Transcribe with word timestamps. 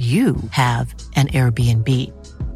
you 0.00 0.36
have 0.50 0.94
an 1.14 1.28
Airbnb. 1.28 1.88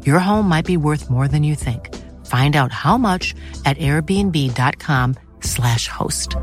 Your 0.03 0.17
home 0.19 0.49
might 0.49 0.65
be 0.65 0.77
worth 0.77 1.11
more 1.11 1.27
than 1.27 1.43
you 1.43 1.53
think. 1.53 1.93
Find 2.25 2.55
out 2.55 2.71
how 2.71 2.97
much 2.97 3.35
at 3.65 3.77
airbnb.com/slash 3.77 5.87
host. 5.87 6.35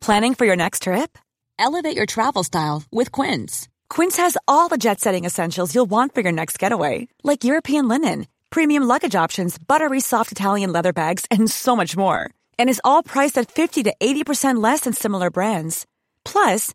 Planning 0.00 0.34
for 0.34 0.46
your 0.46 0.56
next 0.56 0.82
trip? 0.82 1.16
Elevate 1.58 1.96
your 1.96 2.06
travel 2.06 2.44
style 2.44 2.82
with 2.90 3.12
Quince. 3.12 3.68
Quince 3.88 4.16
has 4.16 4.36
all 4.46 4.68
the 4.68 4.78
jet 4.78 5.00
setting 5.00 5.24
essentials 5.24 5.74
you'll 5.74 5.90
want 5.90 6.14
for 6.14 6.20
your 6.20 6.32
next 6.32 6.58
getaway, 6.58 7.08
like 7.22 7.44
European 7.44 7.88
linen, 7.88 8.26
premium 8.50 8.82
luggage 8.82 9.14
options, 9.14 9.58
buttery 9.58 10.00
soft 10.00 10.32
Italian 10.32 10.72
leather 10.72 10.92
bags, 10.92 11.24
and 11.30 11.50
so 11.50 11.76
much 11.76 11.96
more. 11.96 12.30
And 12.58 12.68
is 12.68 12.80
all 12.84 13.02
priced 13.02 13.38
at 13.38 13.50
50 13.50 13.84
to 13.84 13.94
80% 14.00 14.62
less 14.62 14.80
than 14.80 14.92
similar 14.92 15.30
brands. 15.30 15.86
Plus, 16.24 16.74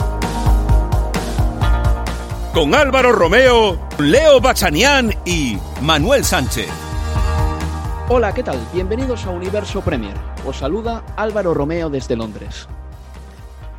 Con 2.53 2.75
Álvaro 2.75 3.13
Romeo, 3.13 3.79
Leo 3.97 4.41
Bachanián 4.41 5.13
y 5.23 5.57
Manuel 5.81 6.25
Sánchez. 6.25 6.67
Hola, 8.09 8.33
¿qué 8.33 8.43
tal? 8.43 8.59
Bienvenidos 8.73 9.25
a 9.25 9.29
Universo 9.29 9.79
Premier. 9.79 10.17
Os 10.45 10.57
saluda 10.57 11.05
Álvaro 11.15 11.53
Romeo 11.53 11.89
desde 11.89 12.17
Londres. 12.17 12.67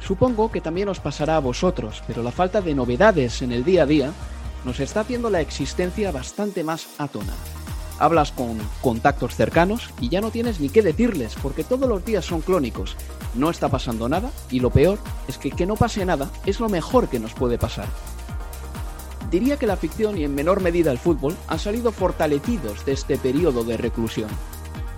Supongo 0.00 0.50
que 0.50 0.62
también 0.62 0.88
os 0.88 1.00
pasará 1.00 1.36
a 1.36 1.40
vosotros, 1.40 2.02
pero 2.06 2.22
la 2.22 2.32
falta 2.32 2.62
de 2.62 2.74
novedades 2.74 3.42
en 3.42 3.52
el 3.52 3.62
día 3.62 3.82
a 3.82 3.86
día 3.86 4.10
nos 4.64 4.80
está 4.80 5.00
haciendo 5.00 5.28
la 5.28 5.42
existencia 5.42 6.10
bastante 6.10 6.64
más 6.64 6.88
atona. 6.96 7.34
Hablas 7.98 8.32
con 8.32 8.58
contactos 8.80 9.36
cercanos 9.36 9.90
y 10.00 10.08
ya 10.08 10.22
no 10.22 10.30
tienes 10.30 10.60
ni 10.60 10.70
qué 10.70 10.80
decirles 10.80 11.36
porque 11.42 11.62
todos 11.62 11.86
los 11.90 12.06
días 12.06 12.24
son 12.24 12.40
clónicos. 12.40 12.96
No 13.34 13.50
está 13.50 13.68
pasando 13.68 14.08
nada 14.08 14.30
y 14.50 14.60
lo 14.60 14.70
peor 14.70 14.98
es 15.28 15.36
que 15.36 15.50
que 15.50 15.66
no 15.66 15.76
pase 15.76 16.06
nada 16.06 16.30
es 16.46 16.58
lo 16.58 16.70
mejor 16.70 17.08
que 17.08 17.20
nos 17.20 17.34
puede 17.34 17.58
pasar. 17.58 17.86
Diría 19.32 19.56
que 19.56 19.66
la 19.66 19.78
ficción 19.78 20.18
y 20.18 20.24
en 20.24 20.34
menor 20.34 20.60
medida 20.60 20.92
el 20.92 20.98
fútbol 20.98 21.34
han 21.48 21.58
salido 21.58 21.90
fortalecidos 21.90 22.84
de 22.84 22.92
este 22.92 23.16
periodo 23.16 23.64
de 23.64 23.78
reclusión. 23.78 24.28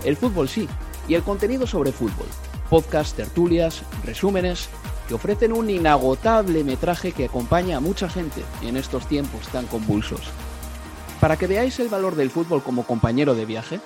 El 0.04 0.16
fútbol 0.16 0.48
sí, 0.48 0.68
y 1.06 1.14
el 1.14 1.22
contenido 1.22 1.68
sobre 1.68 1.92
fútbol. 1.92 2.26
Podcasts, 2.68 3.14
tertulias, 3.14 3.82
resúmenes, 4.04 4.68
que 5.06 5.14
ofrecen 5.14 5.52
un 5.52 5.70
inagotable 5.70 6.64
metraje 6.64 7.12
que 7.12 7.26
acompaña 7.26 7.76
a 7.76 7.80
mucha 7.80 8.08
gente 8.08 8.42
en 8.62 8.76
estos 8.76 9.06
tiempos 9.06 9.46
tan 9.48 9.66
convulsos. 9.66 10.22
Para 11.20 11.36
que 11.36 11.46
veáis 11.46 11.78
el 11.78 11.88
valor 11.88 12.16
del 12.16 12.30
fútbol 12.30 12.60
como 12.60 12.84
compañero 12.84 13.36
de 13.36 13.46
viaje, 13.46 13.78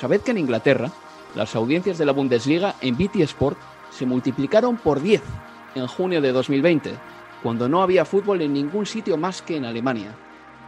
sabed 0.00 0.20
que 0.20 0.30
en 0.30 0.38
Inglaterra, 0.38 0.92
las 1.34 1.56
audiencias 1.56 1.98
de 1.98 2.06
la 2.06 2.12
Bundesliga 2.12 2.76
en 2.80 2.96
BT 2.96 3.16
Sport 3.22 3.58
se 3.90 4.06
multiplicaron 4.06 4.76
por 4.76 5.02
10 5.02 5.20
en 5.74 5.88
junio 5.88 6.22
de 6.22 6.30
2020, 6.30 6.94
cuando 7.46 7.68
no 7.68 7.80
había 7.80 8.04
fútbol 8.04 8.42
en 8.42 8.52
ningún 8.52 8.86
sitio 8.86 9.16
más 9.16 9.40
que 9.40 9.56
en 9.56 9.64
Alemania. 9.64 10.16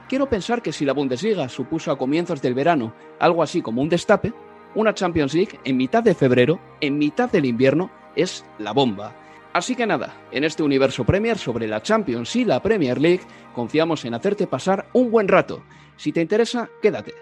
Quiero 0.09 0.29
pensar 0.29 0.63
que 0.63 0.73
si 0.73 0.85
la 0.85 0.93
Bundesliga 0.93 1.49
supuso 1.49 1.91
a 1.91 1.99
comienzos 1.99 2.41
del 2.41 2.55
verano 2.55 2.95
algo 3.19 3.43
así 3.43 3.63
como 3.63 3.83
un 3.83 3.89
destape, 3.89 4.33
una 4.77 4.95
Champions 4.95 5.35
League 5.35 5.59
en 5.65 5.77
mitad 5.77 6.05
de 6.05 6.15
febrero, 6.15 6.61
en 6.81 6.97
mitad 6.97 7.29
del 7.33 7.47
invierno, 7.47 7.91
es 8.15 8.45
la 8.61 8.71
bomba. 8.71 9.13
Así 9.53 9.75
que 9.75 9.89
nada, 9.89 10.15
en 10.31 10.45
este 10.45 10.63
universo 10.63 11.03
Premier 11.03 11.37
sobre 11.37 11.67
la 11.67 11.83
Champions 11.83 12.37
y 12.37 12.45
la 12.45 12.63
Premier 12.63 13.01
League, 13.01 13.23
confiamos 13.53 14.05
en 14.05 14.15
hacerte 14.15 14.47
pasar 14.47 14.87
un 14.93 15.11
buen 15.11 15.27
rato. 15.27 15.65
Si 15.97 16.13
te 16.13 16.21
interesa, 16.21 16.69
quédate. 16.81 17.13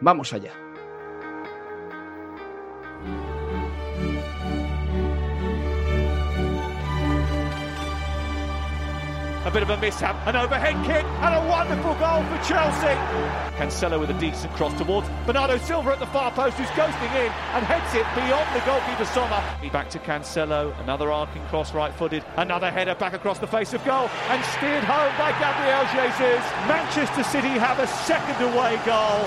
Vamos 0.00 0.32
allá. 0.32 0.69
A 9.46 9.50
bit 9.50 9.62
of 9.62 9.70
a 9.70 9.76
mishap, 9.78 10.14
an 10.26 10.36
overhead 10.36 10.76
kick, 10.84 11.02
and 11.02 11.34
a 11.34 11.48
wonderful 11.48 11.94
goal 11.94 12.22
for 12.24 12.36
Chelsea. 12.44 12.92
Cancelo 13.56 13.98
with 13.98 14.10
a 14.10 14.20
decent 14.20 14.52
cross 14.52 14.76
towards 14.76 15.08
Bernardo 15.24 15.56
Silva 15.56 15.92
at 15.92 15.98
the 15.98 16.06
far 16.08 16.30
post, 16.30 16.58
who's 16.58 16.68
ghosting 16.76 17.10
in 17.16 17.32
and 17.56 17.64
heads 17.64 17.94
it 17.94 18.04
beyond 18.14 18.44
the 18.54 18.60
goalkeeper 18.66 19.06
Sommer. 19.06 19.42
Back 19.72 19.88
to 19.90 19.98
Cancelo, 19.98 20.78
another 20.80 21.10
arcing 21.10 21.42
cross 21.46 21.72
right-footed, 21.72 22.22
another 22.36 22.70
header 22.70 22.94
back 22.94 23.14
across 23.14 23.38
the 23.38 23.46
face 23.46 23.72
of 23.72 23.82
goal, 23.86 24.10
and 24.28 24.44
steered 24.44 24.84
home 24.84 25.16
by 25.16 25.32
Gabriel 25.40 25.88
Jesus. 25.88 26.44
Manchester 26.68 27.24
City 27.24 27.48
have 27.48 27.78
a 27.78 27.86
second 27.86 28.36
away 28.44 28.78
goal. 28.84 29.26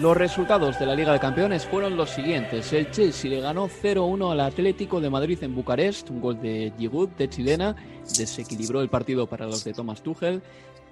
Los 0.00 0.16
resultados 0.16 0.76
de 0.80 0.86
la 0.86 0.96
Liga 0.96 1.12
de 1.12 1.20
Campeones 1.20 1.66
fueron 1.66 1.96
los 1.96 2.10
siguientes. 2.10 2.72
El 2.72 2.90
Chelsea 2.90 3.30
le 3.30 3.40
ganó 3.40 3.68
0-1 3.68 4.32
al 4.32 4.40
Atlético 4.40 5.00
de 5.00 5.08
Madrid 5.08 5.38
en 5.42 5.54
Bucarest, 5.54 6.10
un 6.10 6.20
gol 6.20 6.40
de 6.40 6.72
Giroud 6.76 7.10
de 7.10 7.28
chilena, 7.28 7.76
desequilibró 8.18 8.80
el 8.80 8.88
partido 8.88 9.28
para 9.28 9.46
los 9.46 9.62
de 9.62 9.72
Thomas 9.72 10.02
Tuchel. 10.02 10.42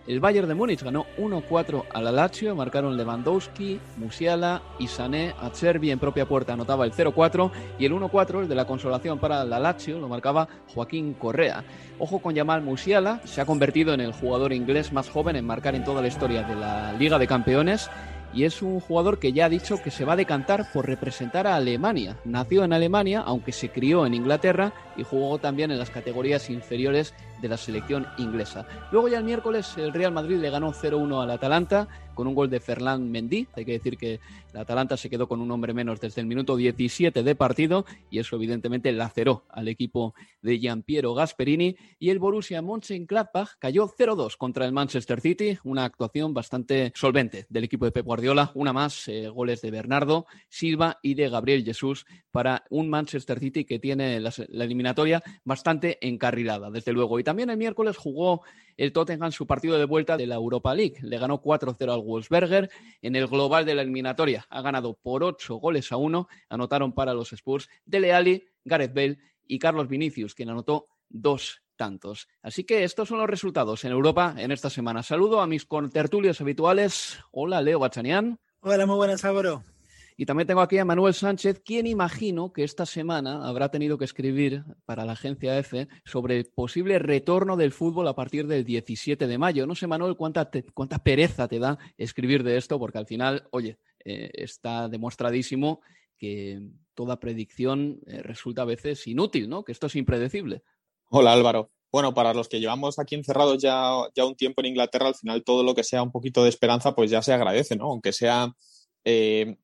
El 0.06 0.20
Bayern 0.20 0.48
de 0.48 0.54
Múnich 0.54 0.82
ganó 0.82 1.06
1-4 1.18 1.84
al 1.92 2.14
Lazio, 2.14 2.54
marcaron 2.54 2.96
Lewandowski, 2.96 3.80
Musiala 3.98 4.62
y 4.78 4.86
Sané. 4.86 5.34
Acerbi 5.40 5.90
en 5.90 5.98
propia 5.98 6.26
puerta 6.26 6.52
anotaba 6.52 6.84
el 6.84 6.92
0-4 6.92 7.50
y 7.80 7.86
el 7.86 7.92
1-4, 7.92 8.42
el 8.42 8.48
de 8.48 8.54
la 8.54 8.66
consolación 8.66 9.18
para 9.18 9.44
la 9.44 9.58
Lazio, 9.58 9.98
lo 9.98 10.08
marcaba 10.08 10.48
Joaquín 10.74 11.14
Correa. 11.14 11.64
Ojo 11.98 12.20
con 12.20 12.36
Jamal 12.36 12.62
Musiala, 12.62 13.20
se 13.24 13.40
ha 13.40 13.46
convertido 13.46 13.94
en 13.94 14.00
el 14.00 14.12
jugador 14.12 14.52
inglés 14.52 14.92
más 14.92 15.08
joven 15.08 15.36
en 15.36 15.46
marcar 15.46 15.74
en 15.74 15.84
toda 15.84 16.02
la 16.02 16.08
historia 16.08 16.42
de 16.44 16.56
la 16.56 16.92
Liga 16.94 17.18
de 17.18 17.26
Campeones 17.26 17.88
y 18.32 18.44
es 18.44 18.62
un 18.62 18.80
jugador 18.80 19.18
que 19.18 19.32
ya 19.32 19.46
ha 19.46 19.48
dicho 19.48 19.82
que 19.82 19.90
se 19.90 20.04
va 20.04 20.14
a 20.14 20.16
decantar 20.16 20.70
por 20.72 20.86
representar 20.86 21.46
a 21.46 21.56
Alemania. 21.56 22.16
Nació 22.24 22.64
en 22.64 22.72
Alemania, 22.72 23.22
aunque 23.24 23.52
se 23.52 23.70
crió 23.70 24.06
en 24.06 24.14
Inglaterra 24.14 24.72
y 24.96 25.02
jugó 25.02 25.38
también 25.38 25.70
en 25.70 25.78
las 25.78 25.90
categorías 25.90 26.50
inferiores 26.50 27.14
de 27.40 27.48
la 27.48 27.56
selección 27.56 28.06
inglesa. 28.18 28.66
Luego 28.90 29.08
ya 29.08 29.18
el 29.18 29.24
miércoles 29.24 29.76
el 29.76 29.92
Real 29.92 30.12
Madrid 30.12 30.38
le 30.38 30.50
ganó 30.50 30.72
0-1 30.72 31.22
al 31.22 31.30
Atalanta 31.30 31.88
con 32.14 32.26
un 32.26 32.34
gol 32.34 32.50
de 32.50 32.60
Ferland 32.60 33.10
Mendy. 33.10 33.46
Hay 33.54 33.64
que 33.64 33.72
decir 33.72 33.96
que 33.96 34.20
el 34.52 34.60
Atalanta 34.60 34.96
se 34.96 35.08
quedó 35.08 35.28
con 35.28 35.40
un 35.40 35.50
hombre 35.50 35.74
menos 35.74 36.00
desde 36.00 36.20
el 36.20 36.26
minuto 36.26 36.56
17 36.56 37.22
de 37.22 37.34
partido 37.34 37.84
y 38.10 38.18
eso 38.18 38.36
evidentemente 38.36 38.92
laceró 38.92 39.44
al 39.48 39.68
equipo 39.68 40.14
de 40.42 40.58
Giampiero 40.58 41.14
Gasperini 41.14 41.76
y 41.98 42.10
el 42.10 42.18
Borussia 42.18 42.62
Mönchengladbach 42.62 43.58
cayó 43.58 43.88
0-2 43.88 44.36
contra 44.36 44.66
el 44.66 44.72
Manchester 44.72 45.20
City, 45.20 45.58
una 45.64 45.84
actuación 45.84 46.34
bastante 46.34 46.92
solvente 46.94 47.46
del 47.48 47.64
equipo 47.64 47.84
de 47.84 47.92
Pep 47.92 48.04
Guardiola, 48.04 48.50
una 48.54 48.72
más 48.72 49.08
eh, 49.08 49.28
goles 49.28 49.62
de 49.62 49.70
Bernardo 49.70 50.26
Silva 50.48 50.98
y 51.02 51.14
de 51.14 51.28
Gabriel 51.28 51.64
Jesús 51.64 52.06
para 52.30 52.64
un 52.70 52.88
Manchester 52.88 53.38
City 53.38 53.64
que 53.64 53.78
tiene 53.78 54.20
la, 54.20 54.32
la 54.48 54.64
eliminatoria 54.64 55.22
bastante 55.44 55.98
encarrilada, 56.06 56.70
desde 56.70 56.92
luego. 56.92 57.18
Y 57.18 57.24
también 57.24 57.50
el 57.50 57.56
miércoles 57.56 57.96
jugó 57.96 58.42
el 58.76 58.92
Tottenham 58.92 59.32
su 59.32 59.46
partido 59.46 59.78
de 59.78 59.84
vuelta 59.84 60.16
de 60.16 60.26
la 60.26 60.36
Europa 60.36 60.74
League. 60.74 60.96
Le 61.02 61.18
ganó 61.18 61.40
4-0 61.40 61.92
al 61.92 62.00
Wolfsberger 62.00 62.70
en 63.00 63.16
el 63.16 63.26
global 63.26 63.64
de 63.64 63.74
la 63.74 63.82
eliminatoria. 63.82 64.46
Ha 64.50 64.62
ganado 64.62 64.94
por 64.94 65.24
8 65.24 65.56
goles 65.56 65.92
a 65.92 65.96
1. 65.96 66.28
Anotaron 66.48 66.92
para 66.92 67.14
los 67.14 67.32
Spurs 67.32 67.68
Dele 67.84 68.12
Alli, 68.12 68.44
Gareth 68.64 68.94
Bale 68.94 69.18
y 69.46 69.58
Carlos 69.58 69.88
Vinicius, 69.88 70.34
quien 70.34 70.50
anotó 70.50 70.88
dos 71.08 71.62
tantos. 71.76 72.28
Así 72.42 72.64
que 72.64 72.84
estos 72.84 73.08
son 73.08 73.18
los 73.18 73.28
resultados 73.28 73.84
en 73.84 73.92
Europa 73.92 74.34
en 74.38 74.52
esta 74.52 74.70
semana. 74.70 75.02
Saludo 75.02 75.40
a 75.40 75.46
mis 75.46 75.64
contertulios 75.64 76.40
habituales. 76.40 77.18
Hola, 77.32 77.60
Leo 77.60 77.78
Bachanian. 77.78 78.38
Hola, 78.60 78.86
muy 78.86 78.96
buenas, 78.96 79.24
Álvaro. 79.24 79.64
Y 80.16 80.26
también 80.26 80.46
tengo 80.46 80.60
aquí 80.60 80.78
a 80.78 80.84
Manuel 80.84 81.14
Sánchez, 81.14 81.60
quien 81.64 81.86
imagino 81.86 82.52
que 82.52 82.64
esta 82.64 82.86
semana 82.86 83.46
habrá 83.46 83.70
tenido 83.70 83.98
que 83.98 84.04
escribir 84.04 84.64
para 84.84 85.04
la 85.04 85.12
agencia 85.12 85.58
EFE 85.58 85.88
sobre 86.04 86.38
el 86.38 86.46
posible 86.46 86.98
retorno 86.98 87.56
del 87.56 87.72
fútbol 87.72 88.08
a 88.08 88.14
partir 88.14 88.46
del 88.46 88.64
17 88.64 89.26
de 89.26 89.38
mayo. 89.38 89.66
No 89.66 89.74
sé, 89.74 89.86
Manuel, 89.86 90.16
cuánta, 90.16 90.50
cuánta 90.74 90.98
pereza 90.98 91.48
te 91.48 91.58
da 91.58 91.78
escribir 91.96 92.42
de 92.42 92.56
esto, 92.56 92.78
porque 92.78 92.98
al 92.98 93.06
final, 93.06 93.48
oye, 93.50 93.78
eh, 94.04 94.30
está 94.34 94.88
demostradísimo 94.88 95.80
que 96.18 96.70
toda 96.94 97.20
predicción 97.20 98.00
eh, 98.06 98.22
resulta 98.22 98.62
a 98.62 98.66
veces 98.66 99.06
inútil, 99.06 99.48
¿no? 99.48 99.64
Que 99.64 99.72
esto 99.72 99.86
es 99.86 99.96
impredecible. 99.96 100.62
Hola 101.10 101.32
Álvaro. 101.32 101.70
Bueno, 101.90 102.14
para 102.14 102.32
los 102.32 102.48
que 102.48 102.58
llevamos 102.58 102.98
aquí 102.98 103.14
encerrados 103.14 103.60
ya, 103.60 103.92
ya 104.14 104.24
un 104.24 104.34
tiempo 104.34 104.62
en 104.62 104.68
Inglaterra, 104.68 105.08
al 105.08 105.14
final 105.14 105.44
todo 105.44 105.62
lo 105.62 105.74
que 105.74 105.84
sea 105.84 106.02
un 106.02 106.10
poquito 106.10 106.42
de 106.42 106.48
esperanza, 106.48 106.94
pues 106.94 107.10
ya 107.10 107.20
se 107.20 107.34
agradece, 107.34 107.76
¿no? 107.76 107.90
Aunque 107.90 108.12
sea 108.12 108.54
eh, 109.04 109.56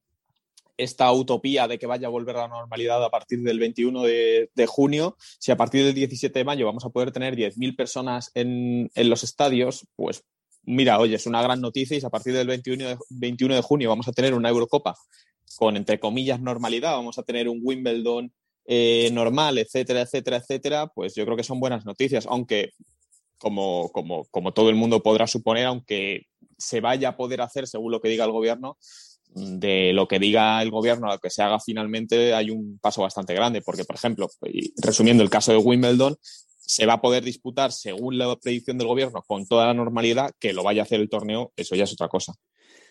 esta 0.79 1.13
utopía 1.13 1.69
de 1.69 1.79
que 1.79 1.87
vaya 1.87 2.07
a 2.07 2.11
volver 2.11 2.37
a 2.37 2.43
la 2.43 2.49
normalidad 2.49 3.05
a 3.05 3.11
partir 3.11 3.43
del 3.43 3.59
21 3.59 4.03
de, 4.03 4.67
junio, 4.67 5.17
si 5.39 5.51
a 5.51 5.57
partir 5.57 5.85
del 5.85 5.95
17 5.95 6.39
de 6.39 6.45
mayo 6.45 6.67
vamos 6.67 6.85
a 6.85 6.91
poder 6.91 7.11
tener 7.11 7.37
10.000 7.37 7.77
personas 7.77 8.31
en, 8.35 8.91
los 8.95 9.25
estadios, 9.25 9.87
pues 9.97 10.25
mira, 10.63 11.01
oye, 11.01 11.17
es 11.17 11.27
una 11.27 11.43
gran 11.43 11.61
noticia 11.61 11.99
y 11.99 12.05
a 12.05 12.11
partir 12.11 12.33
del 12.33 12.47
21 12.47 12.89
de, 12.89 12.99
21 13.11 13.57
de 13.57 13.61
junio 13.61 13.89
vamos 13.89 14.07
a 14.09 14.13
tener 14.13 14.35
una 14.35 14.49
Eurocopa 14.49 14.95
con, 15.57 15.77
entre 15.77 15.99
comillas, 15.99 16.41
normalidad, 16.41 16.93
vamos 16.93 17.19
a 17.19 17.25
tener 17.25 17.49
un 17.49 17.61
Wimbledon 17.63 18.33
eh, 18.65 19.11
normal, 19.13 19.59
etcétera, 19.59 20.03
etcétera, 20.03 20.37
etcétera, 20.37 20.87
pues 20.87 21.15
yo 21.15 21.25
creo 21.25 21.37
que 21.37 21.43
son 21.43 21.59
buenas 21.59 21.85
noticias, 21.85 22.27
aunque 22.29 22.71
como, 23.39 23.91
como, 23.91 24.27
como 24.27 24.53
todo 24.53 24.69
el 24.69 24.77
mundo 24.77 25.03
podrá 25.03 25.27
suponer, 25.27 25.67
aunque 25.67 26.27
se 26.57 26.81
vaya 26.81 27.11
a 27.11 27.17
poder 27.17 27.41
hacer 27.41 27.67
según 27.67 27.93
lo 27.93 28.01
que 28.01 28.09
diga 28.09 28.25
el 28.25 28.33
gobierno, 28.33 28.77
de 29.35 29.93
lo 29.93 30.09
que 30.09 30.19
diga 30.19 30.61
el 30.63 30.71
gobierno 30.71 31.09
a 31.09 31.15
lo 31.15 31.19
que 31.21 31.31
se 31.31 31.43
haga 31.43 31.61
finalmente 31.61 32.35
hay 32.35 32.51
un 32.51 32.79
paso 32.79 33.03
bastante 33.03 33.35
grande, 33.35 33.63
porque, 33.63 33.85
por 33.85 33.97
ejemplo, 33.97 34.29
resumiendo 34.77 35.23
el 35.23 35.31
caso 35.31 35.53
de 35.53 35.59
Wimbledon, 35.59 36.17
se 36.59 36.87
va 36.87 36.95
a 36.95 37.01
poder 37.01 37.25
disputar 37.25 37.73
según 37.73 38.19
la 38.19 38.35
predicción 38.37 38.79
del 38.79 38.89
gobierno 38.89 39.23
con 39.27 39.47
toda 39.47 39.67
la 39.67 39.75
normalidad, 39.75 40.33
que 40.39 40.53
lo 40.53 40.63
vaya 40.63 40.83
a 40.83 40.85
hacer 40.85 41.01
el 41.01 41.09
torneo, 41.09 41.53
eso 41.57 41.75
ya 41.75 41.85
es 41.85 41.93
otra 41.93 42.09
cosa. 42.09 42.35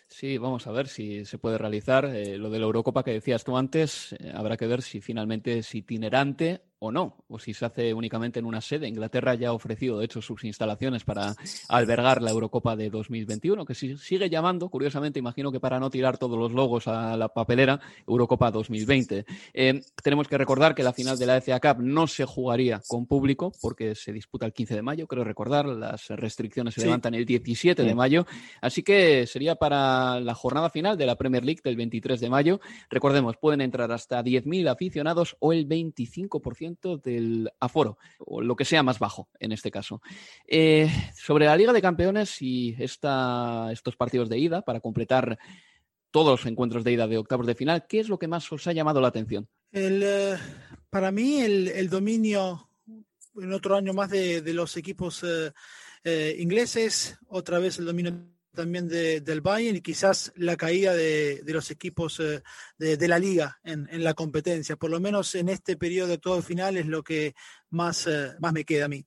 Sí, 0.08 0.38
vamos 0.38 0.66
a 0.66 0.72
ver 0.72 0.88
si 0.88 1.24
se 1.26 1.38
puede 1.38 1.58
realizar. 1.58 2.06
Eh, 2.06 2.38
lo 2.38 2.50
de 2.50 2.58
la 2.58 2.64
Eurocopa 2.64 3.04
que 3.04 3.12
decías 3.12 3.44
tú 3.44 3.56
antes, 3.56 4.14
eh, 4.14 4.32
habrá 4.34 4.56
que 4.56 4.66
ver 4.66 4.82
si 4.82 5.00
finalmente 5.00 5.58
es 5.58 5.74
itinerante 5.74 6.62
o 6.80 6.92
no, 6.92 7.16
o 7.28 7.38
si 7.38 7.54
se 7.54 7.64
hace 7.64 7.92
únicamente 7.92 8.38
en 8.38 8.46
una 8.46 8.60
sede. 8.60 8.88
Inglaterra 8.88 9.34
ya 9.34 9.48
ha 9.48 9.52
ofrecido, 9.52 9.98
de 9.98 10.04
hecho, 10.04 10.22
sus 10.22 10.44
instalaciones 10.44 11.04
para 11.04 11.34
albergar 11.68 12.22
la 12.22 12.30
Eurocopa 12.30 12.76
de 12.76 12.90
2021, 12.90 13.64
que 13.64 13.74
sigue 13.74 14.30
llamando, 14.30 14.68
curiosamente, 14.68 15.18
imagino 15.18 15.50
que 15.50 15.60
para 15.60 15.80
no 15.80 15.90
tirar 15.90 16.18
todos 16.18 16.38
los 16.38 16.52
logos 16.52 16.86
a 16.86 17.16
la 17.16 17.28
papelera, 17.28 17.80
Eurocopa 18.06 18.50
2020. 18.50 19.24
Eh, 19.54 19.82
tenemos 20.02 20.28
que 20.28 20.38
recordar 20.38 20.74
que 20.74 20.82
la 20.82 20.92
final 20.92 21.18
de 21.18 21.26
la 21.26 21.40
FA 21.40 21.60
Cup 21.60 21.82
no 21.82 22.06
se 22.06 22.24
jugaría 22.24 22.80
con 22.86 23.06
público 23.06 23.52
porque 23.60 23.94
se 23.94 24.12
disputa 24.12 24.46
el 24.46 24.52
15 24.52 24.76
de 24.76 24.82
mayo, 24.82 25.06
creo 25.06 25.24
recordar, 25.24 25.66
las 25.66 26.08
restricciones 26.08 26.74
se 26.74 26.82
levantan 26.82 27.14
el 27.14 27.24
17 27.24 27.82
de 27.82 27.94
mayo, 27.94 28.26
así 28.60 28.82
que 28.82 29.26
sería 29.26 29.56
para 29.56 30.20
la 30.20 30.34
jornada 30.34 30.70
final 30.70 30.96
de 30.96 31.06
la 31.06 31.16
Premier 31.16 31.44
League 31.44 31.60
del 31.62 31.76
23 31.76 32.20
de 32.20 32.30
mayo. 32.30 32.60
Recordemos, 32.90 33.36
pueden 33.36 33.60
entrar 33.60 33.90
hasta 33.90 34.22
10.000 34.22 34.70
aficionados 34.70 35.36
o 35.40 35.52
el 35.52 35.68
25% 35.68 36.67
del 37.02 37.50
aforo, 37.60 37.98
o 38.18 38.40
lo 38.40 38.56
que 38.56 38.64
sea 38.64 38.82
más 38.82 38.98
bajo 38.98 39.28
en 39.38 39.52
este 39.52 39.70
caso. 39.70 40.02
Eh, 40.46 40.90
sobre 41.14 41.46
la 41.46 41.56
Liga 41.56 41.72
de 41.72 41.82
Campeones 41.82 42.40
y 42.42 42.74
esta, 42.78 43.68
estos 43.72 43.96
partidos 43.96 44.28
de 44.28 44.38
ida, 44.38 44.62
para 44.62 44.80
completar 44.80 45.38
todos 46.10 46.40
los 46.40 46.46
encuentros 46.46 46.84
de 46.84 46.92
ida 46.92 47.06
de 47.06 47.18
octavos 47.18 47.46
de 47.46 47.54
final, 47.54 47.86
¿qué 47.88 48.00
es 48.00 48.08
lo 48.08 48.18
que 48.18 48.28
más 48.28 48.50
os 48.52 48.66
ha 48.66 48.72
llamado 48.72 49.00
la 49.00 49.08
atención? 49.08 49.48
El, 49.70 50.02
eh, 50.02 50.36
para 50.90 51.12
mí, 51.12 51.40
el, 51.40 51.88
dominio 51.90 52.70
en 53.36 53.52
otro 53.52 53.76
año 53.76 53.92
más 53.92 54.10
de, 54.10 54.42
los 54.52 54.76
equipos 54.76 55.24
eh, 56.04 56.36
ingleses, 56.38 57.18
otra 57.28 57.58
vez 57.58 57.78
el 57.78 57.84
dominio 57.84 58.37
también 58.58 58.88
del 58.88 59.40
Bayern 59.40 59.76
y 59.76 59.80
quizás 59.80 60.32
la 60.34 60.56
caída 60.56 60.92
de, 60.92 61.40
los 61.46 61.70
equipos 61.70 62.18
eh, 62.18 62.42
de, 62.76 63.08
la 63.08 63.16
liga 63.16 63.56
en, 63.62 64.02
la 64.02 64.14
competencia. 64.14 64.74
Por 64.74 64.90
lo 64.90 64.98
menos 64.98 65.36
en 65.36 65.48
este 65.48 65.76
periodo 65.76 66.08
de 66.08 66.18
todo 66.18 66.42
final 66.42 66.76
es 66.76 66.86
lo 66.86 67.04
que 67.04 67.34
más, 67.70 68.08
eh, 68.08 68.30
más 68.40 68.52
me 68.52 68.64
queda 68.64 68.86
a 68.86 68.88
mí. 68.88 69.04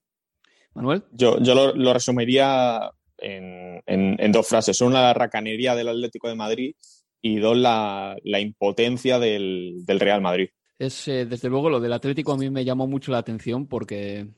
Manuel. 0.72 1.04
Yo, 1.12 1.38
yo 1.42 1.74
lo, 1.74 1.92
resumiría 1.92 2.90
en, 3.18 4.32
dos 4.32 4.48
frases. 4.48 4.80
Una, 4.80 5.02
la 5.02 5.12
racanería 5.12 5.74
del 5.74 5.88
Atlético 5.88 6.28
de 6.28 6.34
Madrid 6.34 6.74
y 7.20 7.38
dos, 7.38 7.54
la, 7.58 8.16
impotencia 8.24 9.18
del, 9.18 9.84
Real 9.86 10.22
Madrid. 10.22 10.48
Es, 10.78 11.06
eh, 11.08 11.26
desde 11.26 11.50
luego, 11.50 11.68
lo 11.68 11.78
del 11.78 11.92
Atlético 11.92 12.32
a 12.32 12.38
mí 12.38 12.48
me 12.48 12.64
llamó 12.64 12.86
mucho 12.86 13.12
la 13.12 13.18
atención 13.18 13.66
porque 13.66 14.28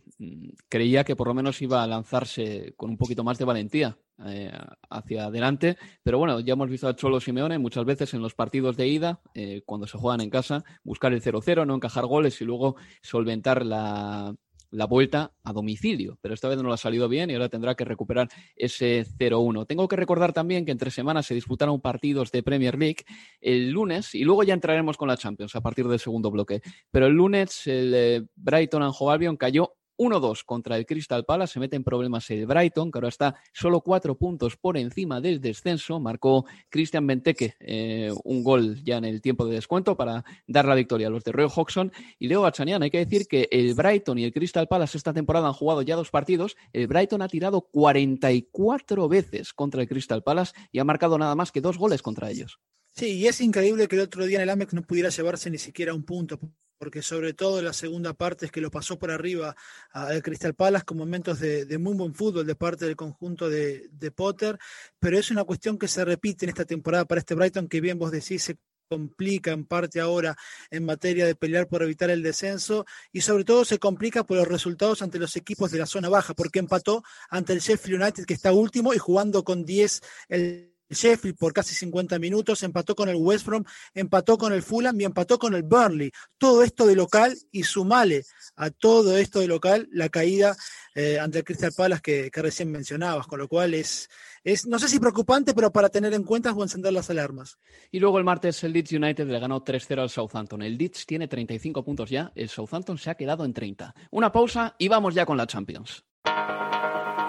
creía 0.68 1.04
que 1.04 1.16
por 1.16 1.28
lo 1.28 1.34
menos 1.34 1.60
iba 1.62 1.82
a 1.82 1.86
lanzarse 1.86 2.74
con 2.76 2.90
un 2.90 2.96
poquito 2.96 3.24
más 3.24 3.38
de 3.38 3.44
valentía 3.44 3.98
eh, 4.26 4.52
hacia 4.90 5.26
adelante. 5.26 5.76
Pero 6.02 6.18
bueno, 6.18 6.40
ya 6.40 6.52
hemos 6.52 6.70
visto 6.70 6.88
a 6.88 6.96
Cholo 6.96 7.20
Simeone 7.20 7.58
muchas 7.58 7.84
veces 7.84 8.14
en 8.14 8.22
los 8.22 8.34
partidos 8.34 8.76
de 8.76 8.88
ida, 8.88 9.20
eh, 9.34 9.62
cuando 9.66 9.86
se 9.86 9.98
juegan 9.98 10.20
en 10.20 10.30
casa, 10.30 10.64
buscar 10.82 11.12
el 11.12 11.22
0-0, 11.22 11.66
no 11.66 11.74
encajar 11.74 12.06
goles 12.06 12.40
y 12.40 12.44
luego 12.44 12.76
solventar 13.02 13.64
la, 13.64 14.34
la 14.74 14.86
vuelta 14.86 15.32
a 15.44 15.52
domicilio, 15.52 16.18
pero 16.20 16.34
esta 16.34 16.48
vez 16.48 16.56
no 16.58 16.64
lo 16.64 16.72
ha 16.72 16.76
salido 16.76 17.08
bien 17.08 17.30
y 17.30 17.34
ahora 17.34 17.48
tendrá 17.48 17.76
que 17.76 17.84
recuperar 17.84 18.28
ese 18.56 19.04
0-1. 19.04 19.66
Tengo 19.66 19.86
que 19.86 19.96
recordar 19.96 20.32
también 20.32 20.64
que 20.64 20.72
entre 20.72 20.90
semanas 20.90 21.26
se 21.26 21.34
disputaron 21.34 21.80
partidos 21.80 22.32
de 22.32 22.42
Premier 22.42 22.76
League 22.76 23.04
el 23.40 23.70
lunes 23.70 24.14
y 24.14 24.24
luego 24.24 24.42
ya 24.42 24.52
entraremos 24.52 24.96
con 24.96 25.08
la 25.08 25.16
Champions 25.16 25.54
a 25.54 25.60
partir 25.60 25.86
del 25.86 26.00
segundo 26.00 26.30
bloque. 26.30 26.60
Pero 26.90 27.06
el 27.06 27.12
lunes 27.12 27.66
el 27.68 27.94
eh, 27.94 28.26
Brighton 28.34 28.82
and 28.82 28.94
Albion 29.00 29.36
cayó 29.36 29.74
1-2 29.98 30.44
contra 30.44 30.76
el 30.76 30.86
Crystal 30.86 31.24
Palace, 31.24 31.54
se 31.54 31.60
mete 31.60 31.76
en 31.76 31.84
problemas 31.84 32.30
el 32.30 32.46
Brighton, 32.46 32.90
que 32.90 32.98
ahora 32.98 33.08
está 33.08 33.36
solo 33.52 33.80
cuatro 33.80 34.16
puntos 34.16 34.56
por 34.56 34.76
encima 34.76 35.20
del 35.20 35.40
descenso. 35.40 36.00
Marcó 36.00 36.44
Christian 36.68 37.06
Benteke 37.06 37.54
eh, 37.60 38.12
un 38.24 38.42
gol 38.42 38.82
ya 38.82 38.96
en 38.96 39.04
el 39.04 39.20
tiempo 39.20 39.46
de 39.46 39.54
descuento 39.54 39.96
para 39.96 40.24
dar 40.46 40.64
la 40.66 40.74
victoria 40.74 41.08
a 41.08 41.10
los 41.10 41.24
de 41.24 41.32
Roy 41.32 41.48
Hodgson. 41.54 41.92
Y 42.18 42.28
Leo 42.28 42.42
Bachanian, 42.42 42.82
hay 42.82 42.90
que 42.90 43.04
decir 43.04 43.26
que 43.26 43.48
el 43.50 43.74
Brighton 43.74 44.18
y 44.18 44.24
el 44.24 44.32
Crystal 44.32 44.68
Palace 44.68 44.96
esta 44.96 45.12
temporada 45.12 45.48
han 45.48 45.54
jugado 45.54 45.82
ya 45.82 45.96
dos 45.96 46.10
partidos. 46.10 46.56
El 46.72 46.86
Brighton 46.86 47.22
ha 47.22 47.28
tirado 47.28 47.62
44 47.62 49.08
veces 49.08 49.52
contra 49.52 49.82
el 49.82 49.88
Crystal 49.88 50.22
Palace 50.22 50.52
y 50.72 50.78
ha 50.78 50.84
marcado 50.84 51.18
nada 51.18 51.34
más 51.34 51.52
que 51.52 51.60
dos 51.60 51.78
goles 51.78 52.02
contra 52.02 52.30
ellos. 52.30 52.58
Sí, 52.96 53.06
y 53.16 53.26
es 53.26 53.40
increíble 53.40 53.88
que 53.88 53.96
el 53.96 54.02
otro 54.02 54.24
día 54.24 54.36
en 54.38 54.42
el 54.42 54.50
Amex 54.50 54.72
no 54.72 54.82
pudiera 54.82 55.08
llevarse 55.08 55.50
ni 55.50 55.58
siquiera 55.58 55.92
un 55.94 56.04
punto, 56.04 56.38
porque 56.78 57.02
sobre 57.02 57.34
todo 57.34 57.60
la 57.60 57.72
segunda 57.72 58.14
parte 58.14 58.46
es 58.46 58.52
que 58.52 58.60
lo 58.60 58.70
pasó 58.70 58.98
por 59.00 59.10
arriba 59.10 59.56
al 59.90 60.22
Crystal 60.22 60.54
Palace 60.54 60.84
con 60.84 60.98
momentos 60.98 61.40
de, 61.40 61.66
muy 61.78 61.94
buen 61.94 62.14
fútbol 62.14 62.46
de 62.46 62.54
parte 62.54 62.84
del 62.84 62.94
conjunto 62.94 63.50
de, 63.50 63.90
Potter, 64.14 64.58
pero 65.00 65.18
es 65.18 65.32
una 65.32 65.42
cuestión 65.42 65.76
que 65.76 65.88
se 65.88 66.04
repite 66.04 66.44
en 66.46 66.50
esta 66.50 66.64
temporada 66.64 67.04
para 67.04 67.18
este 67.18 67.34
Brighton, 67.34 67.66
que 67.66 67.80
bien 67.80 67.98
vos 67.98 68.12
decís, 68.12 68.44
se 68.44 68.58
complica 68.88 69.50
en 69.50 69.64
parte 69.64 69.98
ahora 70.00 70.36
en 70.70 70.84
materia 70.84 71.26
de 71.26 71.34
pelear 71.34 71.66
por 71.66 71.82
evitar 71.82 72.10
el 72.10 72.22
descenso 72.22 72.86
y 73.10 73.22
sobre 73.22 73.44
todo 73.44 73.64
se 73.64 73.78
complica 73.80 74.22
por 74.22 74.36
los 74.36 74.46
resultados 74.46 75.02
ante 75.02 75.18
los 75.18 75.34
equipos 75.34 75.72
de 75.72 75.78
la 75.78 75.86
zona 75.86 76.08
baja, 76.08 76.34
porque 76.34 76.60
empató 76.60 77.02
ante 77.28 77.54
el 77.54 77.58
Sheffield 77.58 78.02
United 78.02 78.24
que 78.24 78.34
está 78.34 78.52
último 78.52 78.94
y 78.94 78.98
jugando 78.98 79.42
con 79.42 79.64
10 79.64 80.00
el 80.28 80.73
Sheffield 80.94 81.36
por 81.36 81.52
casi 81.52 81.74
50 81.74 82.18
minutos, 82.18 82.62
empató 82.62 82.94
con 82.94 83.08
el 83.08 83.16
West 83.16 83.46
Brom, 83.46 83.64
empató 83.92 84.38
con 84.38 84.52
el 84.52 84.62
Fulham 84.62 85.00
y 85.00 85.04
empató 85.04 85.38
con 85.38 85.54
el 85.54 85.62
Burnley. 85.62 86.10
Todo 86.38 86.62
esto 86.62 86.86
de 86.86 86.96
local 86.96 87.36
y 87.52 87.64
sumale 87.64 88.24
a 88.56 88.70
todo 88.70 89.16
esto 89.16 89.40
de 89.40 89.46
local 89.46 89.88
la 89.92 90.08
caída 90.08 90.56
eh, 90.94 91.18
ante 91.18 91.38
el 91.38 91.44
Crystal 91.44 91.72
Palace 91.76 92.02
que, 92.02 92.30
recién 92.42 92.70
mencionabas, 92.70 93.26
con 93.26 93.38
lo 93.38 93.48
cual 93.48 93.74
es, 93.74 94.08
es, 94.44 94.66
no 94.66 94.78
sé 94.78 94.88
si 94.88 95.00
preocupante, 95.00 95.54
pero 95.54 95.72
para 95.72 95.88
tener 95.88 96.14
en 96.14 96.22
cuenta 96.22 96.52
o 96.52 96.62
encender 96.62 96.92
las 96.92 97.10
alarmas. 97.10 97.58
Y 97.90 97.98
luego 97.98 98.18
el 98.18 98.24
martes 98.24 98.62
el 98.64 98.72
Leeds 98.72 98.92
United 98.92 99.26
le 99.26 99.38
ganó 99.38 99.64
3-0 99.64 100.00
al 100.00 100.10
Southampton. 100.10 100.62
El 100.62 100.78
Leeds 100.78 101.06
tiene 101.06 101.28
35 101.28 101.84
puntos 101.84 102.10
ya, 102.10 102.32
el 102.34 102.48
Southampton 102.48 102.98
se 102.98 103.10
ha 103.10 103.16
quedado 103.16 103.44
en 103.44 103.52
30. 103.52 103.94
Una 104.10 104.30
pausa 104.30 104.76
y 104.78 104.88
vamos 104.88 105.14
ya 105.14 105.26
con 105.26 105.36
la 105.36 105.46
Champions. 105.46 106.04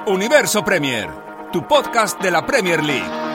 Universo 0.07 0.63
Premier, 0.63 1.09
tu 1.51 1.67
podcast 1.67 2.21
de 2.21 2.29
la 2.29 2.45
Premier 2.45 2.83
League. 2.83 3.34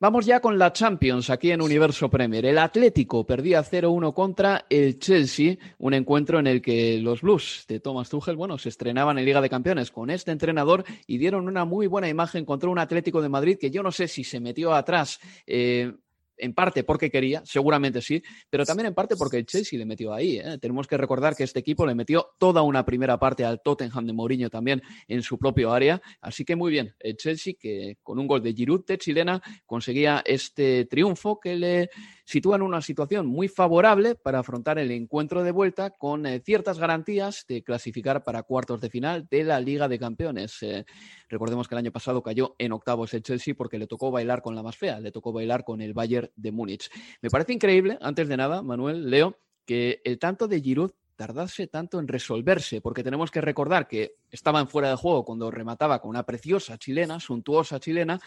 Vamos 0.00 0.26
ya 0.26 0.38
con 0.38 0.60
la 0.60 0.72
Champions 0.72 1.28
aquí 1.28 1.50
en 1.50 1.60
Universo 1.60 2.08
Premier. 2.08 2.46
El 2.46 2.58
Atlético 2.58 3.26
perdía 3.26 3.64
0-1 3.64 4.14
contra 4.14 4.64
el 4.70 5.00
Chelsea, 5.00 5.56
un 5.78 5.92
encuentro 5.92 6.38
en 6.38 6.46
el 6.46 6.62
que 6.62 7.00
los 7.00 7.22
Blues 7.22 7.64
de 7.66 7.80
Thomas 7.80 8.08
Tuchel, 8.08 8.36
bueno, 8.36 8.58
se 8.58 8.68
estrenaban 8.68 9.18
en 9.18 9.24
Liga 9.24 9.40
de 9.40 9.50
Campeones 9.50 9.90
con 9.90 10.10
este 10.10 10.30
entrenador 10.30 10.84
y 11.08 11.18
dieron 11.18 11.48
una 11.48 11.64
muy 11.64 11.88
buena 11.88 12.08
imagen 12.08 12.44
contra 12.44 12.70
un 12.70 12.78
Atlético 12.78 13.20
de 13.20 13.28
Madrid 13.28 13.58
que 13.60 13.72
yo 13.72 13.82
no 13.82 13.90
sé 13.90 14.06
si 14.06 14.22
se 14.22 14.38
metió 14.38 14.72
atrás. 14.72 15.18
Eh, 15.48 15.92
en 16.38 16.54
parte 16.54 16.84
porque 16.84 17.10
quería, 17.10 17.42
seguramente 17.44 18.00
sí, 18.00 18.22
pero 18.48 18.64
también 18.64 18.86
en 18.86 18.94
parte 18.94 19.16
porque 19.16 19.38
el 19.38 19.46
Chelsea 19.46 19.78
le 19.78 19.84
metió 19.84 20.12
ahí. 20.12 20.38
¿eh? 20.38 20.58
Tenemos 20.60 20.86
que 20.86 20.96
recordar 20.96 21.36
que 21.36 21.44
este 21.44 21.60
equipo 21.60 21.86
le 21.86 21.94
metió 21.94 22.30
toda 22.38 22.62
una 22.62 22.84
primera 22.84 23.18
parte 23.18 23.44
al 23.44 23.60
Tottenham 23.62 24.06
de 24.06 24.12
Mourinho 24.12 24.50
también 24.50 24.82
en 25.06 25.22
su 25.22 25.38
propio 25.38 25.72
área. 25.72 26.00
Así 26.20 26.44
que 26.44 26.56
muy 26.56 26.70
bien, 26.70 26.94
el 27.00 27.16
Chelsea 27.16 27.54
que 27.58 27.98
con 28.02 28.18
un 28.18 28.26
gol 28.26 28.42
de 28.42 28.52
Giroud 28.52 28.84
chilena 28.98 29.42
conseguía 29.66 30.22
este 30.24 30.86
triunfo 30.86 31.38
que 31.40 31.56
le 31.56 31.90
sitúa 32.28 32.56
en 32.56 32.62
una 32.62 32.82
situación 32.82 33.26
muy 33.26 33.48
favorable 33.48 34.14
para 34.14 34.40
afrontar 34.40 34.78
el 34.78 34.90
encuentro 34.90 35.42
de 35.42 35.50
vuelta 35.50 35.88
con 35.88 36.26
eh, 36.26 36.42
ciertas 36.44 36.78
garantías 36.78 37.46
de 37.48 37.62
clasificar 37.62 38.22
para 38.22 38.42
cuartos 38.42 38.82
de 38.82 38.90
final 38.90 39.26
de 39.30 39.44
la 39.44 39.58
Liga 39.60 39.88
de 39.88 39.98
Campeones. 39.98 40.62
Eh, 40.62 40.84
recordemos 41.30 41.66
que 41.66 41.74
el 41.74 41.78
año 41.78 41.90
pasado 41.90 42.22
cayó 42.22 42.54
en 42.58 42.72
octavos 42.72 43.14
el 43.14 43.22
Chelsea 43.22 43.54
porque 43.54 43.78
le 43.78 43.86
tocó 43.86 44.10
bailar 44.10 44.42
con 44.42 44.54
la 44.54 44.62
más 44.62 44.76
fea, 44.76 45.00
le 45.00 45.10
tocó 45.10 45.32
bailar 45.32 45.64
con 45.64 45.80
el 45.80 45.94
Bayern 45.94 46.30
de 46.36 46.52
Múnich. 46.52 46.90
Me 47.22 47.30
parece 47.30 47.54
increíble, 47.54 47.96
antes 48.02 48.28
de 48.28 48.36
nada, 48.36 48.60
Manuel, 48.60 49.08
Leo, 49.08 49.38
que 49.64 50.02
el 50.04 50.18
tanto 50.18 50.48
de 50.48 50.60
Giroud 50.60 50.90
tardase 51.16 51.66
tanto 51.66 51.98
en 51.98 52.08
resolverse, 52.08 52.82
porque 52.82 53.02
tenemos 53.02 53.30
que 53.30 53.40
recordar 53.40 53.88
que 53.88 54.16
estaba 54.30 54.60
en 54.60 54.68
fuera 54.68 54.90
de 54.90 54.96
juego 54.96 55.24
cuando 55.24 55.50
remataba 55.50 55.98
con 55.98 56.10
una 56.10 56.26
preciosa 56.26 56.76
chilena, 56.76 57.20
suntuosa 57.20 57.80
chilena, 57.80 58.20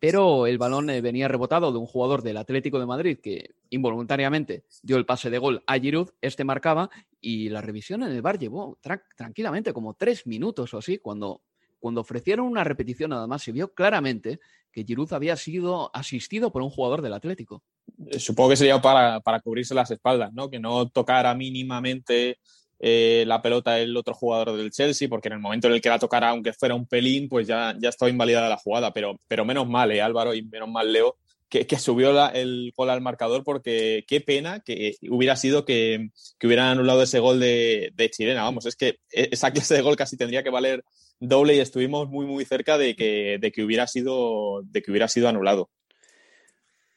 pero 0.00 0.46
el 0.46 0.58
balón 0.58 0.88
eh, 0.88 1.02
venía 1.02 1.28
rebotado 1.28 1.70
de 1.70 1.78
un 1.78 1.86
jugador 1.86 2.22
del 2.22 2.38
Atlético 2.38 2.80
de 2.80 2.86
Madrid 2.86 3.18
que 3.22 3.54
involuntariamente 3.68 4.64
dio 4.82 4.96
el 4.96 5.04
pase 5.04 5.28
de 5.28 5.38
gol 5.38 5.62
a 5.66 5.78
Giroud, 5.78 6.08
este 6.22 6.42
marcaba 6.42 6.90
y 7.20 7.50
la 7.50 7.60
revisión 7.60 8.02
en 8.02 8.10
el 8.10 8.22
bar 8.22 8.38
llevó 8.38 8.78
tranquilamente 9.14 9.74
como 9.74 9.94
tres 9.94 10.26
minutos 10.26 10.72
o 10.72 10.78
así, 10.78 10.98
cuando, 10.98 11.42
cuando 11.78 12.00
ofrecieron 12.00 12.46
una 12.46 12.64
repetición 12.64 13.10
nada 13.10 13.26
más 13.26 13.42
se 13.42 13.52
vio 13.52 13.74
claramente 13.74 14.40
que 14.72 14.84
Giroud 14.84 15.12
había 15.12 15.36
sido 15.36 15.94
asistido 15.94 16.50
por 16.50 16.62
un 16.62 16.70
jugador 16.70 17.02
del 17.02 17.12
Atlético. 17.12 17.62
Eh, 18.06 18.18
supongo 18.18 18.50
que 18.50 18.56
sería 18.56 18.80
para, 18.80 19.20
para 19.20 19.40
cubrirse 19.40 19.74
las 19.74 19.90
espaldas, 19.90 20.32
¿no? 20.32 20.48
Que 20.48 20.58
no 20.58 20.88
tocara 20.88 21.34
mínimamente 21.34 22.38
eh, 22.82 23.24
la 23.26 23.42
pelota 23.42 23.78
el 23.78 23.94
otro 23.96 24.14
jugador 24.14 24.56
del 24.56 24.70
Chelsea, 24.70 25.08
porque 25.08 25.28
en 25.28 25.34
el 25.34 25.38
momento 25.38 25.68
en 25.68 25.74
el 25.74 25.82
que 25.82 25.90
la 25.90 25.98
tocara, 25.98 26.30
aunque 26.30 26.54
fuera 26.54 26.74
un 26.74 26.86
pelín, 26.86 27.28
pues 27.28 27.46
ya, 27.46 27.76
ya 27.78 27.90
estaba 27.90 28.10
invalidada 28.10 28.48
la 28.48 28.56
jugada. 28.56 28.92
Pero, 28.92 29.20
pero 29.28 29.44
menos 29.44 29.68
mal, 29.68 29.92
eh, 29.92 30.00
Álvaro, 30.00 30.34
y 30.34 30.42
menos 30.42 30.70
mal, 30.70 30.90
Leo, 30.90 31.16
que, 31.50 31.66
que 31.66 31.78
subió 31.78 32.12
la, 32.12 32.28
el 32.28 32.72
gol 32.74 32.88
al 32.88 33.02
marcador, 33.02 33.44
porque 33.44 34.04
qué 34.08 34.22
pena 34.22 34.60
que 34.60 34.96
hubiera 35.10 35.36
sido 35.36 35.66
que, 35.66 36.08
que 36.38 36.46
hubieran 36.46 36.68
anulado 36.68 37.02
ese 37.02 37.18
gol 37.18 37.38
de, 37.38 37.92
de, 37.94 38.10
Chilena. 38.10 38.44
Vamos, 38.44 38.64
es 38.64 38.76
que 38.76 39.00
esa 39.10 39.52
clase 39.52 39.74
de 39.74 39.82
gol 39.82 39.96
casi 39.96 40.16
tendría 40.16 40.42
que 40.42 40.50
valer 40.50 40.82
doble 41.18 41.56
y 41.56 41.60
estuvimos 41.60 42.08
muy, 42.08 42.24
muy 42.24 42.46
cerca 42.46 42.78
de 42.78 42.96
que, 42.96 43.36
de 43.38 43.52
que, 43.52 43.62
hubiera, 43.62 43.86
sido, 43.86 44.62
de 44.64 44.80
que 44.80 44.90
hubiera 44.90 45.08
sido 45.08 45.28
anulado. 45.28 45.68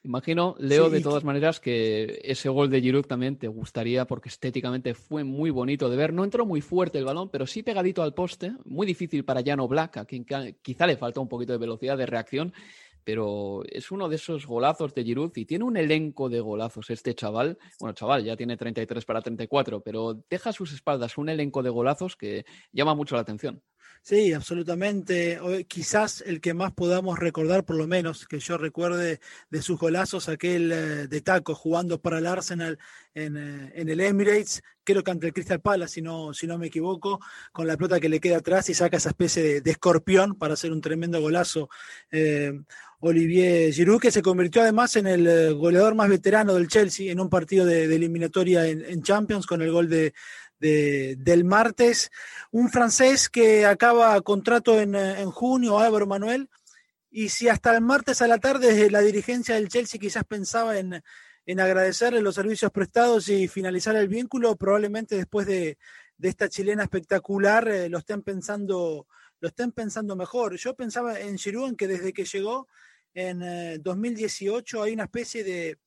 Imagino, 0.04 0.54
Leo, 0.58 0.88
sí, 0.88 0.96
de 0.96 1.00
todas 1.00 1.24
maneras, 1.24 1.60
que 1.60 2.20
ese 2.22 2.50
gol 2.50 2.68
de 2.68 2.82
Giroud 2.82 3.06
también 3.06 3.38
te 3.38 3.48
gustaría 3.48 4.04
porque 4.04 4.28
estéticamente 4.28 4.92
fue 4.92 5.24
muy 5.24 5.48
bonito 5.48 5.88
de 5.88 5.96
ver. 5.96 6.12
No 6.12 6.24
entró 6.24 6.44
muy 6.44 6.60
fuerte 6.60 6.98
el 6.98 7.06
balón, 7.06 7.30
pero 7.30 7.46
sí 7.46 7.62
pegadito 7.62 8.02
al 8.02 8.12
poste. 8.12 8.52
Muy 8.66 8.86
difícil 8.86 9.24
para 9.24 9.40
Llano 9.40 9.66
Black, 9.66 9.96
a 9.96 10.04
quien 10.04 10.26
quizá 10.60 10.86
le 10.86 10.98
falta 10.98 11.20
un 11.20 11.28
poquito 11.28 11.52
de 11.52 11.58
velocidad 11.58 11.96
de 11.96 12.04
reacción, 12.04 12.52
pero 13.02 13.62
es 13.66 13.90
uno 13.90 14.10
de 14.10 14.16
esos 14.16 14.46
golazos 14.46 14.92
de 14.92 15.04
Giroud 15.04 15.32
y 15.36 15.46
tiene 15.46 15.64
un 15.64 15.78
elenco 15.78 16.28
de 16.28 16.40
golazos 16.40 16.90
este 16.90 17.14
chaval. 17.14 17.56
Bueno, 17.80 17.94
chaval, 17.94 18.24
ya 18.24 18.36
tiene 18.36 18.58
33 18.58 19.06
para 19.06 19.22
34, 19.22 19.80
pero 19.80 20.22
deja 20.28 20.50
a 20.50 20.52
sus 20.52 20.74
espaldas 20.74 21.16
un 21.16 21.30
elenco 21.30 21.62
de 21.62 21.70
golazos 21.70 22.14
que 22.14 22.44
llama 22.72 22.94
mucho 22.94 23.14
la 23.14 23.22
atención. 23.22 23.62
Sí, 24.06 24.34
absolutamente. 24.34 25.40
Quizás 25.66 26.20
el 26.26 26.42
que 26.42 26.52
más 26.52 26.72
podamos 26.72 27.18
recordar, 27.18 27.64
por 27.64 27.76
lo 27.76 27.86
menos 27.86 28.26
que 28.26 28.38
yo 28.38 28.58
recuerde 28.58 29.18
de 29.48 29.62
sus 29.62 29.78
golazos, 29.78 30.28
aquel 30.28 30.70
eh, 30.72 31.06
de 31.06 31.20
taco 31.22 31.54
jugando 31.54 31.98
para 31.98 32.18
el 32.18 32.26
Arsenal 32.26 32.78
en, 33.14 33.38
eh, 33.38 33.72
en, 33.74 33.88
el 33.88 34.00
Emirates, 34.00 34.62
creo 34.84 35.02
que 35.02 35.10
ante 35.10 35.28
el 35.28 35.32
Crystal 35.32 35.58
Palace, 35.58 35.94
si 35.94 36.02
no, 36.02 36.34
si 36.34 36.46
no 36.46 36.58
me 36.58 36.66
equivoco, 36.66 37.18
con 37.50 37.66
la 37.66 37.78
pelota 37.78 37.98
que 37.98 38.10
le 38.10 38.20
queda 38.20 38.36
atrás 38.36 38.68
y 38.68 38.74
saca 38.74 38.98
esa 38.98 39.08
especie 39.08 39.62
de, 39.62 39.70
escorpión 39.70 40.34
para 40.34 40.52
hacer 40.52 40.70
un 40.70 40.82
tremendo 40.82 41.18
golazo. 41.22 41.70
Eh, 42.10 42.52
Olivier 43.00 43.72
Giroud, 43.72 44.00
que 44.00 44.10
se 44.10 44.22
convirtió 44.22 44.62
además 44.62 44.96
en 44.96 45.06
el 45.06 45.54
goleador 45.54 45.94
más 45.94 46.10
veterano 46.10 46.54
del 46.54 46.68
Chelsea 46.68 47.10
en 47.10 47.20
un 47.20 47.30
partido 47.30 47.64
de, 47.66 47.84
eliminatoria 47.84 48.66
en 48.66 49.02
Champions 49.02 49.46
con 49.46 49.60
el 49.60 49.70
gol 49.70 49.90
de, 49.90 50.14
de, 50.64 51.16
del 51.16 51.44
martes. 51.44 52.10
Un 52.50 52.70
francés 52.70 53.28
que 53.28 53.66
acaba 53.66 54.18
contrato 54.22 54.80
en, 54.80 54.94
en 54.94 55.30
junio, 55.30 55.78
Álvaro 55.78 56.06
Manuel, 56.06 56.48
y 57.10 57.28
si 57.28 57.48
hasta 57.48 57.74
el 57.74 57.82
martes 57.82 58.22
a 58.22 58.26
la 58.26 58.38
tarde 58.38 58.90
la 58.90 59.00
dirigencia 59.00 59.54
del 59.54 59.68
Chelsea 59.68 60.00
quizás 60.00 60.24
pensaba 60.24 60.78
en, 60.78 61.02
en 61.46 61.60
agradecerle 61.60 62.22
los 62.22 62.34
servicios 62.34 62.72
prestados 62.72 63.28
y 63.28 63.46
finalizar 63.46 63.94
el 63.94 64.08
vínculo, 64.08 64.56
probablemente 64.56 65.16
después 65.16 65.46
de, 65.46 65.78
de 66.16 66.28
esta 66.28 66.48
chilena 66.48 66.84
espectacular 66.84 67.68
eh, 67.68 67.88
lo 67.88 67.98
estén 67.98 68.22
pensando 68.22 69.06
lo 69.40 69.48
estén 69.48 69.72
pensando 69.72 70.16
mejor. 70.16 70.56
Yo 70.56 70.74
pensaba 70.74 71.20
en 71.20 71.36
Giroud 71.36 71.68
en 71.68 71.76
que 71.76 71.86
desde 71.86 72.14
que 72.14 72.24
llegó 72.24 72.66
en 73.12 73.42
eh, 73.42 73.78
2018 73.78 74.82
hay 74.82 74.94
una 74.94 75.04
especie 75.04 75.44
de, 75.44 75.78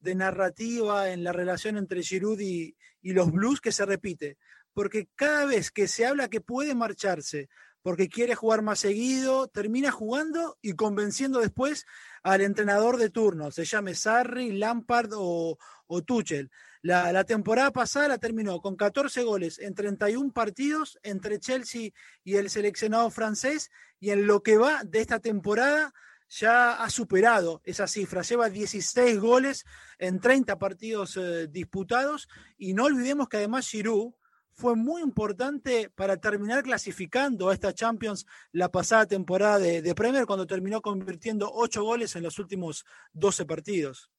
de 0.00 0.14
narrativa 0.14 1.10
en 1.10 1.24
la 1.24 1.32
relación 1.32 1.76
entre 1.76 2.02
Giroud 2.02 2.38
y, 2.40 2.76
y, 3.06 3.12
los 3.12 3.30
Blues 3.30 3.60
que 3.60 3.72
se 3.72 3.86
repite, 3.86 4.36
porque 4.72 5.08
cada 5.14 5.46
vez 5.46 5.70
que 5.70 5.88
se 5.88 6.06
habla 6.06 6.28
que 6.28 6.40
puede 6.40 6.74
marcharse 6.74 7.48
porque 7.82 8.08
quiere 8.08 8.34
jugar 8.34 8.62
más 8.62 8.80
seguido, 8.80 9.46
termina 9.46 9.92
jugando 9.92 10.58
y 10.60 10.72
convenciendo 10.72 11.38
después 11.38 11.86
al 12.24 12.40
entrenador 12.40 12.96
de 12.96 13.10
turno, 13.10 13.52
se 13.52 13.64
llame 13.64 13.94
Sarri, 13.94 14.58
Lampard 14.58 15.12
o, 15.14 15.56
o 15.86 16.02
Tuchel. 16.02 16.50
La, 16.82 17.12
la, 17.12 17.22
temporada 17.22 17.70
pasada 17.70 18.08
la 18.08 18.18
terminó 18.18 18.60
con 18.60 18.74
14 18.74 19.22
goles 19.22 19.60
en 19.60 19.74
31 19.74 20.32
partidos 20.32 20.98
entre 21.04 21.38
Chelsea 21.38 21.90
y 22.24 22.34
el 22.34 22.50
seleccionado 22.50 23.08
francés 23.10 23.70
y 24.00 24.10
en 24.10 24.26
lo 24.26 24.42
que 24.42 24.58
va 24.58 24.82
de 24.82 25.00
esta 25.00 25.20
temporada 25.20 25.94
ya 26.28 26.82
ha 26.82 26.90
superado 26.90 27.60
esa 27.64 27.86
cifra, 27.86 28.22
lleva 28.22 28.48
16 28.48 29.20
goles 29.20 29.64
en 29.98 30.20
30 30.20 30.58
partidos 30.58 31.16
eh, 31.16 31.48
disputados 31.48 32.28
y 32.58 32.74
no 32.74 32.84
olvidemos 32.84 33.28
que 33.28 33.38
además 33.38 33.68
Giroud 33.68 34.12
fue 34.52 34.74
muy 34.74 35.02
importante 35.02 35.90
para 35.94 36.16
terminar 36.16 36.62
clasificando 36.62 37.50
a 37.50 37.54
esta 37.54 37.74
Champions 37.74 38.26
la 38.52 38.70
pasada 38.70 39.06
temporada 39.06 39.58
de, 39.58 39.82
de 39.82 39.94
Premier 39.94 40.26
cuando 40.26 40.46
terminó 40.46 40.80
convirtiendo 40.80 41.50
8 41.52 41.82
goles 41.84 42.16
en 42.16 42.22
los 42.22 42.38
últimos 42.38 42.84
12 43.12 43.44
partidos. 43.44 44.10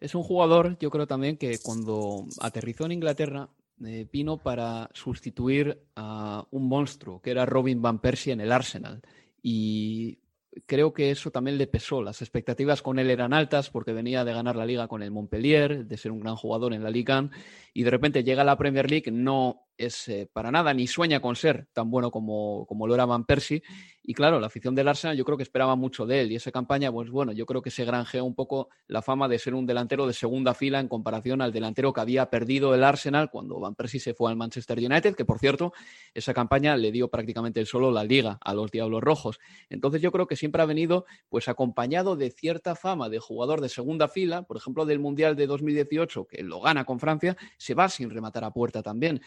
Es 0.00 0.14
un 0.14 0.22
jugador, 0.22 0.78
yo 0.78 0.90
creo 0.90 1.06
también 1.06 1.36
que 1.36 1.58
cuando 1.58 2.26
aterrizó 2.40 2.86
en 2.86 2.92
Inglaterra 2.92 3.50
eh, 3.84 4.06
vino 4.10 4.36
para 4.36 4.90
sustituir 4.92 5.82
a 5.96 6.46
un 6.50 6.68
monstruo 6.68 7.20
que 7.22 7.30
era 7.30 7.46
Robin 7.46 7.80
Van 7.80 7.98
Persie 7.98 8.32
en 8.32 8.40
el 8.40 8.52
Arsenal. 8.52 9.00
Y 9.42 10.18
creo 10.66 10.92
que 10.92 11.10
eso 11.10 11.30
también 11.30 11.58
le 11.58 11.66
pesó. 11.66 12.02
Las 12.02 12.22
expectativas 12.22 12.82
con 12.82 12.98
él 12.98 13.10
eran 13.10 13.32
altas 13.32 13.70
porque 13.70 13.92
venía 13.92 14.24
de 14.24 14.32
ganar 14.32 14.56
la 14.56 14.66
liga 14.66 14.88
con 14.88 15.02
el 15.02 15.10
Montpellier, 15.10 15.86
de 15.86 15.96
ser 15.96 16.12
un 16.12 16.20
gran 16.20 16.36
jugador 16.36 16.74
en 16.74 16.82
la 16.82 16.90
Liga 16.90 17.30
y 17.72 17.82
de 17.82 17.90
repente 17.90 18.24
llega 18.24 18.42
a 18.42 18.44
la 18.44 18.56
Premier 18.56 18.90
League, 18.90 19.10
no 19.10 19.68
es 19.80 20.08
eh, 20.08 20.28
para 20.32 20.50
nada 20.50 20.74
ni 20.74 20.86
sueña 20.86 21.20
con 21.20 21.36
ser 21.36 21.68
tan 21.72 21.90
bueno 21.90 22.10
como, 22.10 22.66
como 22.66 22.86
lo 22.86 22.94
era 22.94 23.06
Van 23.06 23.24
Persie. 23.24 23.62
Y 24.02 24.14
claro, 24.14 24.40
la 24.40 24.46
afición 24.46 24.74
del 24.74 24.88
Arsenal 24.88 25.16
yo 25.16 25.24
creo 25.24 25.36
que 25.36 25.42
esperaba 25.42 25.76
mucho 25.76 26.06
de 26.06 26.22
él 26.22 26.32
y 26.32 26.36
esa 26.36 26.50
campaña, 26.50 26.90
pues 26.90 27.10
bueno, 27.10 27.32
yo 27.32 27.46
creo 27.46 27.62
que 27.62 27.70
se 27.70 27.84
granjeó 27.84 28.24
un 28.24 28.34
poco 28.34 28.68
la 28.86 29.02
fama 29.02 29.28
de 29.28 29.38
ser 29.38 29.54
un 29.54 29.66
delantero 29.66 30.06
de 30.06 30.12
segunda 30.12 30.54
fila 30.54 30.80
en 30.80 30.88
comparación 30.88 31.42
al 31.42 31.52
delantero 31.52 31.92
que 31.92 32.00
había 32.00 32.28
perdido 32.28 32.74
el 32.74 32.84
Arsenal 32.84 33.30
cuando 33.30 33.60
Van 33.60 33.74
Persie 33.74 34.00
se 34.00 34.14
fue 34.14 34.30
al 34.30 34.36
Manchester 34.36 34.78
United, 34.78 35.14
que 35.14 35.24
por 35.24 35.38
cierto, 35.38 35.72
esa 36.14 36.34
campaña 36.34 36.76
le 36.76 36.92
dio 36.92 37.08
prácticamente 37.08 37.60
el 37.60 37.66
solo 37.66 37.90
la 37.90 38.04
liga 38.04 38.38
a 38.42 38.54
los 38.54 38.70
Diablos 38.70 39.02
Rojos. 39.02 39.38
Entonces 39.68 40.02
yo 40.02 40.12
creo 40.12 40.26
que 40.26 40.36
siempre 40.36 40.62
ha 40.62 40.66
venido 40.66 41.04
pues 41.28 41.48
acompañado 41.48 42.16
de 42.16 42.30
cierta 42.30 42.74
fama 42.74 43.08
de 43.08 43.18
jugador 43.18 43.60
de 43.60 43.68
segunda 43.68 44.08
fila, 44.08 44.42
por 44.42 44.56
ejemplo, 44.56 44.86
del 44.86 44.98
Mundial 44.98 45.36
de 45.36 45.46
2018, 45.46 46.26
que 46.26 46.42
lo 46.42 46.60
gana 46.60 46.84
con 46.84 46.98
Francia, 46.98 47.36
se 47.58 47.74
va 47.74 47.88
sin 47.88 48.10
rematar 48.10 48.44
a 48.44 48.52
puerta 48.52 48.82
también. 48.82 49.20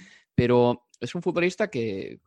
Es 0.99 1.15
un 1.15 1.21
futbolista 1.21 1.69
que, 1.69 2.19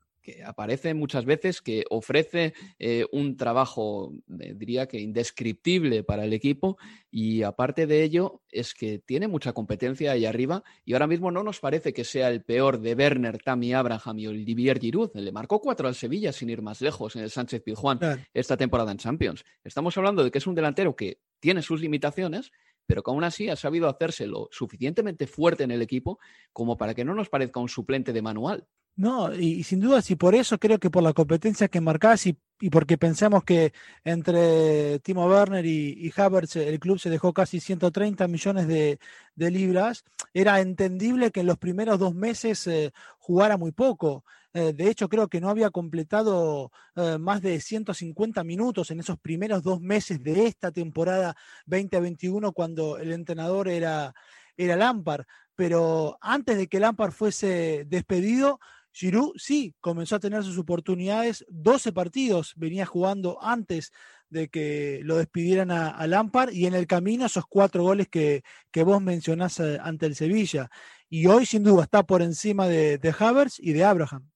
aparece 0.44 0.92
muchas 0.92 1.25
veces, 1.25 1.62
que 1.62 1.85
ofrece 1.88 2.52
eh, 2.80 3.06
un 3.12 3.37
trabajo, 3.37 4.12
eh, 4.40 4.54
diría 4.56 4.88
que 4.88 4.99
indescriptible 4.99 6.02
para 6.02 6.25
el 6.25 6.32
equipo 6.32 6.78
y 7.12 7.44
aparte 7.44 7.87
de 7.87 8.02
ello 8.02 8.42
es 8.50 8.75
que 8.75 8.99
tiene 8.99 9.28
mucha 9.28 9.52
competencia 9.52 10.11
ahí 10.11 10.26
arriba 10.26 10.64
y 10.85 10.94
ahora 10.94 11.06
mismo 11.06 11.30
no 11.30 11.44
nos 11.44 11.61
parece 11.61 11.92
que 11.92 12.02
sea 12.02 12.28
el 12.28 12.42
peor 12.42 12.80
de 12.80 12.94
Werner, 12.94 13.38
Tammy 13.38 13.73
Abraham 13.73 14.18
y 14.18 14.26
Olivier 14.26 14.80
Giroud. 14.80 15.11
Le 15.14 15.30
marcó 15.30 15.61
cuatro 15.61 15.87
al 15.87 15.94
Sevilla 15.94 16.32
sin 16.32 16.50
ir 16.50 16.61
más 16.61 16.80
lejos 16.80 17.14
en 17.14 17.23
el 17.23 17.30
Sánchez 17.30 17.62
Pizjuán 17.62 18.00
esta 18.35 18.56
temporada 18.56 18.90
en 18.90 18.99
Champions. 18.99 19.44
Estamos 19.62 19.96
hablando 19.96 20.25
de 20.25 20.32
que 20.32 20.38
es 20.38 20.46
un 20.49 20.56
delantero 20.56 20.96
que 20.96 21.20
tiene 21.38 21.62
sus 21.62 21.80
limitaciones, 21.80 22.50
pero 22.87 23.02
que 23.02 23.11
aún 23.11 23.25
así 23.25 23.49
ha 23.49 23.57
sabido 23.57 23.88
hacérselo 23.88 24.49
suficientemente 24.50 25.26
fuerte 25.26 25.64
en 25.64 25.71
el 25.71 25.83
equipo 25.83 26.19
como 26.52 26.76
para 26.76 26.95
que 26.95 27.05
no 27.05 27.14
nos 27.14 27.28
parezca 27.28 27.61
un 27.61 27.69
suplente 27.69 28.12
de 28.12 28.23
manual. 28.23 28.66
No, 28.97 29.35
y, 29.35 29.62
sin 29.62 29.81
duda, 29.81 30.00
y 30.09 30.14
por 30.14 30.35
eso 30.35 30.59
creo 30.59 30.78
que 30.78 30.88
por 30.88 31.02
la 31.02 31.12
competencia 31.12 31.69
que 31.69 31.83
marcás 31.83 32.26
y, 32.26 32.38
y 32.61 32.71
porque 32.71 32.97
pensamos 32.97 33.45
que 33.45 33.75
entre 34.05 35.00
Timo 35.00 35.26
Werner 35.26 35.66
y, 35.66 36.11
Havertz 36.16 36.57
el 36.57 36.81
club 36.81 36.99
se 36.99 37.11
dejó 37.11 37.35
casi 37.35 37.61
130 37.61 38.26
millones 38.26 38.66
de, 38.66 38.99
libras, 39.37 40.02
era 40.33 40.61
entendible 40.61 41.31
que 41.31 41.40
en 41.40 41.47
los 41.47 41.59
primeros 41.59 41.99
dos 41.99 42.14
meses 42.14 42.66
eh, 42.69 42.93
jugara 43.19 43.59
muy 43.59 43.73
poco. 43.73 44.25
Eh, 44.56 44.72
de 44.72 44.88
hecho, 44.88 45.10
creo 45.10 45.28
que 45.28 45.38
no 45.38 45.50
había 45.50 45.68
completado 45.68 46.72
eh, 46.94 47.18
más 47.18 47.42
de 47.42 47.60
150 47.60 48.42
minutos 48.42 48.90
en 48.90 49.00
esos 49.00 49.18
primeros 49.18 49.62
dos 49.62 49.82
meses 49.82 50.22
de 50.22 50.46
esta 50.46 50.72
temporada 50.72 51.36
2021 51.66 52.52
cuando 52.52 52.96
el 52.96 53.12
entrenador 53.12 53.68
era, 53.68 54.14
era 54.56 54.76
Lampard. 54.76 55.26
Pero 55.54 56.16
antes 56.22 56.56
de 56.56 56.68
que 56.68 56.80
Lampard 56.80 57.12
fuese 57.12 57.84
despedido, 57.86 58.58
Giroud 58.92 59.34
sí 59.36 59.75
comenzó 59.78 60.16
a 60.16 60.20
tener 60.20 60.42
sus 60.42 60.56
oportunidades, 60.56 61.44
12 61.50 61.92
partidos 61.92 62.54
venía 62.56 62.86
jugando 62.86 63.38
antes 63.42 63.92
de 64.30 64.48
que 64.48 65.00
lo 65.02 65.18
despidieran 65.18 65.70
a, 65.70 66.06
Lampard 66.06 66.54
y 66.54 66.64
en 66.64 66.75
el 66.75 66.86
camino 66.86 67.26
esos 67.26 67.44
cuatro 67.46 67.82
goles 67.82 68.08
que, 68.08 68.42
que 68.70 68.84
vos 68.84 69.02
mencionás 69.02 69.60
eh, 69.60 69.78
ante 69.82 70.06
el 70.06 70.16
Sevilla. 70.16 70.70
Y 71.10 71.26
hoy 71.26 71.44
sin 71.44 71.62
duda 71.62 71.82
está 71.82 72.04
por 72.06 72.22
encima 72.22 72.66
de, 72.68 72.96
de 72.96 73.14
Havertz 73.18 73.58
y 73.60 73.75
de 73.75 73.84
Abraham. 73.84 74.30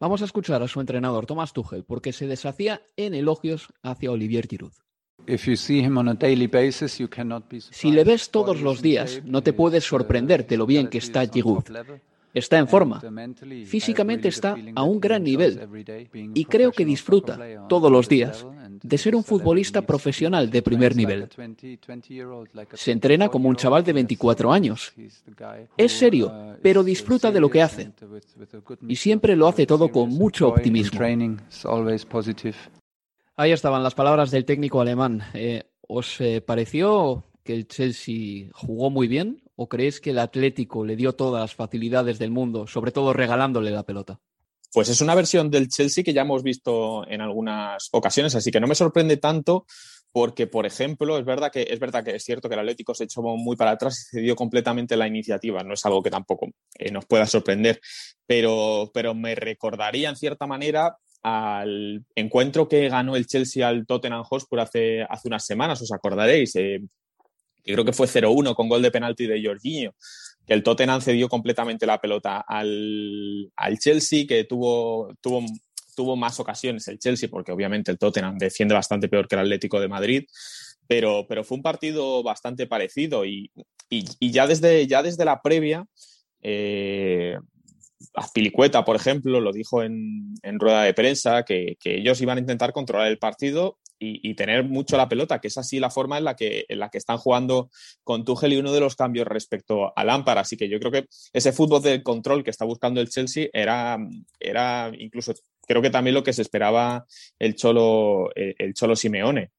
Vamos 0.00 0.22
a 0.22 0.26
escuchar 0.26 0.62
a 0.62 0.68
su 0.68 0.80
entrenador 0.80 1.26
Thomas 1.26 1.52
Tuchel 1.52 1.82
porque 1.82 2.12
se 2.12 2.28
deshacía 2.28 2.82
en 2.96 3.14
elogios 3.14 3.68
hacia 3.82 4.12
Olivier 4.12 4.46
Giroud. 4.46 4.72
Si 7.70 7.90
le 7.90 8.04
ves 8.04 8.30
todos 8.30 8.60
los 8.60 8.80
días, 8.80 9.20
no 9.24 9.42
te 9.42 9.52
puedes 9.52 9.84
sorprender 9.84 10.46
de 10.46 10.56
lo 10.56 10.66
bien 10.66 10.86
que 10.88 10.98
está 10.98 11.26
Giroud. 11.26 11.64
Está 12.32 12.58
en 12.58 12.68
forma. 12.68 13.02
Físicamente 13.66 14.28
está 14.28 14.56
a 14.76 14.84
un 14.84 15.00
gran 15.00 15.24
nivel 15.24 15.68
y 16.32 16.44
creo 16.44 16.70
que 16.70 16.84
disfruta 16.84 17.66
todos 17.68 17.90
los 17.90 18.08
días 18.08 18.46
de 18.82 18.98
ser 18.98 19.14
un 19.14 19.24
futbolista 19.24 19.82
profesional 19.82 20.50
de 20.50 20.62
primer 20.62 20.96
nivel. 20.96 21.28
Se 22.74 22.92
entrena 22.92 23.28
como 23.28 23.48
un 23.48 23.56
chaval 23.56 23.84
de 23.84 23.92
24 23.92 24.52
años. 24.52 24.92
Es 25.76 25.92
serio, 25.92 26.56
pero 26.62 26.82
disfruta 26.82 27.30
de 27.30 27.40
lo 27.40 27.50
que 27.50 27.62
hace. 27.62 27.92
Y 28.86 28.96
siempre 28.96 29.36
lo 29.36 29.48
hace 29.48 29.66
todo 29.66 29.88
con 29.88 30.10
mucho 30.10 30.48
optimismo. 30.48 30.98
Ahí 33.36 33.52
estaban 33.52 33.82
las 33.82 33.94
palabras 33.94 34.30
del 34.30 34.44
técnico 34.44 34.80
alemán. 34.80 35.22
Eh, 35.32 35.62
¿Os 35.86 36.20
eh, 36.20 36.40
pareció 36.40 37.24
que 37.44 37.54
el 37.54 37.68
Chelsea 37.68 38.48
jugó 38.52 38.90
muy 38.90 39.06
bien 39.06 39.42
o 39.54 39.68
creéis 39.68 40.00
que 40.00 40.10
el 40.10 40.18
Atlético 40.18 40.84
le 40.84 40.96
dio 40.96 41.14
todas 41.14 41.40
las 41.40 41.54
facilidades 41.54 42.18
del 42.18 42.30
mundo, 42.30 42.66
sobre 42.66 42.90
todo 42.90 43.12
regalándole 43.12 43.70
la 43.70 43.84
pelota? 43.84 44.20
Pues 44.72 44.88
es 44.88 45.00
una 45.00 45.14
versión 45.14 45.50
del 45.50 45.68
Chelsea 45.68 46.04
que 46.04 46.12
ya 46.12 46.22
hemos 46.22 46.42
visto 46.42 47.08
en 47.08 47.20
algunas 47.20 47.88
ocasiones, 47.92 48.34
así 48.34 48.50
que 48.50 48.60
no 48.60 48.66
me 48.66 48.74
sorprende 48.74 49.16
tanto 49.16 49.66
porque, 50.12 50.46
por 50.46 50.66
ejemplo, 50.66 51.18
es 51.18 51.24
verdad 51.24 51.52
que 51.52 51.66
es 51.70 51.78
verdad 51.78 52.02
que 52.04 52.16
es 52.16 52.24
cierto 52.24 52.48
que 52.48 52.54
el 52.54 52.60
Atlético 52.60 52.94
se 52.94 53.04
echó 53.04 53.22
muy 53.22 53.56
para 53.56 53.72
atrás 53.72 54.00
y 54.00 54.16
cedió 54.16 54.36
completamente 54.36 54.96
la 54.96 55.06
iniciativa. 55.06 55.62
No 55.62 55.74
es 55.74 55.84
algo 55.84 56.02
que 56.02 56.10
tampoco 56.10 56.48
eh, 56.78 56.90
nos 56.90 57.06
pueda 57.06 57.26
sorprender, 57.26 57.80
pero, 58.26 58.90
pero 58.92 59.14
me 59.14 59.34
recordaría 59.34 60.08
en 60.08 60.16
cierta 60.16 60.46
manera 60.46 60.96
al 61.22 62.04
encuentro 62.14 62.68
que 62.68 62.88
ganó 62.88 63.16
el 63.16 63.26
Chelsea 63.26 63.66
al 63.66 63.86
Tottenham 63.86 64.22
Hotspur 64.24 64.60
hace, 64.60 65.02
hace 65.02 65.28
unas 65.28 65.44
semanas, 65.44 65.82
os 65.82 65.92
acordaréis, 65.92 66.54
eh, 66.56 66.80
creo 67.62 67.84
que 67.84 67.92
fue 67.92 68.06
0-1 68.06 68.54
con 68.54 68.68
gol 68.68 68.82
de 68.82 68.90
penalti 68.90 69.26
de 69.26 69.42
Jorginho 69.44 69.94
el 70.48 70.62
Tottenham 70.62 71.00
cedió 71.00 71.28
completamente 71.28 71.86
la 71.86 72.00
pelota 72.00 72.44
al, 72.46 73.52
Chelsea, 73.78 74.26
que 74.26 74.44
tuvo, 74.44 75.14
tuvo, 75.20 75.44
tuvo 75.94 76.16
más 76.16 76.40
ocasiones 76.40 76.88
el 76.88 76.98
Chelsea, 76.98 77.28
porque 77.28 77.52
obviamente 77.52 77.90
el 77.90 77.98
Tottenham 77.98 78.38
defiende 78.38 78.74
bastante 78.74 79.08
peor 79.08 79.28
que 79.28 79.36
el 79.36 79.42
Atlético 79.42 79.78
de 79.78 79.88
Madrid, 79.88 80.24
pero, 80.86 81.26
pero 81.28 81.44
fue 81.44 81.58
un 81.58 81.62
partido 81.62 82.22
bastante 82.22 82.66
parecido 82.66 83.26
y, 83.26 83.52
ya, 84.20 84.46
desde, 84.46 84.86
ya 84.86 85.02
desde 85.02 85.26
la 85.26 85.42
previa, 85.42 85.86
eh, 86.40 87.36
Azpilicueta, 88.14 88.84
por 88.84 88.96
ejemplo, 88.96 89.40
lo 89.40 89.52
dijo 89.52 89.82
en, 89.82 90.36
rueda 90.58 90.82
de 90.84 90.94
prensa, 90.94 91.44
que, 91.44 91.76
que, 91.80 91.96
ellos 91.96 92.20
iban 92.20 92.38
a 92.38 92.40
intentar 92.40 92.72
controlar 92.72 93.08
el 93.08 93.18
partido 93.18 93.78
y, 93.98 94.34
tener 94.34 94.64
mucho 94.64 94.96
la 94.96 95.08
pelota, 95.08 95.40
que 95.40 95.48
es 95.48 95.58
así 95.58 95.80
la 95.80 95.90
forma 95.90 96.18
en 96.18 96.24
la 96.24 96.36
que, 96.36 96.64
en 96.68 96.78
la 96.78 96.88
que 96.88 96.98
están 96.98 97.18
jugando 97.18 97.70
con 98.04 98.24
Tuchel 98.24 98.52
y 98.52 98.56
uno 98.56 98.72
de 98.72 98.80
los 98.80 98.94
cambios 98.94 99.26
respecto 99.26 99.92
a 99.96 100.04
Lampard. 100.04 100.38
Así 100.38 100.56
que 100.56 100.68
yo 100.68 100.78
creo 100.78 100.92
que 100.92 101.06
ese 101.32 101.52
fútbol 101.52 101.82
de 101.82 102.02
control 102.02 102.44
que 102.44 102.50
está 102.50 102.64
buscando 102.64 103.00
el 103.00 103.08
Chelsea 103.08 103.48
era, 103.52 103.98
era 104.38 104.92
incluso, 104.98 105.34
creo 105.66 105.82
que 105.82 105.90
también 105.90 106.14
lo 106.14 106.22
que 106.22 106.32
se 106.32 106.42
esperaba 106.42 107.06
el 107.38 107.56
Cholo, 107.56 108.30
el 108.34 108.74
Cholo 108.74 108.94
Simeone. 108.94 109.50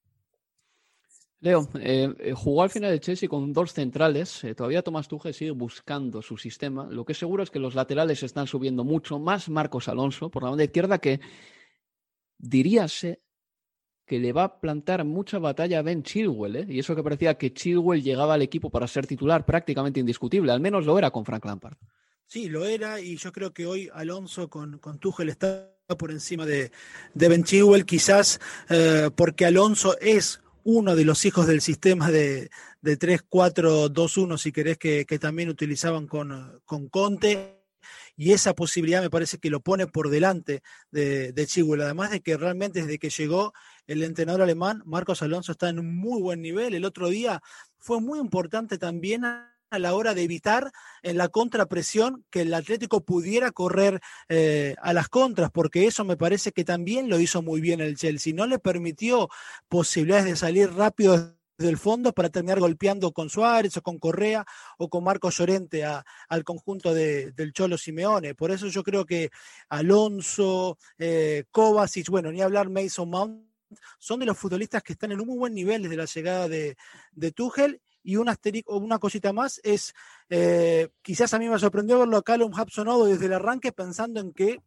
Leo, 1.41 1.69
eh, 1.79 2.33
jugó 2.35 2.63
al 2.63 2.69
final 2.69 2.91
el 2.91 2.99
Chelsea 2.99 3.29
con 3.29 3.53
dos 3.53 3.73
centrales. 3.73 4.43
Eh, 4.43 4.55
todavía 4.55 4.81
Tomás 4.81 5.07
Tuchel 5.07 5.33
sigue 5.33 5.51
buscando 5.51 6.21
su 6.21 6.37
sistema. 6.37 6.87
Lo 6.91 7.05
que 7.05 7.13
seguro 7.13 7.43
es 7.43 7.49
que 7.49 7.59
los 7.59 7.75
laterales 7.75 8.23
están 8.23 8.45
subiendo 8.45 8.83
mucho, 8.83 9.19
más 9.19 9.47
Marcos 9.47 9.87
Alonso 9.87 10.29
por 10.29 10.43
la 10.43 10.49
banda 10.49 10.65
izquierda, 10.65 10.97
que 10.97 11.21
diríase 12.37 13.21
que 14.05 14.19
le 14.19 14.33
va 14.33 14.43
a 14.43 14.59
plantar 14.59 15.05
mucha 15.05 15.39
batalla 15.39 15.79
a 15.79 15.81
Ben 15.83 16.03
Chilwell, 16.03 16.55
¿eh? 16.55 16.65
y 16.67 16.79
eso 16.79 16.95
que 16.95 17.03
parecía 17.03 17.37
que 17.37 17.53
Chilwell 17.53 18.01
llegaba 18.01 18.33
al 18.33 18.41
equipo 18.41 18.71
para 18.71 18.87
ser 18.87 19.05
titular 19.05 19.45
prácticamente 19.45 19.99
indiscutible, 19.99 20.51
al 20.51 20.59
menos 20.59 20.85
lo 20.85 20.97
era 20.97 21.11
con 21.11 21.25
Frank 21.25 21.45
Lampard. 21.45 21.77
Sí, 22.25 22.49
lo 22.49 22.65
era, 22.65 22.99
y 22.99 23.17
yo 23.17 23.31
creo 23.31 23.53
que 23.53 23.67
hoy 23.67 23.87
Alonso 23.93 24.49
con, 24.49 24.79
con 24.79 24.97
Tuchel 24.97 25.29
está 25.29 25.75
por 25.97 26.11
encima 26.11 26.45
de, 26.45 26.71
Ben 27.13 27.43
Chilwell, 27.43 27.85
quizás 27.85 28.39
eh, 28.69 29.09
porque 29.15 29.45
Alonso 29.45 29.95
es 29.99 30.41
uno 30.63 30.95
de 30.95 31.05
los 31.05 31.25
hijos 31.25 31.47
del 31.47 31.61
sistema 31.61 32.11
de, 32.11 32.49
de 32.81 32.99
3-4-2-1, 32.99 34.37
si 34.37 34.51
querés, 34.51 34.77
que, 34.77 35.05
también 35.19 35.49
utilizaban 35.49 36.07
con, 36.07 36.61
con 36.65 36.89
Conte 36.89 37.59
y 38.15 38.33
esa 38.33 38.53
posibilidad 38.53 39.01
me 39.01 39.09
parece 39.09 39.37
que 39.37 39.49
lo 39.49 39.61
pone 39.61 39.87
por 39.87 40.09
delante 40.09 40.61
de, 40.91 41.31
de 41.31 41.47
Chilwell. 41.47 41.81
Además 41.81 42.11
de 42.11 42.21
que 42.21 42.35
realmente 42.35 42.81
desde 42.81 42.99
que 42.99 43.09
llegó 43.09 43.53
el 43.87 44.03
entrenador 44.03 44.41
alemán, 44.41 44.81
Marcos 44.85 45.21
Alonso 45.21 45.53
está 45.53 45.69
en 45.69 45.79
un 45.79 45.95
muy 45.95 46.21
buen 46.21 46.41
nivel. 46.41 46.73
El 46.73 46.85
otro 46.85 47.07
día 47.07 47.41
fue 47.77 48.01
muy 48.01 48.19
importante 48.19 48.77
también 48.77 49.23
a 49.69 49.79
la 49.79 49.93
hora 49.93 50.13
de 50.13 50.23
evitar 50.23 50.71
en 51.03 51.17
la 51.17 51.29
contrapresión 51.29 52.25
que 52.29 52.41
el 52.41 52.53
Atlético 52.53 53.01
pudiera 53.03 53.51
correr 53.51 54.01
eh, 54.27 54.75
a 54.81 54.93
las 54.93 55.09
contras, 55.09 55.51
porque 55.51 55.85
eso 55.85 56.03
me 56.03 56.17
parece 56.17 56.51
que 56.51 56.65
también 56.65 57.09
lo 57.09 57.19
hizo 57.19 57.41
muy 57.41 57.61
bien 57.61 57.81
el 57.81 57.97
Chelsea. 57.97 58.33
No 58.33 58.47
le 58.47 58.59
permitió 58.59 59.29
posibilidades 59.67 60.25
de 60.25 60.35
salir 60.35 60.73
rápido 60.73 61.35
desde 61.57 61.71
el 61.71 61.77
fondo 61.77 62.13
para 62.13 62.29
terminar 62.29 62.59
golpeando 62.59 63.11
con 63.11 63.29
Suárez 63.29 63.75
o 63.77 63.81
con 63.81 63.99
Correa 63.99 64.45
o 64.77 64.89
con 64.89 65.03
Marco 65.03 65.29
Llorente 65.29 65.83
al 65.83 66.43
conjunto 66.43 66.93
del 66.93 67.53
Cholo 67.53 67.77
Simeone. 67.77 68.33
Por 68.33 68.51
eso 68.51 68.67
yo 68.67 68.81
creo 68.81 69.05
que 69.05 69.29
Alonso, 69.67 70.77
eh, 70.97 71.43
Kovacic, 71.51 72.09
bueno, 72.09 72.31
ni 72.31 72.41
hablar 72.41 72.69
Mason 72.69 73.09
Mount, 73.09 73.49
son 73.99 74.19
de 74.21 74.25
los 74.25 74.37
futbolistas 74.37 74.81
que 74.81 74.93
están 74.93 75.11
en 75.11 75.19
un 75.19 75.27
muy 75.27 75.37
buen 75.37 75.53
nivel 75.53 75.83
desde 75.83 75.97
la 75.97 76.05
llegada 76.05 76.47
de, 76.47 76.75
de 77.11 77.31
Tuchel. 77.31 77.81
Y 78.03 78.15
una, 78.15 78.37
una 78.67 78.99
cosita 78.99 79.33
más 79.33 79.59
es, 79.63 79.93
eh, 80.29 80.89
quizás 81.01 81.33
a 81.33 81.39
mí 81.39 81.49
me 81.49 81.59
sorprendió 81.59 81.99
verlo 81.99 82.17
a 82.17 82.23
Callum 82.23 82.51
Hudson 82.53 83.07
desde 83.07 83.25
el 83.25 83.33
arranque 83.33 83.71
pensando 83.71 84.19
en 84.19 84.33
que 84.33 84.59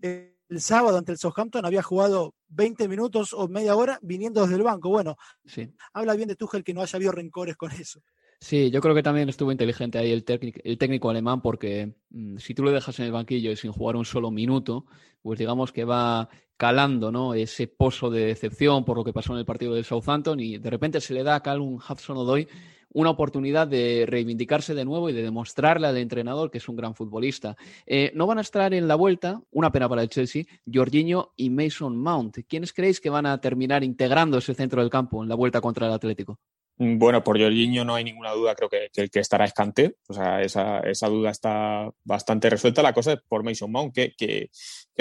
el 0.00 0.60
sábado 0.60 0.96
ante 0.98 1.12
el 1.12 1.18
Southampton 1.18 1.66
había 1.66 1.82
jugado 1.82 2.34
20 2.48 2.88
minutos 2.88 3.32
o 3.34 3.48
media 3.48 3.76
hora 3.76 3.98
viniendo 4.02 4.42
desde 4.42 4.56
el 4.56 4.62
banco. 4.62 4.88
Bueno, 4.88 5.16
sí. 5.44 5.70
habla 5.92 6.14
bien 6.14 6.28
de 6.28 6.36
Tuchel 6.36 6.64
que 6.64 6.74
no 6.74 6.82
haya 6.82 6.96
habido 6.96 7.12
rencores 7.12 7.56
con 7.56 7.70
eso. 7.72 8.00
Sí, 8.40 8.70
yo 8.70 8.80
creo 8.80 8.94
que 8.94 9.02
también 9.02 9.28
estuvo 9.28 9.50
inteligente 9.50 9.98
ahí 9.98 10.12
el, 10.12 10.24
el 10.64 10.78
técnico 10.78 11.10
alemán 11.10 11.42
porque 11.42 11.96
mm, 12.10 12.38
si 12.38 12.54
tú 12.54 12.62
lo 12.62 12.70
dejas 12.70 12.98
en 13.00 13.06
el 13.06 13.12
banquillo 13.12 13.50
y 13.50 13.56
sin 13.56 13.72
jugar 13.72 13.96
un 13.96 14.04
solo 14.04 14.30
minuto, 14.30 14.86
pues 15.22 15.38
digamos 15.38 15.72
que 15.72 15.84
va 15.84 16.28
calando 16.56 17.10
¿no? 17.10 17.34
ese 17.34 17.66
pozo 17.66 18.10
de 18.10 18.26
decepción 18.26 18.84
por 18.84 18.96
lo 18.96 19.04
que 19.04 19.12
pasó 19.12 19.32
en 19.32 19.40
el 19.40 19.44
partido 19.44 19.74
del 19.74 19.84
Southampton 19.84 20.38
y 20.40 20.58
de 20.58 20.70
repente 20.70 21.00
se 21.00 21.14
le 21.14 21.24
da 21.24 21.36
a 21.36 21.42
Calum 21.42 21.78
Hudson-Odoi 21.78 22.48
una 22.90 23.10
oportunidad 23.10 23.66
de 23.68 24.04
reivindicarse 24.06 24.74
de 24.74 24.84
nuevo 24.84 25.10
y 25.10 25.12
de 25.12 25.22
demostrarle 25.22 25.86
al 25.86 25.96
entrenador 25.96 26.50
que 26.50 26.58
es 26.58 26.68
un 26.68 26.76
gran 26.76 26.94
futbolista. 26.94 27.56
Eh, 27.86 28.12
no 28.14 28.26
van 28.26 28.38
a 28.38 28.42
estar 28.42 28.72
en 28.74 28.88
la 28.88 28.94
vuelta, 28.94 29.40
una 29.50 29.70
pena 29.72 29.88
para 29.88 30.02
el 30.02 30.08
Chelsea, 30.08 30.44
Jorginho 30.72 31.32
y 31.36 31.50
Mason 31.50 31.96
Mount. 31.96 32.38
¿Quiénes 32.48 32.72
creéis 32.72 33.00
que 33.00 33.10
van 33.10 33.26
a 33.26 33.40
terminar 33.40 33.84
integrando 33.84 34.38
ese 34.38 34.54
centro 34.54 34.80
del 34.80 34.90
campo 34.90 35.22
en 35.22 35.28
la 35.28 35.34
vuelta 35.34 35.60
contra 35.60 35.86
el 35.86 35.92
Atlético? 35.92 36.38
Bueno, 36.80 37.24
por 37.24 37.40
Jorginho 37.40 37.84
no 37.84 37.96
hay 37.96 38.04
ninguna 38.04 38.30
duda, 38.30 38.54
creo 38.54 38.68
que, 38.68 38.88
el 38.94 39.10
que 39.10 39.18
estará 39.18 39.44
escante, 39.44 39.96
o 40.06 40.14
sea, 40.14 40.40
esa, 40.42 41.08
duda 41.08 41.30
está 41.30 41.90
bastante 42.04 42.48
resuelta. 42.48 42.84
La 42.84 42.92
cosa 42.92 43.14
es 43.14 43.18
por 43.26 43.42
Mason 43.42 43.72
Mount, 43.72 43.92
que, 43.92 44.14
que, 44.16 44.48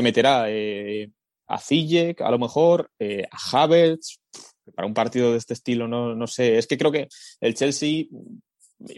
meterá 0.02 0.46
eh, 0.50 1.12
a 1.46 1.60
Ziyech, 1.60 2.22
a 2.22 2.32
lo 2.32 2.40
mejor, 2.40 2.90
eh, 2.98 3.26
a 3.30 3.62
Havertz, 3.64 4.20
para 4.76 4.88
un 4.88 4.94
partido 4.94 5.32
de 5.32 5.38
este 5.38 5.54
estilo, 5.54 5.88
no, 5.88 6.16
no 6.16 6.28
sé. 6.28 6.58
Es 6.58 6.68
que 6.68 6.78
creo 6.78 6.92
que 6.92 7.08
el 7.42 7.54
Chelsea 7.54 8.06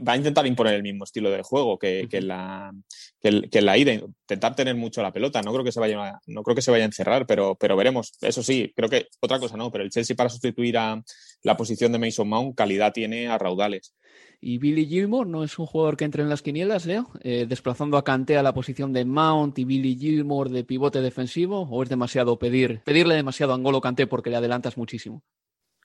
va 0.08 0.13
a 0.13 0.17
intentar 0.17 0.45
imponer 0.45 0.73
el 0.73 0.84
mismo 0.84 1.05
estilo 1.05 1.32
de 1.32 1.41
juego 1.41 1.79
que, 1.79 2.08
que, 2.10 2.21
la, 2.21 2.73
que, 3.21 3.62
la 3.62 3.77
ida, 3.77 3.93
intentar 3.93 4.55
tener 4.55 4.75
mucho 4.75 5.01
la 5.01 5.12
pelota. 5.12 5.41
No 5.41 5.53
creo 5.53 5.63
que 5.63 5.71
se 5.71 5.79
vaya, 5.79 6.19
no 6.27 6.43
creo 6.43 6.55
que 6.55 6.62
se 6.62 6.71
vaya 6.71 6.84
a 6.84 6.88
encerrar, 6.88 7.25
pero, 7.25 7.55
pero 7.55 7.77
veremos. 7.77 8.13
Eso 8.21 8.43
sí, 8.43 8.73
creo 8.75 8.89
que 8.89 9.08
otra 9.21 9.39
cosa 9.39 9.58
no, 9.58 9.71
pero 9.71 9.84
el 9.84 9.89
Chelsea 9.89 10.15
para 10.15 10.29
sustituir 10.29 10.77
a 10.77 11.01
la 11.43 11.58
posición 11.58 11.91
de 11.91 11.99
Mason 11.99 12.27
Mount, 12.27 12.55
calidad 12.55 12.91
tiene 12.91 13.27
a 13.27 13.38
raudales. 13.38 13.95
¿Y 14.41 14.58
Billy 14.58 14.86
Gilmore 14.86 15.29
no 15.29 15.43
es 15.43 15.60
un 15.60 15.65
jugador 15.65 15.97
que 15.97 16.05
entre 16.05 16.23
en 16.23 16.29
las 16.29 16.41
quinielas, 16.41 16.86
Leo? 16.86 17.10
Eh, 17.21 17.45
desplazando 17.47 17.97
a 17.97 18.05
Kanté 18.05 18.38
a 18.38 18.43
la 18.43 18.53
posición 18.53 18.93
de 18.93 19.03
Mount 19.03 19.60
y 19.60 19.65
Billy 19.65 19.97
Gilmore 19.97 20.49
de 20.49 20.63
pivote 20.63 21.01
defensivo, 21.01 21.62
¿o 21.69 21.84
es 21.84 21.89
demasiado 21.89 22.39
pedir, 22.39 22.82
pedirle 22.86 23.15
demasiado 23.15 23.51
a 23.51 23.55
Angolo 23.55 23.82
Kanté 23.82 24.08
porque 24.08 24.29
le 24.29 24.38
adelantas 24.38 24.77
muchísimo? 24.77 25.23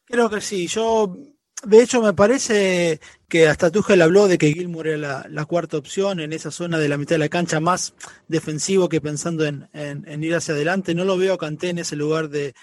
Creo 0.06 0.28
que 0.28 0.40
sí. 0.40 0.66
Yo, 0.66 1.16
de 1.64 1.82
hecho, 1.82 2.02
me 2.02 2.12
parece 2.12 3.00
que 3.28 3.48
hasta 3.48 3.70
Tuchel 3.70 4.02
habló 4.02 4.28
de 4.28 4.38
que 4.38 4.52
Gilmour 4.52 4.86
era 4.86 5.26
la, 5.28 5.44
cuarta 5.46 5.78
opción 5.78 6.20
en 6.20 6.32
esa 6.32 6.50
zona 6.50 6.78
de 6.78 6.88
la 6.88 6.98
mitad 6.98 7.14
de 7.14 7.20
la 7.20 7.28
cancha, 7.28 7.58
más 7.58 7.94
defensivo 8.28 8.88
que 8.88 9.00
pensando 9.00 9.44
en, 9.44 10.22
ir 10.22 10.34
hacia 10.34 10.54
adelante. 10.54 10.94
No 10.94 11.04
lo 11.04 11.16
veo 11.16 11.34
a 11.34 11.38
Kanté 11.38 11.70
en 11.70 11.78
ese 11.78 11.96
lugar 11.96 12.28
de, 12.28 12.54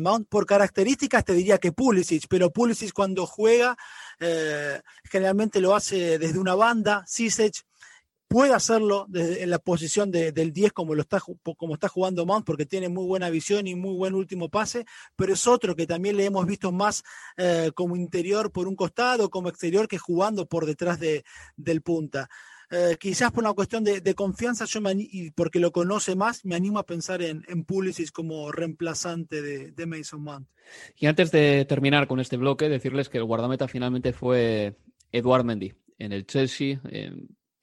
Mount. 0.00 0.28
Por 0.28 0.46
características 0.46 1.24
te 1.24 1.34
diría 1.34 1.58
que 1.58 1.72
Pulisic, 1.72 2.26
pero 2.28 2.50
Pulisic 2.50 2.92
cuando 2.92 3.26
juega 3.26 3.76
eh, 4.18 4.80
generalmente 5.04 5.60
lo 5.60 5.74
hace 5.74 6.18
desde 6.18 6.38
una 6.38 6.54
banda. 6.54 7.04
Sisech 7.06 7.64
puede 8.34 8.52
hacerlo 8.52 9.06
desde, 9.08 9.44
en 9.44 9.50
la 9.50 9.60
posición 9.60 10.10
del 10.10 10.52
10 10.52 10.72
como 10.72 10.96
lo 10.96 11.02
está 11.02 11.20
como 11.56 11.74
está 11.74 11.86
jugando 11.86 12.26
Mount 12.26 12.44
porque 12.44 12.66
tiene 12.66 12.88
muy 12.88 13.06
buena 13.06 13.30
visión 13.30 13.68
y 13.68 13.76
muy 13.76 13.94
buen 13.94 14.12
último 14.12 14.48
pase, 14.48 14.86
pero 15.14 15.34
es 15.34 15.46
otro 15.46 15.76
que 15.76 15.86
también 15.86 16.16
le 16.16 16.24
hemos 16.24 16.44
visto 16.44 16.72
más 16.72 17.04
eh, 17.36 17.70
como 17.76 17.94
interior 17.94 18.50
por 18.50 18.66
un 18.66 18.74
costado, 18.74 19.30
como 19.30 19.48
exterior 19.48 19.86
que 19.86 19.98
jugando 19.98 20.46
por 20.46 20.66
detrás 20.66 20.98
de, 20.98 21.22
del 21.56 21.82
punta. 21.82 22.28
Eh, 22.72 22.96
quizás 22.98 23.30
por 23.30 23.44
una 23.44 23.52
cuestión 23.52 23.84
de, 23.84 24.14
confianza, 24.16 24.64
yo 24.64 24.80
y 24.98 25.30
porque 25.30 25.60
lo 25.60 25.70
conoce 25.70 26.16
más, 26.16 26.44
me 26.44 26.56
animo 26.56 26.80
a 26.80 26.86
pensar 26.86 27.22
en, 27.22 27.44
en 27.46 27.64
Pulisic 27.64 28.10
como 28.10 28.50
reemplazante 28.50 29.42
de, 29.42 29.86
Mason 29.86 30.20
Mount. 30.20 30.48
Y 30.96 31.06
antes 31.06 31.30
de 31.30 31.66
terminar 31.66 32.08
con 32.08 32.18
este 32.18 32.36
bloque, 32.36 32.68
decirles 32.68 33.08
que 33.08 33.18
el 33.18 33.24
guardameta 33.24 33.68
finalmente 33.68 34.12
fue 34.12 34.74
Eduard 35.12 35.44
Mendy 35.44 35.72
en 36.00 36.12
el 36.12 36.26
Chelsea 36.26 36.80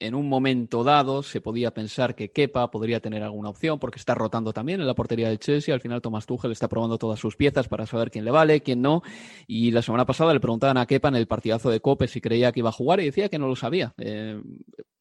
en 0.01 0.15
un 0.15 0.27
momento 0.27 0.83
dado 0.83 1.21
se 1.21 1.41
podía 1.41 1.71
pensar 1.71 2.15
que 2.15 2.31
Kepa 2.31 2.71
podría 2.71 2.99
tener 2.99 3.21
alguna 3.21 3.49
opción 3.49 3.77
porque 3.79 3.99
está 3.99 4.15
rotando 4.15 4.51
también 4.51 4.81
en 4.81 4.87
la 4.87 4.95
portería 4.95 5.29
del 5.29 5.39
Chelsea. 5.39 5.73
Al 5.73 5.79
final 5.79 6.01
Thomas 6.01 6.25
Tuchel 6.25 6.51
está 6.51 6.67
probando 6.67 6.97
todas 6.97 7.19
sus 7.19 7.35
piezas 7.35 7.67
para 7.67 7.85
saber 7.85 8.09
quién 8.09 8.25
le 8.25 8.31
vale, 8.31 8.61
quién 8.61 8.81
no. 8.81 9.03
Y 9.45 9.71
la 9.71 9.83
semana 9.83 10.05
pasada 10.05 10.33
le 10.33 10.39
preguntaban 10.39 10.77
a 10.77 10.87
Kepa 10.87 11.09
en 11.09 11.15
el 11.15 11.27
partidazo 11.27 11.69
de 11.69 11.79
Cope 11.79 12.07
si 12.07 12.19
creía 12.19 12.51
que 12.51 12.61
iba 12.61 12.69
a 12.69 12.73
jugar 12.73 12.99
y 12.99 13.05
decía 13.05 13.29
que 13.29 13.37
no 13.37 13.47
lo 13.47 13.55
sabía. 13.55 13.93
Eh, 13.99 14.41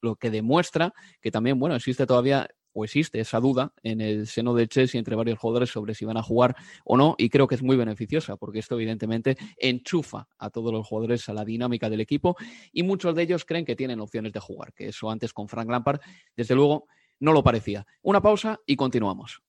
lo 0.02 0.16
que 0.16 0.30
demuestra 0.30 0.92
que 1.20 1.30
también, 1.30 1.58
bueno, 1.58 1.76
existe 1.76 2.06
todavía 2.06 2.48
o 2.72 2.85
existe 2.85 3.20
esa 3.20 3.40
duda 3.40 3.72
en 3.83 4.00
el 4.00 4.26
seno 4.26 4.54
del 4.54 4.68
Chelsea 4.68 4.98
entre 4.98 5.16
varios 5.16 5.38
jugadores 5.38 5.70
sobre 5.70 5.94
si 5.94 6.04
van 6.04 6.16
a 6.16 6.22
jugar 6.22 6.56
o 6.85 6.96
no 6.96 7.14
y 7.18 7.28
creo 7.28 7.46
que 7.46 7.54
es 7.54 7.62
muy 7.62 7.76
beneficiosa 7.76 8.37
porque 8.37 8.61
esto 8.61 8.74
evidentemente 8.74 9.37
enchufa 9.56 10.28
a 10.38 10.50
todos 10.50 10.72
los 10.72 10.87
jugadores 10.87 11.28
a 11.28 11.35
la 11.35 11.44
dinámica 11.44 11.90
del 11.90 12.00
equipo 12.00 12.37
y 12.72 12.83
muchos 12.83 13.14
de 13.14 13.22
ellos 13.22 13.44
creen 13.44 13.64
que 13.64 13.76
tienen 13.76 14.00
opciones 14.00 14.33
de 14.33 14.40
jugar, 14.40 14.72
que 14.72 14.88
eso 14.88 15.11
antes 15.11 15.33
con 15.33 15.48
Frank 15.48 15.68
Lampard 15.68 16.00
desde 16.37 16.54
luego 16.54 16.87
no 17.18 17.33
lo 17.33 17.42
parecía. 17.42 17.87
Una 18.02 18.20
pausa 18.20 18.61
y 18.66 18.76
continuamos. 18.76 19.42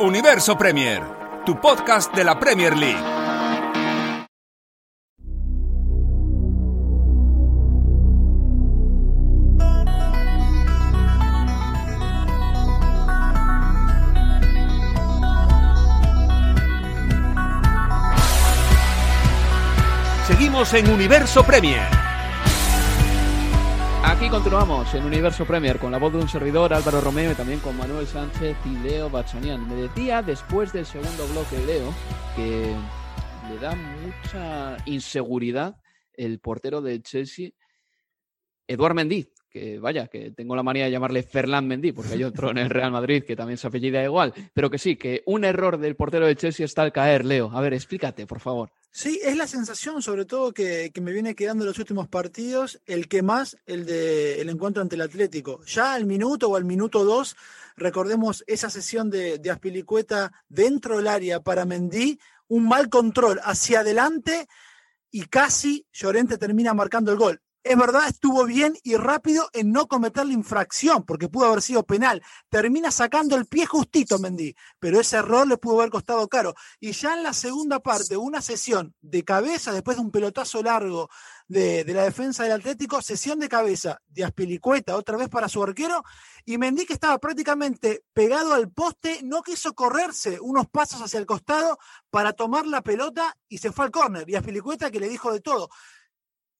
Universo 0.00 0.58
Premier, 0.58 1.02
tu 1.46 1.58
podcast 1.58 2.14
de 2.14 2.24
la 2.24 2.38
Premier 2.38 2.76
League. 2.76 3.15
En 20.72 20.90
Universo 20.90 21.44
Premier. 21.44 21.86
Aquí 24.02 24.28
continuamos 24.28 24.92
en 24.94 25.04
Universo 25.04 25.44
Premier 25.44 25.78
con 25.78 25.92
la 25.92 25.98
voz 25.98 26.12
de 26.12 26.18
un 26.18 26.28
servidor, 26.28 26.74
Álvaro 26.74 27.00
Romeo, 27.00 27.30
y 27.30 27.34
también 27.34 27.60
con 27.60 27.76
Manuel 27.76 28.06
Sánchez 28.06 28.56
y 28.64 28.70
Leo 28.78 29.08
Bachanian. 29.08 29.68
Me 29.68 29.76
decía 29.76 30.22
después 30.22 30.72
del 30.72 30.84
segundo 30.84 31.26
bloque, 31.28 31.64
Leo, 31.66 31.94
que 32.34 32.74
le 33.48 33.58
da 33.60 33.76
mucha 33.76 34.76
inseguridad 34.86 35.76
el 36.14 36.40
portero 36.40 36.80
del 36.80 37.02
Chelsea, 37.02 37.50
Eduard 38.66 38.94
Mendy, 38.94 39.32
que 39.48 39.78
vaya, 39.78 40.08
que 40.08 40.32
tengo 40.32 40.56
la 40.56 40.64
manía 40.64 40.86
de 40.86 40.90
llamarle 40.90 41.22
Ferland 41.22 41.68
Mendy, 41.68 41.92
porque 41.92 42.14
hay 42.14 42.24
otro 42.24 42.50
en 42.50 42.58
el 42.58 42.70
Real 42.70 42.90
Madrid 42.90 43.22
que 43.24 43.36
también 43.36 43.56
se 43.56 43.68
apellida 43.68 44.02
igual, 44.02 44.34
pero 44.52 44.68
que 44.68 44.78
sí, 44.78 44.96
que 44.96 45.22
un 45.26 45.44
error 45.44 45.78
del 45.78 45.94
portero 45.94 46.26
del 46.26 46.36
Chelsea 46.36 46.64
está 46.66 46.82
al 46.82 46.92
caer, 46.92 47.24
Leo. 47.24 47.50
A 47.52 47.60
ver, 47.60 47.72
explícate, 47.72 48.26
por 48.26 48.40
favor. 48.40 48.70
Sí, 48.98 49.20
es 49.22 49.36
la 49.36 49.46
sensación, 49.46 50.00
sobre 50.00 50.24
todo, 50.24 50.54
que, 50.54 50.90
me 51.02 51.12
viene 51.12 51.34
quedando 51.34 51.64
en 51.64 51.68
los 51.68 51.78
últimos 51.78 52.08
partidos, 52.08 52.80
el 52.86 53.08
que 53.08 53.20
más, 53.20 53.58
el 53.66 53.84
de 53.84 54.40
el 54.40 54.48
encuentro 54.48 54.80
ante 54.80 54.94
el 54.94 55.02
Atlético. 55.02 55.62
Ya 55.66 55.92
al 55.92 56.06
minuto 56.06 56.48
o 56.48 56.56
al 56.56 56.64
minuto 56.64 57.04
dos, 57.04 57.36
recordemos 57.76 58.42
esa 58.46 58.70
sesión 58.70 59.10
de, 59.10 59.36
de 59.36 59.50
Aspilicueta 59.50 60.32
dentro 60.48 60.96
del 60.96 61.08
área 61.08 61.40
para 61.40 61.66
Mendy, 61.66 62.18
un 62.48 62.66
mal 62.66 62.88
control 62.88 63.38
hacia 63.44 63.80
adelante 63.80 64.48
y 65.10 65.26
casi 65.26 65.86
Llorente 65.92 66.38
termina 66.38 66.72
marcando 66.72 67.12
el 67.12 67.18
gol 67.18 67.42
es 67.68 67.76
verdad, 67.76 68.08
estuvo 68.08 68.44
bien 68.44 68.78
y 68.84 68.96
rápido 68.96 69.48
en 69.52 69.72
no 69.72 69.88
cometer 69.88 70.24
la 70.24 70.32
infracción, 70.32 71.04
porque 71.04 71.28
pudo 71.28 71.46
haber 71.46 71.62
sido 71.62 71.84
penal. 71.84 72.22
Termina 72.48 72.92
sacando 72.92 73.34
el 73.36 73.46
pie 73.46 73.66
justito 73.66 74.18
Mendy, 74.20 74.54
pero 74.78 75.00
ese 75.00 75.16
error 75.16 75.48
le 75.48 75.56
pudo 75.56 75.80
haber 75.80 75.90
costado 75.90 76.28
caro. 76.28 76.54
Y 76.78 76.92
ya 76.92 77.14
en 77.14 77.24
la 77.24 77.32
segunda 77.32 77.80
parte, 77.80 78.16
una 78.16 78.40
sesión 78.40 78.94
de 79.00 79.24
cabeza, 79.24 79.72
después 79.72 79.96
de 79.96 80.02
un 80.04 80.12
pelotazo 80.12 80.62
largo 80.62 81.08
de, 81.48 81.84
la 81.88 82.04
defensa 82.04 82.44
del 82.44 82.52
Atlético, 82.52 83.02
sesión 83.02 83.40
de 83.40 83.48
cabeza 83.48 84.00
de 84.06 84.24
Aspilicueta, 84.24 84.96
otra 84.96 85.16
vez 85.16 85.28
para 85.28 85.48
su 85.48 85.62
arquero, 85.62 86.04
y 86.44 86.58
Mendy 86.58 86.86
que 86.86 86.92
estaba 86.92 87.18
prácticamente 87.18 88.04
pegado 88.12 88.54
al 88.54 88.70
poste, 88.70 89.20
no 89.24 89.42
quiso 89.42 89.74
correrse 89.74 90.38
unos 90.40 90.68
pasos 90.68 91.02
hacia 91.02 91.18
el 91.18 91.26
costado 91.26 91.78
para 92.10 92.32
tomar 92.32 92.66
la 92.66 92.82
pelota 92.82 93.36
y 93.48 93.58
se 93.58 93.72
fue 93.72 93.86
al 93.86 93.90
córner. 93.90 94.30
Y 94.30 94.36
Aspilicueta 94.36 94.90
que 94.92 95.00
le 95.00 95.08
dijo 95.08 95.32
de 95.32 95.40
todo 95.40 95.68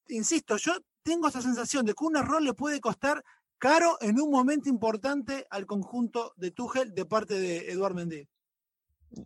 insisto, 0.09 0.57
yo 0.57 0.73
tengo 1.07 1.29
esa 1.29 1.41
sensación 1.41 1.85
de 1.85 1.93
que 1.93 2.03
un 2.03 2.17
error 2.17 2.41
le 2.41 2.53
puede 2.53 2.81
costar 2.81 3.23
caro 3.57 3.97
en 4.01 4.19
un 4.19 4.29
momento 4.29 4.67
importante 4.67 5.47
al 5.49 5.65
conjunto 5.65 6.33
de 6.35 6.51
Tuchel 6.51 6.93
de 6.93 7.05
parte 7.05 7.39
de 7.39 7.71
Eduard 7.71 7.95
Mendy. 7.95 8.27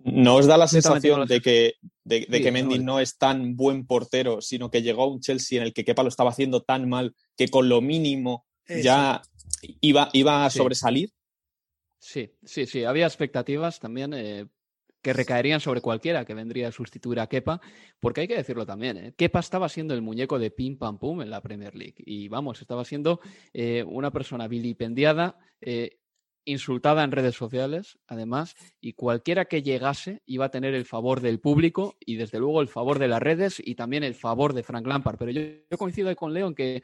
¿No 0.04 0.36
os 0.36 0.46
da 0.46 0.58
la 0.58 0.67
sensación 0.67 1.28
de 1.28 1.41
que, 1.41 1.74
de, 2.04 2.28
que 2.28 2.52
Mendy 2.52 2.78
no 2.78 3.00
es 3.00 3.17
tan 3.17 3.56
buen 3.56 3.88
portero, 3.88 4.41
sino 4.41 4.70
que 4.70 4.84
llegó 4.84 5.02
a 5.02 5.08
un 5.08 5.22
Chelsea 5.22 5.58
en 5.58 5.63
el 5.63 5.74
que 5.74 5.84
Kepa 5.84 6.04
lo 6.04 6.10
estaba 6.10 6.30
haciendo 6.30 6.62
tan 6.62 6.88
mal 6.88 7.15
que 7.36 7.48
con 7.48 7.67
lo 7.67 7.82
mínimo 7.82 8.46
ya 8.67 9.24
iba, 9.82 10.10
iba 10.13 10.46
a 10.46 10.52
sobresalir? 10.52 11.10
Sí, 11.98 12.30
sí, 12.44 12.67
sí. 12.67 12.84
Había 12.84 13.08
expectativas 13.08 13.80
también 13.80 14.13
eh, 14.13 14.46
que 15.02 15.14
recaerían 15.14 15.60
sobre 15.60 15.82
cualquiera 15.82 16.26
que 16.26 16.34
vendría 16.34 16.68
a 16.68 16.72
sustituir 16.72 17.20
a 17.20 17.28
Kepa, 17.28 17.60
porque 18.00 18.22
hay 18.22 18.28
que 18.28 18.36
decirlo 18.36 18.66
también, 18.66 18.98
¿eh? 18.98 19.14
Kepa 19.16 19.40
estaba 19.40 19.70
siendo 19.70 19.94
el 19.94 20.02
muñeco 20.02 20.40
de 20.40 20.52
pim 20.52 20.78
pam 20.78 21.00
pum 21.00 21.22
en 21.22 21.30
la 21.30 21.42
Premier 21.42 21.76
League 21.76 21.96
y 21.98 22.28
vamos, 22.28 22.62
estaba 22.62 22.86
siendo 22.86 23.20
eh, 23.54 23.84
una 23.88 24.12
persona 24.12 24.48
vilipendiada, 24.48 25.40
eh, 25.60 25.98
insultada 26.46 27.04
en 27.04 27.12
redes 27.12 27.36
sociales, 27.36 28.00
además, 28.08 28.56
y 28.80 28.94
cualquiera 28.94 29.46
que 29.46 29.62
llegase 29.62 30.22
iba 30.26 30.46
a 30.46 30.52
tener 30.52 30.74
el 30.74 30.86
favor 30.86 31.22
del 31.22 31.40
público 31.40 31.98
y 32.00 32.16
desde 32.16 32.40
luego 32.40 32.62
el 32.62 32.68
favor 32.68 32.98
de 32.98 33.08
las 33.08 33.22
redes 33.22 33.62
y 33.64 33.76
también 33.76 34.04
el 34.04 34.16
favor 34.16 34.54
de 34.54 34.64
Frank 34.64 34.88
Lampard. 34.88 35.18
Pero 35.18 35.32
yo, 35.32 35.42
yo 35.70 35.78
coincido 35.78 36.16
con 36.16 36.34
Leo 36.34 36.48
en 36.48 36.56
que 36.56 36.84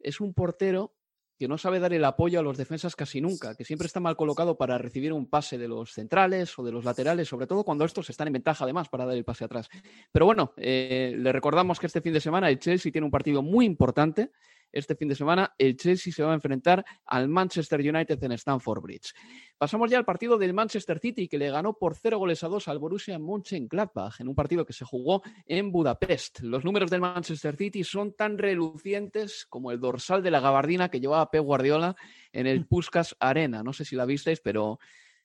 es 0.00 0.20
un 0.20 0.34
portero 0.34 0.97
que 1.38 1.48
no 1.48 1.56
sabe 1.56 1.78
dar 1.78 1.92
el 1.92 2.04
apoyo 2.04 2.40
a 2.40 2.42
los 2.42 2.56
defensas 2.56 2.96
casi 2.96 3.20
nunca, 3.20 3.54
que 3.54 3.64
siempre 3.64 3.86
está 3.86 4.00
mal 4.00 4.16
colocado 4.16 4.58
para 4.58 4.76
recibir 4.76 5.12
un 5.12 5.26
pase 5.26 5.56
de 5.56 5.68
los 5.68 5.92
centrales 5.92 6.58
o 6.58 6.64
de 6.64 6.72
los 6.72 6.84
laterales, 6.84 7.28
sobre 7.28 7.46
todo 7.46 7.64
cuando 7.64 7.84
estos 7.84 8.10
están 8.10 8.26
en 8.26 8.34
ventaja 8.34 8.64
además 8.64 8.88
para 8.88 9.06
dar 9.06 9.16
el 9.16 9.24
pase 9.24 9.44
atrás. 9.44 9.68
Pero 10.10 10.26
bueno, 10.26 10.52
eh, 10.56 11.14
le 11.16 11.32
recordamos 11.32 11.78
que 11.78 11.86
este 11.86 12.00
fin 12.00 12.12
de 12.12 12.20
semana 12.20 12.50
el 12.50 12.58
Chelsea 12.58 12.90
tiene 12.90 13.04
un 13.04 13.10
partido 13.10 13.42
muy 13.42 13.66
importante 13.66 14.32
este 14.72 14.94
fin 14.94 15.08
de 15.08 15.14
semana 15.14 15.54
el 15.58 15.76
Chelsea 15.76 16.12
se 16.12 16.22
va 16.22 16.32
a 16.32 16.34
enfrentar 16.34 16.84
al 17.06 17.28
Manchester 17.28 17.80
United 17.80 18.22
en 18.22 18.32
Stamford 18.32 18.82
Bridge. 18.82 19.12
Pasamos 19.56 19.90
ya 19.90 19.98
al 19.98 20.04
partido 20.04 20.38
del 20.38 20.54
Manchester 20.54 20.98
City, 20.98 21.28
que 21.28 21.38
le 21.38 21.50
ganó 21.50 21.74
por 21.74 21.96
0 21.96 22.18
goles 22.18 22.44
a 22.44 22.48
2 22.48 22.68
al 22.68 22.78
Borussia 22.78 23.18
Mönchengladbach 23.18 24.20
en 24.20 24.28
un 24.28 24.34
partido 24.34 24.64
que 24.64 24.72
se 24.72 24.84
jugó 24.84 25.22
en 25.46 25.72
Budapest. 25.72 26.40
Los 26.40 26.64
números 26.64 26.90
del 26.90 27.00
Manchester 27.00 27.56
City 27.56 27.82
son 27.84 28.14
tan 28.14 28.38
relucientes 28.38 29.46
como 29.46 29.72
el 29.72 29.80
dorsal 29.80 30.22
de 30.22 30.30
la 30.30 30.40
gabardina 30.40 30.90
que 30.90 31.00
llevaba 31.00 31.30
Pep 31.30 31.42
Guardiola 31.42 31.96
en 32.32 32.46
el 32.46 32.66
Puskas 32.66 33.16
Arena. 33.18 33.62
No 33.62 33.72
sé 33.72 33.84
si 33.84 33.96
la 33.96 34.04
visteis, 34.04 34.40
pero 34.40 34.78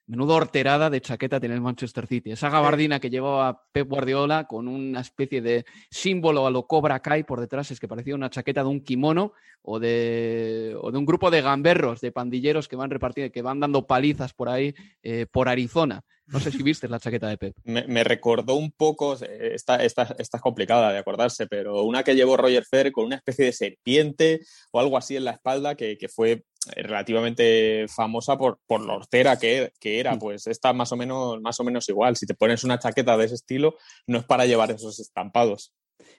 Menudo 0.06 0.36
horterada 0.36 0.90
de 0.90 1.00
chaqueta 1.00 1.40
tiene 1.40 1.56
el 1.56 1.62
Manchester 1.62 2.08
City. 2.08 2.32
Esa 2.32 2.50
gabardina 2.50 3.00
que 3.00 3.10
llevaba 3.10 3.64
Pep 3.72 3.88
Guardiola 3.88 4.46
con 4.48 4.68
una 4.68 5.00
especie 5.00 5.42
de 5.42 5.66
símbolo 5.90 6.46
a 6.46 6.52
lo 6.52 6.68
Cobra 6.68 7.00
Kai 7.00 7.24
por 7.24 7.40
detrás, 7.40 7.72
es 7.72 7.80
que 7.80 7.88
parecía 7.88 8.14
una 8.14 8.30
chaqueta 8.30 8.64
de 8.64 8.70
un 8.70 8.82
kimono 8.82 9.32
o 9.62 9.80
de, 9.80 10.78
de 10.92 10.98
un 10.98 11.06
grupo 11.06 11.32
de 11.32 11.42
gamberros, 11.42 12.02
de 12.02 12.12
pandilleros 12.12 12.68
que 12.68 12.76
van 12.76 12.90
repartiendo, 12.90 13.32
que 13.32 13.42
van 13.42 13.62
dando 13.62 13.88
palizas 13.88 14.34
por 14.34 14.50
ahí, 14.50 14.76
eh, 15.04 15.26
por 15.32 15.48
Arizona. 15.48 16.04
No 16.28 16.40
sé 16.42 16.52
si 16.52 16.62
viste 16.64 16.90
la 16.90 17.00
chaqueta 17.00 17.30
de 17.30 17.38
Pep. 17.38 17.56
Me, 17.64 18.04
recordó 18.04 18.56
un 18.56 18.72
poco, 18.72 19.16
eh, 19.24 19.52
esta, 19.54 19.78
esta, 19.78 20.16
esta, 20.20 20.38
es 20.38 20.42
complicada 20.42 20.92
de 20.92 21.00
acordarse, 21.00 21.48
pero 21.48 21.84
una 21.84 22.04
que 22.04 22.16
llevó 22.16 22.36
Roger 22.36 22.66
Fer 22.66 22.92
con 22.92 23.06
una 23.06 23.16
especie 23.16 23.46
de 23.46 23.54
serpiente 23.54 24.42
o 24.72 24.82
algo 24.82 24.98
así 24.98 25.16
en 25.16 25.24
la 25.24 25.32
espalda 25.32 25.76
que, 25.76 25.98
que 25.98 26.10
fue 26.10 26.44
relativamente 26.76 27.88
famosa 27.88 28.38
por, 28.38 28.60
por 28.66 28.82
lo 28.82 28.96
hortera 28.96 29.38
que, 29.38 29.74
que, 29.80 30.00
era. 30.00 30.16
Mm. 30.16 30.20
Pues 30.20 30.48
está 30.48 30.74
más 30.74 30.92
o, 30.92 30.98
menos, 30.98 31.42
más 31.42 31.60
o 31.60 31.64
menos 31.64 31.88
igual. 31.90 32.16
Si 32.16 32.26
te 32.26 32.36
pones 32.36 32.64
una 32.64 32.80
chaqueta 32.80 33.18
de 33.18 33.26
ese 33.26 33.36
estilo, 33.36 33.76
no 34.08 34.20
es 34.20 34.26
para 34.26 34.46
llevar 34.46 34.72
esos 34.72 35.00
estampados. 35.00 35.74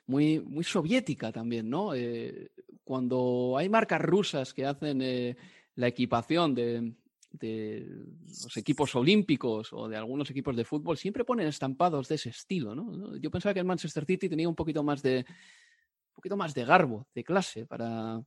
Muy, 0.06 0.40
muy 0.40 0.64
soviética 0.64 1.32
también, 1.32 1.68
¿no? 1.68 1.94
Eh, 1.94 2.50
cuando 2.84 3.56
hay 3.56 3.68
marcas 3.68 4.00
rusas 4.00 4.52
que 4.52 4.66
hacen 4.66 5.00
eh, 5.02 5.36
la 5.76 5.88
equipación 5.88 6.54
de, 6.54 6.92
de 7.32 7.86
los 8.26 8.56
equipos 8.56 8.94
olímpicos 8.94 9.72
o 9.72 9.88
de 9.88 9.96
algunos 9.96 10.30
equipos 10.30 10.56
de 10.56 10.64
fútbol 10.64 10.96
siempre 10.96 11.24
ponen 11.24 11.48
estampados 11.48 12.08
de 12.08 12.14
ese 12.14 12.30
estilo, 12.30 12.74
¿no? 12.74 13.16
Yo 13.16 13.30
pensaba 13.30 13.54
que 13.54 13.60
el 13.60 13.66
Manchester 13.66 14.04
City 14.04 14.28
tenía 14.28 14.48
un 14.48 14.54
poquito 14.54 14.82
más 14.82 15.02
de 15.02 15.24
un 15.26 16.14
poquito 16.14 16.36
más 16.36 16.54
de 16.54 16.64
garbo, 16.64 17.08
de 17.12 17.24
clase 17.24 17.66
para, 17.66 18.22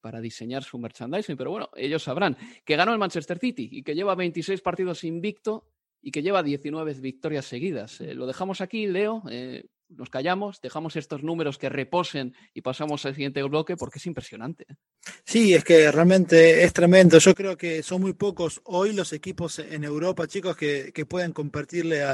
para 0.00 0.20
diseñar 0.20 0.64
su 0.64 0.78
merchandising, 0.78 1.36
pero 1.36 1.50
bueno, 1.50 1.70
ellos 1.76 2.02
sabrán 2.02 2.36
que 2.64 2.76
ganó 2.76 2.92
el 2.92 2.98
Manchester 2.98 3.38
City 3.38 3.68
y 3.72 3.82
que 3.82 3.94
lleva 3.94 4.14
26 4.14 4.60
partidos 4.60 5.04
invicto 5.04 5.66
y 6.02 6.10
que 6.10 6.22
lleva 6.22 6.42
19 6.42 6.94
victorias 6.94 7.44
seguidas. 7.44 8.00
Eh, 8.00 8.14
lo 8.14 8.26
dejamos 8.26 8.60
aquí, 8.60 8.86
Leo. 8.86 9.22
Eh, 9.30 9.64
nos 9.90 10.08
callamos, 10.08 10.60
dejamos 10.60 10.96
estos 10.96 11.22
números 11.22 11.58
que 11.58 11.68
reposen 11.68 12.34
y 12.54 12.60
pasamos 12.60 13.04
al 13.06 13.14
siguiente 13.14 13.42
bloque 13.42 13.76
porque 13.76 13.98
es 13.98 14.06
impresionante. 14.06 14.66
Sí, 15.24 15.52
es 15.52 15.64
que 15.64 15.90
realmente 15.90 16.62
es 16.62 16.72
tremendo. 16.72 17.18
Yo 17.18 17.34
creo 17.34 17.56
que 17.56 17.82
son 17.82 18.00
muy 18.00 18.12
pocos 18.12 18.60
hoy 18.64 18.92
los 18.92 19.12
equipos 19.12 19.58
en 19.58 19.82
Europa, 19.84 20.28
chicos, 20.28 20.56
que, 20.56 20.92
que 20.94 21.06
pueden 21.06 21.32
compartirle 21.32 22.04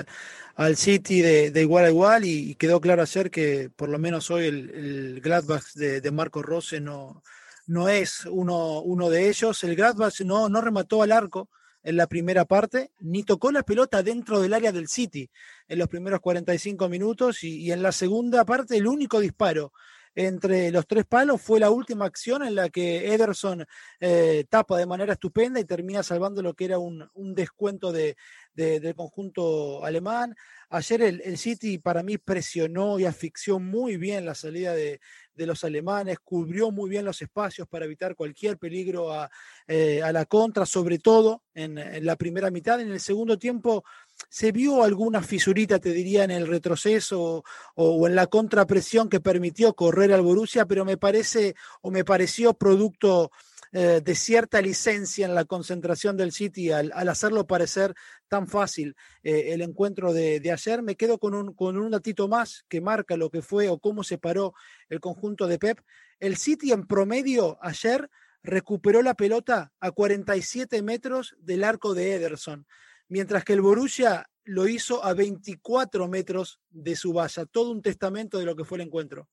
al 0.54 0.76
City 0.76 1.20
de, 1.20 1.60
igual 1.60 1.84
a 1.84 1.90
igual 1.90 2.24
y, 2.24 2.54
quedó 2.54 2.80
claro 2.80 3.02
ayer 3.02 3.30
que 3.30 3.70
por 3.74 3.90
lo 3.90 3.98
menos 3.98 4.30
hoy 4.30 4.46
el, 4.46 5.20
Gladbach 5.20 5.74
de, 5.74 6.00
de, 6.00 6.10
Marco 6.10 6.42
Rose 6.42 6.80
no, 6.80 7.22
no 7.66 7.88
es 7.88 8.24
uno, 8.26 8.80
uno 8.80 9.10
de 9.10 9.28
ellos. 9.28 9.62
El 9.64 9.76
Gladbach 9.76 10.20
no, 10.20 10.48
no 10.48 10.60
remató 10.60 11.02
al 11.02 11.12
arco 11.12 11.48
en 11.86 11.96
la 11.96 12.08
primera 12.08 12.44
parte, 12.44 12.90
ni 12.98 13.22
tocó 13.22 13.52
la 13.52 13.62
pelota 13.62 14.02
dentro 14.02 14.40
del 14.40 14.54
área 14.54 14.72
del 14.72 14.88
City 14.88 15.30
en 15.68 15.78
los 15.78 15.88
primeros 15.88 16.20
45 16.20 16.88
minutos 16.88 17.44
y, 17.44 17.70
en 17.70 17.80
la 17.80 17.92
segunda 17.92 18.44
parte 18.44 18.76
el 18.76 18.88
único 18.88 19.20
disparo 19.20 19.72
entre 20.12 20.72
los 20.72 20.86
tres 20.86 21.04
palos 21.04 21.40
fue 21.40 21.60
la 21.60 21.70
última 21.70 22.06
acción 22.06 22.42
en 22.42 22.56
la 22.56 22.70
que 22.70 23.12
Ederson 23.12 23.64
eh, 24.00 24.46
tapa 24.48 24.78
de 24.78 24.86
manera 24.86 25.12
estupenda 25.12 25.60
y 25.60 25.64
termina 25.64 26.02
salvando 26.02 26.42
lo 26.42 26.54
que 26.54 26.64
era 26.64 26.78
un, 26.78 27.08
descuento 27.34 27.92
de, 27.92 28.16
del 28.54 28.94
conjunto 28.94 29.84
alemán. 29.84 30.34
Ayer 30.70 31.02
el, 31.02 31.38
City 31.38 31.78
para 31.78 32.02
mí 32.02 32.18
presionó 32.18 32.98
y 32.98 33.04
asfixió 33.04 33.60
muy 33.60 33.96
bien 33.96 34.24
la 34.24 34.34
salida 34.34 34.74
de, 34.74 35.00
los 35.44 35.64
alemanes, 35.64 36.18
cubrió 36.20 36.70
muy 36.70 36.88
bien 36.88 37.04
los 37.04 37.20
espacios 37.20 37.68
para 37.68 37.84
evitar 37.84 38.14
cualquier 38.14 38.56
peligro 38.56 39.12
a, 39.12 39.30
eh, 39.66 40.00
la 40.10 40.24
contra, 40.24 40.64
sobre 40.64 40.98
todo 40.98 41.42
en, 41.52 42.06
la 42.06 42.16
primera 42.16 42.50
mitad. 42.50 42.80
En 42.80 42.92
el 42.92 43.00
segundo 43.00 43.38
tiempo 43.38 43.84
se 44.30 44.52
vio 44.52 44.82
alguna 44.82 45.20
fisurita, 45.20 45.78
te 45.78 45.92
diría, 45.92 46.24
en 46.24 46.30
el 46.30 46.46
retroceso 46.46 47.44
o, 47.74 48.08
en 48.08 48.14
la 48.14 48.28
contrapresión 48.28 49.08
que 49.08 49.20
permitió 49.20 49.74
correr 49.74 50.12
al 50.12 50.22
Borussia, 50.22 50.64
pero 50.64 50.84
me 50.84 50.96
parece 50.96 51.54
o 51.82 51.90
me 51.90 52.04
pareció 52.04 52.54
producto 52.54 53.30
eh, 53.78 54.00
de 54.02 54.14
cierta 54.14 54.62
licencia 54.62 55.26
en 55.26 55.34
la 55.34 55.44
concentración 55.44 56.16
del 56.16 56.32
City 56.32 56.70
al, 56.70 56.92
hacerlo 57.10 57.46
parecer 57.46 57.92
tan 58.26 58.48
fácil 58.48 58.96
eh, 59.22 59.52
el 59.52 59.60
encuentro 59.60 60.14
de, 60.14 60.40
ayer. 60.50 60.80
Me 60.80 60.96
quedo 60.96 61.18
con 61.18 61.34
un, 61.34 61.52
con 61.52 61.76
un 61.76 61.90
datito 61.90 62.26
más 62.26 62.64
que 62.70 62.80
marca 62.80 63.18
lo 63.18 63.28
que 63.28 63.42
fue 63.42 63.68
o 63.68 63.78
cómo 63.78 64.02
se 64.02 64.16
paró 64.16 64.54
el 64.88 64.98
conjunto 65.00 65.46
de 65.46 65.58
Pep. 65.58 65.78
El 66.20 66.38
City 66.38 66.72
en 66.72 66.86
promedio 66.86 67.58
ayer 67.60 68.08
recuperó 68.42 69.02
la 69.02 69.12
pelota 69.12 69.74
a 69.78 69.90
47 69.90 70.80
metros 70.80 71.36
del 71.38 71.62
arco 71.62 71.92
de 71.92 72.14
Ederson, 72.14 72.66
mientras 73.08 73.44
que 73.44 73.52
el 73.52 73.60
Borussia 73.60 74.26
lo 74.44 74.68
hizo 74.68 75.04
a 75.04 75.12
24 75.12 76.08
metros 76.08 76.62
de 76.70 76.96
su 76.96 77.12
valla. 77.12 77.44
Todo 77.44 77.72
un 77.72 77.82
testamento 77.82 78.38
de 78.38 78.46
lo 78.46 78.56
que 78.56 78.64
fue 78.64 78.78
el 78.78 78.86
encuentro. 78.86 79.28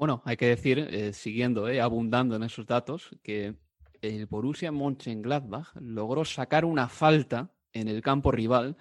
Bueno, 0.00 0.22
hay 0.24 0.38
que 0.38 0.46
decir, 0.46 0.78
eh, 0.78 1.12
siguiendo, 1.12 1.68
eh, 1.68 1.78
abundando 1.78 2.34
en 2.34 2.42
esos 2.42 2.64
datos, 2.64 3.10
que 3.22 3.56
el 4.00 4.24
Borussia 4.24 4.72
Mönchengladbach 4.72 5.76
logró 5.78 6.24
sacar 6.24 6.64
una 6.64 6.88
falta 6.88 7.52
en 7.74 7.86
el 7.86 8.00
campo 8.00 8.32
rival 8.32 8.78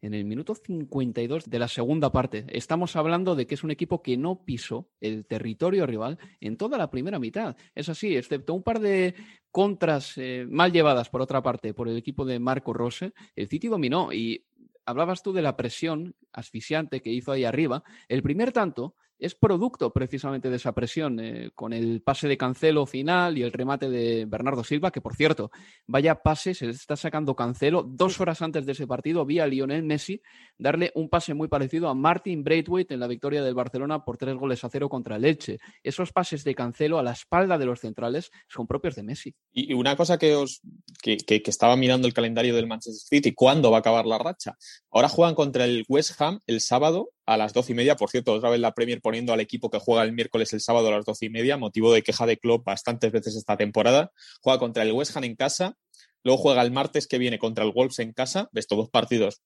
en 0.00 0.14
el 0.14 0.24
minuto 0.24 0.54
52 0.54 1.50
de 1.50 1.58
la 1.58 1.68
segunda 1.68 2.10
parte. 2.10 2.46
Estamos 2.48 2.96
hablando 2.96 3.36
de 3.36 3.46
que 3.46 3.54
es 3.54 3.64
un 3.64 3.70
equipo 3.70 4.02
que 4.02 4.16
no 4.16 4.46
pisó 4.46 4.88
el 5.02 5.26
territorio 5.26 5.84
rival 5.84 6.18
en 6.40 6.56
toda 6.56 6.78
la 6.78 6.90
primera 6.90 7.18
mitad. 7.18 7.54
Es 7.74 7.90
así, 7.90 8.16
excepto 8.16 8.54
un 8.54 8.62
par 8.62 8.80
de 8.80 9.14
contras 9.50 10.16
eh, 10.16 10.46
mal 10.48 10.72
llevadas 10.72 11.10
por 11.10 11.20
otra 11.20 11.42
parte 11.42 11.74
por 11.74 11.86
el 11.86 11.98
equipo 11.98 12.24
de 12.24 12.38
Marco 12.38 12.72
Rose, 12.72 13.12
el 13.36 13.46
City 13.46 13.68
dominó 13.68 14.10
y 14.10 14.46
hablabas 14.86 15.22
tú 15.22 15.34
de 15.34 15.42
la 15.42 15.54
presión 15.54 16.16
asfixiante 16.32 17.02
que 17.02 17.10
hizo 17.10 17.30
ahí 17.30 17.44
arriba. 17.44 17.84
El 18.08 18.22
primer 18.22 18.52
tanto 18.52 18.94
es 19.22 19.36
producto 19.36 19.92
precisamente 19.92 20.50
de 20.50 20.56
esa 20.56 20.72
presión, 20.72 21.20
eh, 21.20 21.50
con 21.54 21.72
el 21.72 22.02
pase 22.02 22.26
de 22.26 22.36
Cancelo 22.36 22.86
final 22.86 23.38
y 23.38 23.42
el 23.42 23.52
remate 23.52 23.88
de 23.88 24.24
Bernardo 24.26 24.64
Silva, 24.64 24.90
que 24.90 25.00
por 25.00 25.14
cierto, 25.14 25.52
vaya 25.86 26.16
pase, 26.22 26.54
se 26.54 26.70
está 26.70 26.96
sacando 26.96 27.36
Cancelo. 27.36 27.84
Dos 27.84 28.20
horas 28.20 28.42
antes 28.42 28.66
de 28.66 28.72
ese 28.72 28.88
partido 28.88 29.24
vi 29.24 29.38
a 29.38 29.46
Lionel 29.46 29.84
Messi 29.84 30.20
darle 30.58 30.90
un 30.96 31.08
pase 31.08 31.34
muy 31.34 31.46
parecido 31.46 31.88
a 31.88 31.94
Martin 31.94 32.42
Braithwaite 32.42 32.94
en 32.94 33.00
la 33.00 33.06
victoria 33.06 33.44
del 33.44 33.54
Barcelona 33.54 34.04
por 34.04 34.18
tres 34.18 34.34
goles 34.34 34.64
a 34.64 34.68
cero 34.68 34.88
contra 34.88 35.14
el 35.14 35.24
Elche. 35.24 35.58
Esos 35.84 36.12
pases 36.12 36.42
de 36.42 36.56
Cancelo 36.56 36.98
a 36.98 37.04
la 37.04 37.12
espalda 37.12 37.58
de 37.58 37.66
los 37.66 37.78
centrales 37.78 38.32
son 38.48 38.66
propios 38.66 38.96
de 38.96 39.04
Messi. 39.04 39.34
Y 39.52 39.72
una 39.72 39.96
cosa 39.96 40.18
que 40.18 40.34
os 40.34 40.62
que, 41.00 41.16
que 41.16 41.42
estaba 41.46 41.76
mirando 41.76 42.08
el 42.08 42.14
calendario 42.14 42.56
del 42.56 42.66
Manchester 42.66 43.08
City, 43.08 43.34
¿cuándo 43.34 43.70
va 43.70 43.76
a 43.76 43.80
acabar 43.80 44.04
la 44.04 44.18
racha? 44.18 44.56
Ahora 44.90 45.08
juegan 45.08 45.36
contra 45.36 45.64
el 45.64 45.84
West 45.88 46.20
Ham 46.20 46.40
el 46.48 46.60
sábado 46.60 47.10
a 47.26 47.36
las 47.36 47.52
doce 47.52 47.72
y 47.72 47.74
media. 47.74 47.96
Por 47.96 48.10
cierto, 48.10 48.32
otra 48.32 48.50
vez 48.50 48.60
la 48.60 48.74
Premier 48.74 49.00
poniendo 49.00 49.32
al 49.32 49.40
equipo 49.40 49.70
que 49.70 49.78
juega 49.78 50.02
el 50.02 50.12
miércoles 50.12 50.52
el 50.52 50.60
sábado 50.60 50.88
a 50.88 50.92
las 50.92 51.04
doce 51.04 51.26
y 51.26 51.30
media, 51.30 51.56
motivo 51.56 51.92
de 51.92 52.02
queja 52.02 52.26
de 52.26 52.38
Klopp 52.38 52.64
bastantes 52.64 53.12
veces 53.12 53.36
esta 53.36 53.56
temporada. 53.56 54.12
Juega 54.40 54.58
contra 54.58 54.82
el 54.82 54.92
West 54.92 55.16
Ham 55.16 55.24
en 55.24 55.36
casa, 55.36 55.76
luego 56.24 56.40
juega 56.40 56.62
el 56.62 56.72
martes 56.72 57.06
que 57.06 57.18
viene 57.18 57.38
contra 57.38 57.64
el 57.64 57.72
Wolves 57.72 57.98
en 57.98 58.12
casa. 58.12 58.48
Ves, 58.52 58.66
todos 58.66 58.90
partidos 58.90 59.42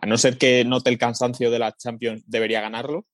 a 0.00 0.06
no 0.06 0.18
ser 0.18 0.38
que 0.38 0.64
note 0.64 0.90
el 0.90 0.98
cansancio 0.98 1.50
de 1.50 1.58
la 1.58 1.72
Champions, 1.76 2.22
debería 2.26 2.60
ganarlo. 2.60 3.06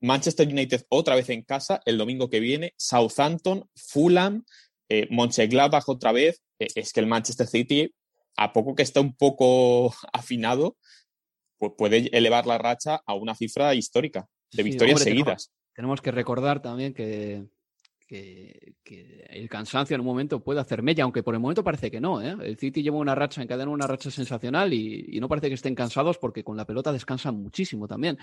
Manchester 0.00 0.48
United 0.48 0.84
otra 0.88 1.14
vez 1.14 1.28
en 1.30 1.42
casa 1.42 1.80
el 1.84 1.96
domingo 1.96 2.28
que 2.28 2.40
viene, 2.40 2.74
Southampton, 2.76 3.68
Fulham, 3.74 4.44
eh, 4.88 5.06
Mönchengladbach 5.10 5.88
otra 5.88 6.12
vez. 6.12 6.42
Eh, 6.58 6.68
es 6.74 6.92
que 6.92 7.00
el 7.00 7.06
Manchester 7.06 7.46
City, 7.46 7.94
a 8.36 8.52
poco 8.52 8.74
que 8.74 8.82
está 8.82 9.00
un 9.00 9.14
poco 9.14 9.94
afinado, 10.12 10.76
pues 11.62 11.72
puede 11.78 12.16
elevar 12.16 12.46
la 12.46 12.58
racha 12.58 13.02
a 13.06 13.14
una 13.14 13.36
cifra 13.36 13.74
histórica 13.74 14.26
de 14.52 14.62
victorias 14.64 15.00
seguidas. 15.00 15.52
tenemos 15.74 16.00
que 16.00 16.10
recordar 16.10 16.60
también 16.60 16.92
que 16.92 17.46
que, 18.84 19.26
el 19.30 19.48
cansancio 19.48 19.94
en 19.94 20.00
un 20.00 20.06
momento 20.06 20.42
puede 20.42 20.60
hacer 20.60 20.82
mella, 20.82 21.04
aunque 21.04 21.22
por 21.22 21.34
el 21.34 21.40
momento 21.40 21.64
parece 21.64 21.90
que 21.90 22.00
no. 22.00 22.20
¿eh? 22.20 22.36
El 22.42 22.58
City 22.58 22.82
lleva 22.82 22.98
una 22.98 23.14
racha, 23.14 23.42
encadena 23.42 23.70
una 23.70 23.86
racha 23.86 24.10
sensacional 24.10 24.72
y, 24.72 25.18
no 25.20 25.28
parece 25.28 25.48
que 25.48 25.54
estén 25.54 25.74
cansados 25.74 26.18
porque 26.18 26.44
con 26.44 26.56
la 26.56 26.66
pelota 26.66 26.92
descansan 26.92 27.36
muchísimo 27.36 27.88
también. 27.88 28.18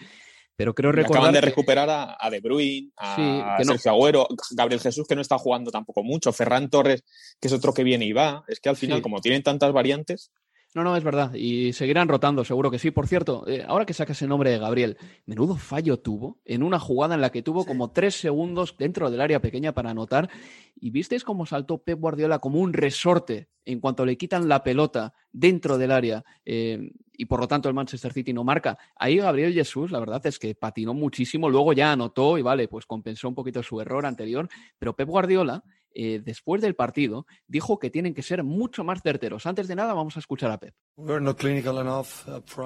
Pero 0.56 0.76
creo 0.76 0.92
recordar. 0.92 1.18
Acaban 1.18 1.34
de 1.34 1.42
recuperar 1.42 2.18
a, 2.20 2.30
De 2.30 2.42
Bruyne, 2.42 2.92
a, 2.98 3.58
Sergio 3.64 3.92
Agüero, 3.92 4.28
Gabriel 4.52 4.82
Jesús, 4.82 5.08
que 5.08 5.16
no 5.16 5.22
está 5.22 5.38
jugando 5.38 5.72
tampoco 5.72 6.04
mucho, 6.04 6.34
Ferran 6.34 6.70
Torres, 6.70 7.04
que 7.40 7.48
es 7.48 7.54
otro 7.54 7.74
que 7.74 7.84
viene 7.84 8.06
y 8.06 8.12
va. 8.12 8.44
Es 8.48 8.60
que 8.60 8.70
al 8.70 8.76
final, 8.76 9.02
como 9.02 9.22
tienen 9.22 9.42
tantas 9.42 9.72
variantes. 9.72 10.32
No, 10.76 10.84
no, 10.84 10.96
es 10.96 11.04
verdad. 11.04 11.34
Y 11.34 11.74
seguirán 11.74 12.08
rotando, 12.08 12.46
seguro 12.46 12.70
que 12.70 12.78
sí. 12.78 12.92
Por 12.92 13.08
cierto, 13.08 13.44
eh, 13.48 13.66
ahora 13.68 13.88
que 13.88 13.94
sacas 13.96 14.22
el 14.22 14.30
nombre 14.30 14.52
de 14.52 14.60
Gabriel, 14.60 14.98
menudo 15.26 15.56
fallo 15.56 15.98
tuvo 15.98 16.40
en 16.46 16.62
una 16.62 16.78
jugada 16.80 17.16
en 17.16 17.22
la 17.22 17.32
que 17.32 17.42
tuvo 17.42 17.66
como 17.66 17.92
tres 17.92 18.14
segundos 18.16 18.76
dentro 18.78 19.10
del 19.10 19.20
área 19.22 19.42
pequeña 19.42 19.74
para 19.74 19.90
anotar. 19.90 20.30
¿Y 20.76 20.92
visteis 20.92 21.24
cómo 21.24 21.48
saltó 21.48 21.80
Pep 21.80 22.00
Guardiola 22.00 22.38
como 22.38 22.60
un 22.60 22.74
resorte 22.74 23.50
en 23.66 23.80
cuanto 23.80 24.06
le 24.06 24.16
quitan 24.16 24.48
la 24.48 24.64
pelota 24.64 25.14
dentro 25.32 25.80
del 25.80 25.92
área 25.92 26.24
eh, 26.46 26.92
y 27.14 27.26
por 27.26 27.40
lo 27.40 27.48
tanto 27.48 27.68
el 27.68 27.74
Manchester 27.74 28.14
City 28.14 28.32
no 28.32 28.44
marca? 28.44 28.78
Ahí 28.96 29.18
Gabriel 29.18 29.56
Jesús, 29.56 29.90
la 29.90 30.00
verdad 30.00 30.24
es 30.28 30.38
que 30.38 30.54
patinó 30.54 30.94
muchísimo, 30.94 31.50
luego 31.50 31.74
ya 31.74 31.92
anotó 31.92 32.38
y 32.38 32.44
vale, 32.44 32.68
pues 32.68 32.86
compensó 32.86 33.28
un 33.28 33.36
poquito 33.36 33.64
su 33.64 33.82
error 33.82 34.06
anterior, 34.06 34.48
pero 34.78 34.96
Pep 34.96 35.10
Guardiola 35.10 35.64
eh, 36.02 36.22
después 36.24 36.62
del 36.62 36.76
partido, 36.76 37.26
dijo 37.46 37.78
que 37.78 37.90
tienen 37.90 38.14
que 38.14 38.22
ser 38.22 38.42
mucho 38.46 38.86
más 38.86 39.02
certeros. 39.02 39.46
Antes 39.46 39.68
de 39.68 39.76
nada, 39.76 39.94
vamos 39.94 40.16
a 40.16 40.22
escuchar 40.22 40.50
a 40.50 40.58
Pep. 40.58 40.74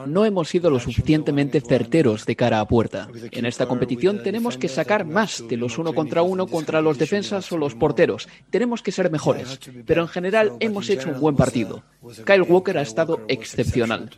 No 0.06 0.26
hemos 0.26 0.50
sido 0.50 0.70
lo 0.70 0.80
suficientemente 0.80 1.60
certeros 1.60 2.28
de 2.28 2.36
cara 2.36 2.60
a 2.60 2.68
puerta. 2.68 3.08
En 3.32 3.48
esta 3.48 3.66
competición 3.66 4.22
tenemos 4.22 4.56
que 4.58 4.68
sacar 4.68 5.04
más 5.06 5.44
de 5.48 5.58
los 5.58 5.80
uno 5.80 5.94
contra 5.94 6.22
uno 6.22 6.46
contra 6.46 6.80
los 6.80 7.00
defensas 7.00 7.52
o 7.52 7.58
los 7.58 7.74
porteros. 7.74 8.30
Tenemos 8.52 8.84
que 8.84 8.92
ser 8.92 9.10
mejores, 9.10 9.60
pero 9.88 10.04
en 10.04 10.10
general 10.10 10.52
hemos 10.60 10.88
hecho 10.92 11.10
un 11.10 11.20
buen 11.20 11.36
partido. 11.36 11.84
Kyle 12.26 12.42
Walker 12.42 12.78
ha 12.78 12.82
estado 12.82 13.22
excepcional. 13.28 14.10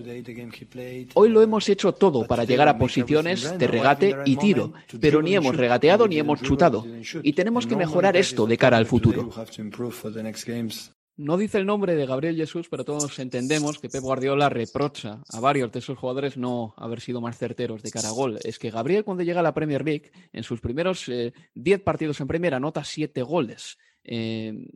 Hoy 1.14 1.30
lo 1.30 1.42
hemos 1.42 1.70
hecho 1.70 1.94
todo 1.94 2.26
para 2.26 2.44
llegar 2.44 2.68
a 2.68 2.78
posiciones 2.78 3.58
de 3.58 3.68
regate 3.68 4.16
y 4.26 4.38
tiro, 4.38 4.74
pero 5.00 5.22
ni 5.22 5.36
hemos 5.36 5.56
regateado 5.56 6.08
ni 6.08 6.18
hemos 6.18 6.42
chutado. 6.42 6.86
Y 7.22 7.34
tenemos 7.34 7.68
que 7.68 7.76
mejorar 7.76 8.18
esto 8.18 8.46
de 8.46 8.58
cara 8.58 8.78
al 8.78 8.86
futuro. 8.86 9.30
No 11.18 11.38
dice 11.38 11.60
el 11.60 11.66
nombre 11.66 11.96
de 11.96 12.06
Gabriel 12.06 12.36
Jesús, 12.36 12.68
pero 12.70 12.84
todos 12.84 13.20
entendemos 13.20 13.80
que 13.80 13.88
Pep 13.88 14.02
Guardiola 14.02 14.50
reprocha 14.50 15.24
a 15.30 15.40
varios 15.40 15.72
de 15.72 15.80
esos 15.80 15.98
jugadores 15.98 16.36
no 16.36 16.74
haber 16.76 17.00
sido 17.00 17.22
más 17.22 17.38
certeros 17.38 17.82
de 17.84 17.92
cara 17.92 18.10
a 18.10 18.12
gol. 18.12 18.38
Es 18.44 18.60
que 18.60 18.70
Gabriel 18.70 19.06
cuando 19.06 19.24
llega 19.24 19.40
a 19.40 19.44
la 19.44 19.54
Premier 19.54 19.86
League, 19.86 20.12
en 20.34 20.44
sus 20.44 20.60
primeros 20.60 21.06
10 21.06 21.34
eh, 21.56 21.80
partidos 21.80 22.20
en 22.20 22.28
Premier, 22.28 22.54
anota 22.54 22.84
7 22.84 23.22
goles. 23.22 23.78
Eh, 24.04 24.68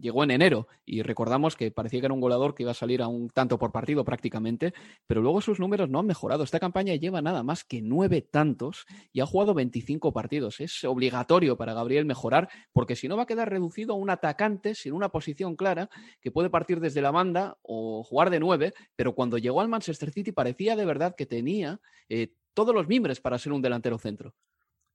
llegó 0.00 0.24
en 0.24 0.30
enero 0.30 0.68
y 0.84 1.02
recordamos 1.02 1.56
que 1.56 1.70
parecía 1.70 2.00
que 2.00 2.06
era 2.06 2.14
un 2.14 2.20
goleador 2.20 2.54
que 2.54 2.62
iba 2.62 2.72
a 2.72 2.74
salir 2.74 3.02
a 3.02 3.08
un 3.08 3.28
tanto 3.28 3.58
por 3.58 3.72
partido 3.72 4.04
prácticamente, 4.04 4.72
pero 5.06 5.22
luego 5.22 5.40
sus 5.40 5.60
números 5.60 5.88
no 5.88 6.00
han 6.00 6.06
mejorado. 6.06 6.44
Esta 6.44 6.60
campaña 6.60 6.94
lleva 6.94 7.22
nada 7.22 7.42
más 7.42 7.64
que 7.64 7.82
nueve 7.82 8.22
tantos 8.22 8.86
y 9.12 9.20
ha 9.20 9.26
jugado 9.26 9.54
25 9.54 10.12
partidos. 10.12 10.60
Es 10.60 10.84
obligatorio 10.84 11.56
para 11.56 11.74
Gabriel 11.74 12.04
mejorar 12.04 12.48
porque 12.72 12.96
si 12.96 13.08
no 13.08 13.16
va 13.16 13.24
a 13.24 13.26
quedar 13.26 13.50
reducido 13.50 13.94
a 13.94 13.96
un 13.96 14.10
atacante 14.10 14.74
sin 14.74 14.92
una 14.92 15.08
posición 15.08 15.56
clara 15.56 15.90
que 16.20 16.30
puede 16.30 16.50
partir 16.50 16.80
desde 16.80 17.02
la 17.02 17.10
banda 17.10 17.58
o 17.62 18.02
jugar 18.02 18.30
de 18.30 18.40
nueve, 18.40 18.72
pero 18.94 19.14
cuando 19.14 19.38
llegó 19.38 19.60
al 19.60 19.68
Manchester 19.68 20.10
City 20.10 20.32
parecía 20.32 20.76
de 20.76 20.84
verdad 20.84 21.14
que 21.16 21.26
tenía 21.26 21.80
eh, 22.08 22.32
todos 22.54 22.74
los 22.74 22.88
mimbres 22.88 23.20
para 23.20 23.38
ser 23.38 23.52
un 23.52 23.62
delantero 23.62 23.98
centro. 23.98 24.34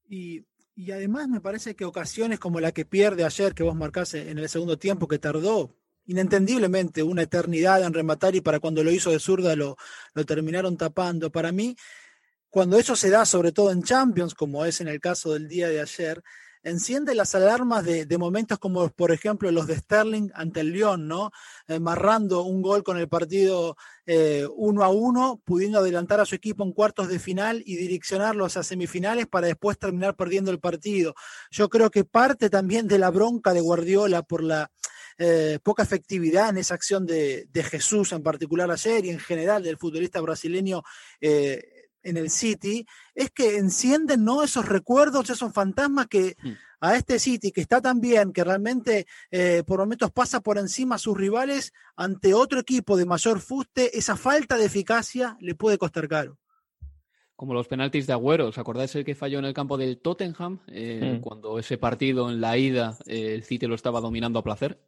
Y 0.10 0.46
y 0.75 0.91
además 0.91 1.27
me 1.27 1.41
parece 1.41 1.75
que 1.75 1.86
ocasiones 1.86 2.39
como 2.39 2.60
la 2.60 2.71
que 2.71 2.86
pierde 2.86 3.25
ayer, 3.25 3.53
que 3.53 3.63
vos 3.63 3.75
marcaste 3.75 4.29
en 4.29 4.38
el 4.39 4.49
segundo 4.49 4.77
tiempo, 4.77 5.07
que 5.07 5.19
tardó 5.19 5.75
inentendiblemente 6.05 7.03
una 7.03 7.23
eternidad 7.23 7.84
en 7.84 7.93
rematar 7.93 8.36
y 8.36 8.41
para 8.41 8.60
cuando 8.60 8.84
lo 8.84 8.91
hizo 8.91 9.12
de 9.12 9.19
zurda 9.19 9.55
lo, 9.55 9.77
lo 10.13 10.25
terminaron 10.25 10.77
tapando. 10.77 11.31
Para 11.31 11.51
mí, 11.51 11.75
cuando 12.49 12.77
eso 12.77 12.95
se 12.95 13.10
da, 13.10 13.25
sobre 13.25 13.51
todo 13.51 13.71
en 13.71 13.84
Champions, 13.84 14.34
como 14.34 14.65
es 14.65 14.81
en 14.81 14.88
el 14.88 14.99
caso 14.99 15.34
del 15.34 15.47
día 15.47 15.69
de 15.69 15.81
ayer, 15.81 16.21
enciende 16.63 17.15
las 17.15 17.34
alarmas 17.36 17.84
de, 17.84 18.17
momentos 18.17 18.60
como, 18.60 18.89
por 18.89 19.12
ejemplo, 19.12 19.52
los 19.52 19.67
de 19.67 19.78
Sterling 19.78 20.30
ante 20.34 20.60
el 20.60 20.71
Lyon, 20.71 21.08
¿no? 21.08 21.32
Eh, 21.67 21.80
marrando 21.80 22.43
un 22.43 22.62
gol 22.62 22.84
con 22.84 22.97
el 22.97 23.08
partido 23.08 23.76
eh, 24.06 24.45
a 24.45 24.89
uno, 24.89 25.41
pudiendo 25.43 25.80
adelantar 25.80 26.19
a 26.19 26.26
su 26.26 26.36
equipo 26.36 26.63
en 26.63 26.74
cuartos 26.74 27.08
de 27.08 27.19
final 27.19 27.63
y 27.65 27.76
direccionarlos 27.76 28.58
a 28.58 28.63
semifinales 28.63 29.28
para 29.28 29.47
después 29.47 29.78
terminar 29.78 30.15
perdiendo 30.15 30.52
el 30.52 30.60
partido. 30.60 31.15
Yo 31.50 31.69
creo 31.69 31.89
que 31.89 32.04
parte 32.04 32.50
también 32.50 32.88
de 32.88 33.00
la 33.00 33.10
bronca 33.10 33.54
de 33.54 33.62
Guardiola 33.62 34.21
por 34.21 34.43
la 34.43 34.71
eh, 35.17 35.60
poca 35.62 35.84
efectividad 35.84 36.50
en 36.50 36.58
esa 36.58 36.76
acción 36.76 37.06
de, 37.06 37.47
Jesús 37.69 38.12
en 38.12 38.24
particular 38.24 38.71
ayer 38.71 39.06
y 39.06 39.10
en 39.10 39.19
general 39.19 39.63
del 39.63 39.78
futbolista 39.78 40.19
brasileño 40.21 40.84
en 42.04 42.18
el 42.18 42.30
City 42.30 42.86
es 43.16 43.32
que 43.32 43.58
encienden 43.58 44.24
¿no? 44.24 44.44
esos 44.44 44.68
recuerdos, 44.68 45.30
esos 45.30 45.54
fantasmas 45.54 46.08
que 46.08 46.36
mm. 46.42 46.52
a 46.82 46.96
este 46.96 47.20
City, 47.20 47.52
que 47.52 47.62
está 47.62 47.82
tan 47.82 48.02
bien, 48.02 48.34
que 48.34 48.44
realmente 48.44 49.06
eh, 49.30 49.64
por 49.66 49.80
momentos 49.80 50.12
pasa 50.12 50.42
por 50.42 50.58
encima 50.58 50.96
a 50.96 51.00
sus 51.00 51.18
rivales, 51.18 51.74
ante 51.96 52.34
otro 52.34 52.60
equipo 52.60 52.98
de 52.98 53.06
mayor 53.06 53.40
fuste, 53.40 53.98
esa 53.98 54.16
falta 54.16 54.58
de 54.58 54.66
eficacia 54.66 55.38
le 55.40 55.56
puede 55.56 55.78
costar 55.78 56.08
caro. 56.08 56.38
Como 57.36 57.56
los 57.56 57.68
penaltis 57.68 58.06
de 58.06 58.14
Agüero, 58.14 58.50
¿os 58.50 58.58
acordáis 58.60 58.94
el 58.94 59.04
que 59.04 59.16
falló 59.16 59.40
en 59.40 59.46
el 59.46 59.56
campo 59.56 59.76
del 59.76 60.00
Tottenham? 60.00 60.60
Eh, 60.68 61.18
mm. 61.18 61.22
Cuando 61.22 61.58
ese 61.58 61.80
partido 61.80 62.30
en 62.30 62.40
la 62.40 62.56
ida 62.56 63.00
eh, 63.08 63.34
el 63.34 63.44
City 63.44 63.66
lo 63.66 63.74
estaba 63.74 64.00
dominando 64.00 64.38
a 64.38 64.44
placer. 64.44 64.80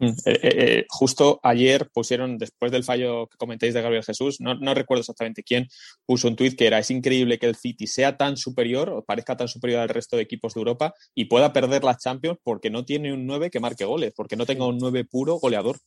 Mm, 0.00 0.06
eh, 0.06 0.14
eh, 0.26 0.38
eh, 0.42 0.86
justo 0.88 1.40
ayer 1.42 1.90
pusieron, 1.92 2.38
después 2.38 2.70
del 2.70 2.84
fallo 2.84 3.26
que 3.26 3.36
comentéis 3.36 3.74
de 3.74 3.82
Gabriel 3.82 4.04
Jesús, 4.04 4.40
no, 4.40 4.54
recuerdo 4.74 5.00
exactamente 5.00 5.42
quién, 5.42 5.66
puso 6.06 6.28
un 6.28 6.36
tuit 6.36 6.56
que 6.56 6.68
era, 6.68 6.78
es 6.78 6.90
increíble 6.90 7.38
que 7.38 7.46
el 7.46 7.56
City 7.56 7.86
sea 7.88 8.16
tan 8.16 8.36
superior, 8.36 8.90
o 8.90 9.04
parezca 9.04 9.36
tan 9.36 9.48
superior 9.48 9.80
al 9.80 9.88
resto 9.88 10.16
de 10.16 10.22
equipos 10.22 10.54
de 10.54 10.60
Europa, 10.60 10.94
y 11.14 11.24
pueda 11.24 11.52
perder 11.52 11.82
las 11.82 11.98
Champions 11.98 12.38
porque 12.44 12.70
no 12.70 12.84
tiene 12.84 13.12
un 13.12 13.26
9 13.26 13.50
que 13.50 13.60
marque 13.60 13.84
goles, 13.84 14.12
porque 14.16 14.36
no 14.36 14.46
tenga 14.46 14.66
un 14.66 14.78
9 14.78 15.04
puro 15.04 15.34
goleador. 15.36 15.78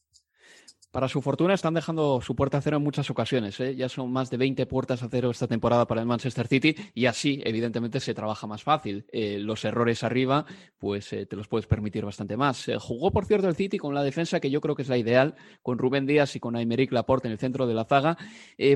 Para 0.91 1.07
su 1.07 1.21
fortuna 1.21 1.53
están 1.53 1.73
dejando 1.73 2.19
su 2.19 2.35
puerta 2.35 2.57
a 2.57 2.61
cero 2.61 2.75
en 2.75 2.83
muchas 2.83 3.09
ocasiones. 3.09 3.57
¿eh? 3.61 3.77
Ya 3.77 3.87
son 3.87 4.11
más 4.11 4.29
de 4.29 4.35
20 4.35 4.65
puertas 4.65 5.01
a 5.03 5.07
cero 5.09 5.31
esta 5.31 5.47
temporada 5.47 5.87
para 5.87 6.01
el 6.01 6.07
Manchester 6.07 6.47
City 6.47 6.75
y 6.93 7.05
así, 7.05 7.41
evidentemente, 7.45 8.01
se 8.01 8.13
trabaja 8.13 8.45
más 8.45 8.61
fácil. 8.63 9.05
Eh, 9.13 9.39
los 9.39 9.63
errores 9.63 10.03
arriba, 10.03 10.45
pues 10.77 11.13
eh, 11.13 11.25
te 11.25 11.37
los 11.37 11.47
puedes 11.47 11.65
permitir 11.65 12.03
bastante 12.03 12.35
más. 12.35 12.69
jugó, 12.79 13.11
por 13.11 13.25
cierto, 13.25 13.47
el 13.47 13.55
City 13.55 13.77
con 13.77 13.93
la 13.93 14.03
defensa 14.03 14.41
que 14.41 14.49
yo 14.51 14.59
creo 14.59 14.75
que 14.75 14.81
es 14.81 14.89
la 14.89 14.97
ideal, 14.97 15.35
con 15.63 15.77
Rubén 15.77 16.05
Díaz 16.05 16.35
y 16.35 16.41
con 16.41 16.57
Aymeric 16.57 16.91
Laporte 16.91 17.29
en 17.29 17.31
el 17.31 17.39
centro 17.39 17.67
de 17.67 17.73
la 17.73 17.85
zaga. 17.85 18.17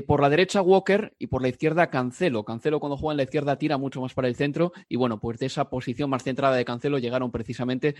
por 0.06 0.22
la 0.22 0.30
derecha, 0.30 0.62
Walker 0.62 1.14
y 1.18 1.26
por 1.26 1.42
la 1.42 1.48
izquierda, 1.48 1.90
Cancelo. 1.90 2.44
Cancelo 2.44 2.80
cuando 2.80 2.96
juega 2.96 3.12
en 3.12 3.18
la 3.18 3.24
izquierda 3.24 3.58
tira 3.58 3.76
mucho 3.76 4.00
más 4.00 4.14
para 4.14 4.28
el 4.28 4.36
centro 4.36 4.72
y 4.88 4.96
bueno, 4.96 5.20
pues 5.20 5.38
de 5.38 5.46
esa 5.46 5.68
posición 5.68 6.08
más 6.08 6.22
centrada 6.22 6.56
de 6.56 6.64
Cancelo 6.64 6.98
llegaron 6.98 7.30
precisamente 7.30 7.94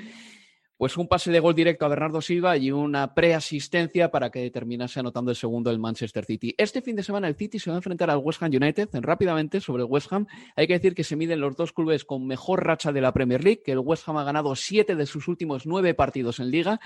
pues 0.77 0.97
un 0.97 1.09
pase 1.09 1.31
de 1.31 1.41
gol 1.41 1.55
directo 1.55 1.87
a 1.87 1.89
Bernardo 1.89 2.21
Silva 2.21 2.57
y 2.57 2.71
una 2.71 3.15
preasistencia 3.15 4.11
para 4.11 4.31
que 4.31 4.51
terminase 4.51 5.01
anotando 5.01 5.31
el 5.31 5.37
segundo 5.37 5.71
el 5.71 5.79
Manchester 5.79 6.25
City. 6.25 6.55
Este 6.59 6.83
fin 6.83 6.97
de 6.97 7.03
semana 7.03 7.29
el 7.29 7.35
City 7.35 7.59
se 7.59 7.71
va 7.71 7.77
a 7.77 7.79
enfrentar 7.79 8.11
al 8.11 8.19
West 8.19 8.43
Ham 8.43 8.51
United. 8.53 8.89
Rápidamente 8.93 9.61
sobre 9.61 9.85
el 9.85 9.89
West 9.91 10.13
Ham, 10.13 10.27
hay 10.55 10.67
que 10.67 10.75
decir 10.75 10.95
que 10.95 11.05
se 11.05 11.17
miden 11.17 11.41
los 11.41 11.57
dos 11.57 11.73
clubes 11.73 12.05
con 12.05 12.27
mejor 12.27 12.67
racha 12.67 12.93
de 12.93 13.01
la 13.01 13.13
Premier 13.13 13.43
League, 13.43 13.63
que 13.65 13.73
el 13.73 13.79
West 13.79 14.09
Ham 14.09 14.19
ha 14.19 14.25
ganado 14.25 14.55
siete 14.55 14.95
de 14.95 15.07
sus 15.07 15.29
últimos 15.29 15.67
nueve 15.67 15.95
partidos 15.95 16.41
en 16.41 16.51
liga 16.51 16.81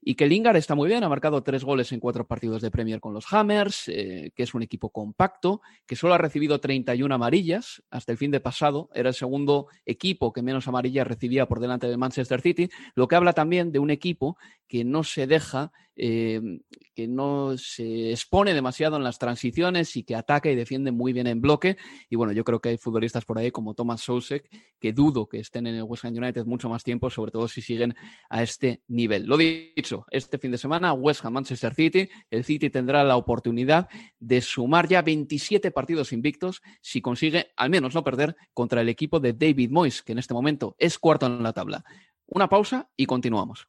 y 0.00 0.14
que 0.14 0.26
Lingard 0.26 0.56
está 0.56 0.74
muy 0.74 0.88
bien, 0.88 1.04
ha 1.04 1.08
marcado 1.08 1.42
tres 1.42 1.64
goles 1.64 1.92
en 1.92 2.00
cuatro 2.00 2.26
partidos 2.26 2.62
de 2.62 2.70
Premier 2.70 3.00
con 3.00 3.14
los 3.14 3.32
Hammers, 3.32 3.88
eh, 3.88 4.32
que 4.34 4.42
es 4.42 4.54
un 4.54 4.62
equipo 4.62 4.90
compacto, 4.90 5.60
que 5.86 5.96
solo 5.96 6.14
ha 6.14 6.18
recibido 6.18 6.60
31 6.60 7.14
amarillas 7.14 7.82
hasta 7.90 8.12
el 8.12 8.18
fin 8.18 8.30
de 8.30 8.40
pasado, 8.40 8.88
era 8.94 9.08
el 9.08 9.14
segundo 9.14 9.66
equipo 9.84 10.32
que 10.32 10.42
menos 10.42 10.68
amarillas 10.68 11.06
recibía 11.06 11.46
por 11.46 11.60
delante 11.60 11.88
del 11.88 11.98
Manchester 11.98 12.40
City, 12.40 12.68
lo 12.94 13.08
que 13.08 13.16
habla 13.16 13.32
también 13.32 13.72
de 13.72 13.78
un 13.78 13.90
equipo 13.90 14.36
que 14.68 14.84
no 14.84 15.04
se 15.04 15.26
deja 15.26 15.72
eh, 15.98 16.60
que 16.94 17.08
no 17.08 17.56
se 17.56 18.10
expone 18.10 18.52
demasiado 18.52 18.96
en 18.96 19.04
las 19.04 19.18
transiciones 19.18 19.96
y 19.96 20.02
que 20.02 20.14
ataca 20.14 20.50
y 20.50 20.54
defiende 20.54 20.92
muy 20.92 21.12
bien 21.14 21.26
en 21.26 21.40
bloque. 21.40 21.76
Y 22.10 22.16
bueno, 22.16 22.32
yo 22.32 22.44
creo 22.44 22.60
que 22.60 22.70
hay 22.70 22.78
futbolistas 22.78 23.24
por 23.24 23.38
ahí 23.38 23.50
como 23.50 23.74
Thomas 23.74 24.02
Sousek 24.02 24.48
que 24.78 24.92
dudo 24.92 25.26
que 25.26 25.40
estén 25.40 25.66
en 25.66 25.74
el 25.74 25.82
West 25.82 26.04
Ham 26.04 26.14
United 26.14 26.44
mucho 26.44 26.68
más 26.68 26.84
tiempo, 26.84 27.08
sobre 27.10 27.32
todo 27.32 27.48
si 27.48 27.62
siguen 27.62 27.94
a 28.28 28.42
este 28.42 28.82
nivel. 28.88 29.26
Lo 29.26 29.36
dicho, 29.36 29.85
este 30.10 30.38
fin 30.38 30.50
de 30.50 30.58
semana 30.58 30.92
West 30.92 31.24
Ham 31.24 31.34
Manchester 31.34 31.74
City, 31.74 32.08
el 32.30 32.44
City 32.44 32.70
tendrá 32.70 33.04
la 33.04 33.16
oportunidad 33.16 33.88
de 34.18 34.40
sumar 34.40 34.88
ya 34.88 35.02
27 35.02 35.70
partidos 35.70 36.12
invictos 36.12 36.62
si 36.80 37.00
consigue 37.00 37.52
al 37.56 37.70
menos 37.70 37.94
no 37.94 38.04
perder 38.04 38.36
contra 38.54 38.80
el 38.80 38.88
equipo 38.88 39.20
de 39.20 39.32
David 39.32 39.70
Moyes, 39.70 40.02
que 40.02 40.12
en 40.12 40.18
este 40.18 40.34
momento 40.34 40.74
es 40.78 40.98
cuarto 40.98 41.26
en 41.26 41.42
la 41.42 41.52
tabla. 41.52 41.84
Una 42.26 42.48
pausa 42.48 42.88
y 42.96 43.06
continuamos. 43.06 43.68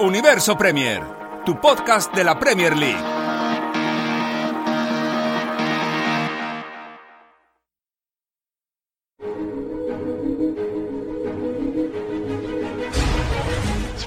Universo 0.00 0.56
Premier, 0.56 1.02
tu 1.44 1.60
podcast 1.60 2.14
de 2.14 2.24
la 2.24 2.38
Premier 2.38 2.76
League. 2.76 3.19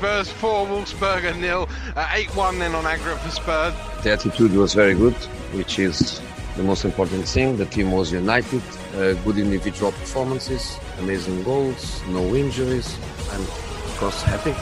Spurs 0.04 0.28
4, 0.34 0.68
Wolfsburger 0.68 1.34
nil, 1.40 1.66
uh, 1.96 2.06
8-1 2.36 2.60
then 2.60 2.76
on 2.76 2.86
aggregate 2.86 3.22
for 3.22 3.32
Spurs. 3.32 3.74
The 4.04 4.12
attitude 4.12 4.52
was 4.54 4.74
very 4.74 4.96
good, 4.96 5.16
which 5.54 5.80
is 5.80 6.20
the 6.58 6.64
most 6.64 6.84
important 6.84 7.26
thing. 7.26 7.56
The 7.56 7.68
team 7.68 7.94
was 7.94 8.12
united, 8.12 8.62
uh, 8.98 9.14
good 9.24 9.38
individual 9.38 9.94
performances, 9.94 10.78
amazing 11.00 11.42
goals, 11.46 12.04
no 12.10 12.36
injuries, 12.36 12.98
and 13.32 13.44
of 13.44 13.98
course 13.98 14.22
happy. 14.24 14.54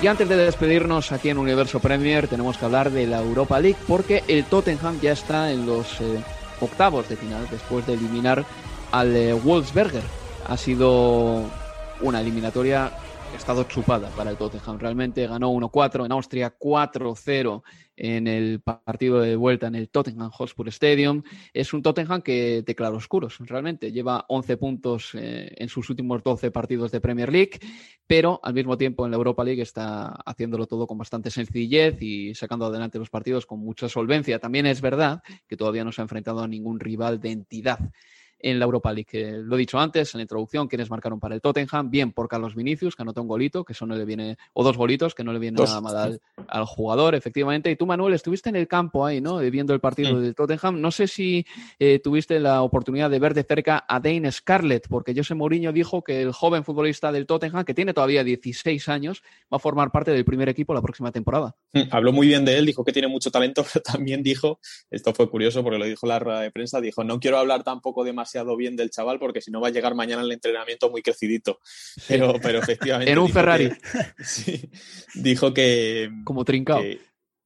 Y 0.00 0.06
antes 0.06 0.30
de 0.30 0.36
despedirnos 0.38 1.12
aquí 1.12 1.28
en 1.28 1.36
Universo 1.36 1.78
Premier, 1.78 2.26
tenemos 2.26 2.56
que 2.56 2.64
hablar 2.64 2.90
de 2.90 3.06
la 3.06 3.20
Europa 3.20 3.60
League 3.60 3.76
porque 3.86 4.24
el 4.28 4.46
Tottenham 4.46 4.98
ya 5.02 5.12
está 5.12 5.52
en 5.52 5.66
los 5.66 6.00
eh, 6.00 6.24
octavos 6.62 7.06
de 7.10 7.16
final 7.16 7.46
después 7.50 7.86
de 7.86 7.92
eliminar 7.92 8.46
al 8.92 9.14
eh, 9.14 9.34
Wolfsberger. 9.34 10.17
Ha 10.48 10.56
sido 10.56 11.44
una 12.00 12.22
eliminatoria 12.22 12.90
que 13.28 13.34
ha 13.34 13.38
estado 13.38 13.64
chupada 13.64 14.08
para 14.16 14.30
el 14.30 14.38
Tottenham. 14.38 14.78
Realmente 14.78 15.26
ganó 15.26 15.52
1-4 15.52 16.06
en 16.06 16.12
Austria, 16.12 16.56
4-0 16.58 17.62
en 17.96 18.26
el 18.26 18.60
partido 18.60 19.20
de 19.20 19.36
vuelta 19.36 19.66
en 19.66 19.74
el 19.74 19.90
Tottenham 19.90 20.30
Hotspur 20.30 20.68
Stadium. 20.68 21.22
Es 21.52 21.74
un 21.74 21.82
Tottenham 21.82 22.22
que 22.22 22.62
de 22.62 22.74
claroscuros, 22.74 23.36
realmente. 23.40 23.92
Lleva 23.92 24.24
11 24.28 24.56
puntos 24.56 25.10
eh, 25.14 25.52
en 25.54 25.68
sus 25.68 25.90
últimos 25.90 26.22
12 26.22 26.50
partidos 26.50 26.90
de 26.92 27.02
Premier 27.02 27.30
League, 27.30 27.60
pero 28.06 28.40
al 28.42 28.54
mismo 28.54 28.78
tiempo 28.78 29.04
en 29.04 29.10
la 29.10 29.18
Europa 29.18 29.44
League 29.44 29.60
está 29.60 30.06
haciéndolo 30.24 30.66
todo 30.66 30.86
con 30.86 30.96
bastante 30.96 31.30
sencillez 31.30 32.00
y 32.00 32.34
sacando 32.34 32.64
adelante 32.64 32.98
los 32.98 33.10
partidos 33.10 33.44
con 33.44 33.60
mucha 33.60 33.90
solvencia. 33.90 34.38
También 34.38 34.64
es 34.64 34.80
verdad 34.80 35.22
que 35.46 35.58
todavía 35.58 35.84
no 35.84 35.92
se 35.92 36.00
ha 36.00 36.04
enfrentado 36.04 36.40
a 36.40 36.48
ningún 36.48 36.80
rival 36.80 37.20
de 37.20 37.32
entidad 37.32 37.80
en 38.38 38.58
la 38.58 38.64
Europa 38.64 38.92
League. 38.92 39.42
lo 39.42 39.56
he 39.56 39.58
dicho 39.58 39.78
antes 39.78 40.14
en 40.14 40.18
la 40.18 40.22
introducción, 40.22 40.68
quienes 40.68 40.90
marcaron 40.90 41.18
para 41.20 41.34
el 41.34 41.40
Tottenham, 41.40 41.90
bien 41.90 42.12
por 42.12 42.28
Carlos 42.28 42.54
Vinicius, 42.54 42.96
que 42.96 43.02
anotó 43.02 43.22
un 43.22 43.28
golito, 43.28 43.64
que 43.64 43.72
eso 43.72 43.86
no 43.86 43.94
le 43.94 44.04
viene, 44.04 44.38
o 44.52 44.62
dos 44.62 44.76
golitos, 44.76 45.14
que 45.14 45.24
no 45.24 45.32
le 45.32 45.38
viene 45.38 45.62
nada 45.62 45.80
mal 45.80 46.20
al, 46.46 46.64
jugador, 46.64 47.14
efectivamente. 47.14 47.70
Y 47.70 47.76
tú, 47.76 47.86
Manuel, 47.86 48.14
estuviste 48.14 48.48
en 48.48 48.56
el 48.56 48.68
campo 48.68 49.04
ahí, 49.04 49.20
¿no? 49.20 49.38
Viendo 49.38 49.74
el 49.74 49.80
partido 49.80 50.20
del 50.20 50.34
Tottenham. 50.34 50.80
No 50.80 50.90
sé 50.90 51.06
si 51.06 51.46
eh, 51.78 51.98
tuviste 51.98 52.38
la 52.40 52.62
oportunidad 52.62 53.10
de 53.10 53.18
ver 53.18 53.34
de 53.34 53.44
cerca 53.44 53.84
a 53.88 54.00
Dane 54.00 54.30
Scarlett, 54.30 54.88
porque 54.88 55.14
José 55.14 55.34
Mourinho 55.34 55.72
dijo 55.72 56.02
que 56.02 56.22
el 56.22 56.32
joven 56.32 56.64
futbolista 56.64 57.12
del 57.12 57.26
Tottenham, 57.26 57.64
que 57.64 57.74
tiene 57.74 57.94
todavía 57.94 58.24
16 58.24 58.88
años, 58.88 59.22
va 59.52 59.56
a 59.56 59.58
formar 59.58 59.90
parte 59.90 60.10
del 60.10 60.24
primer 60.24 60.48
equipo 60.48 60.74
la 60.74 60.82
próxima 60.82 61.12
temporada. 61.12 61.56
Habló 61.90 62.12
muy 62.12 62.26
bien 62.26 62.44
de 62.44 62.58
él, 62.58 62.66
dijo 62.66 62.84
que 62.84 62.92
tiene 62.92 63.08
mucho 63.08 63.30
talento, 63.30 63.64
pero 63.72 63.82
también 63.82 64.22
dijo, 64.22 64.60
esto 64.90 65.12
fue 65.14 65.28
curioso 65.28 65.62
porque 65.62 65.78
lo 65.78 65.84
dijo 65.84 66.06
la 66.06 66.18
rueda 66.18 66.40
de 66.40 66.50
prensa, 66.50 66.80
dijo, 66.80 67.04
no 67.04 67.20
quiero 67.20 67.38
hablar 67.38 67.62
tampoco 67.62 68.04
demasiado 68.28 68.56
bien 68.56 68.76
del 68.76 68.90
chaval 68.90 69.18
porque 69.18 69.40
si 69.40 69.50
no 69.50 69.60
va 69.60 69.68
a 69.68 69.70
llegar 69.70 69.94
mañana 69.94 70.22
al 70.22 70.30
entrenamiento 70.30 70.90
muy 70.90 71.02
crecidito. 71.02 71.60
Pero, 72.06 72.34
pero 72.42 72.58
efectivamente. 72.58 73.12
en 73.12 73.18
un 73.18 73.30
Ferrari. 73.30 73.72
sí, 74.18 74.70
dijo 75.14 75.54
que. 75.54 76.10
Como 76.24 76.44
trincado. 76.44 76.82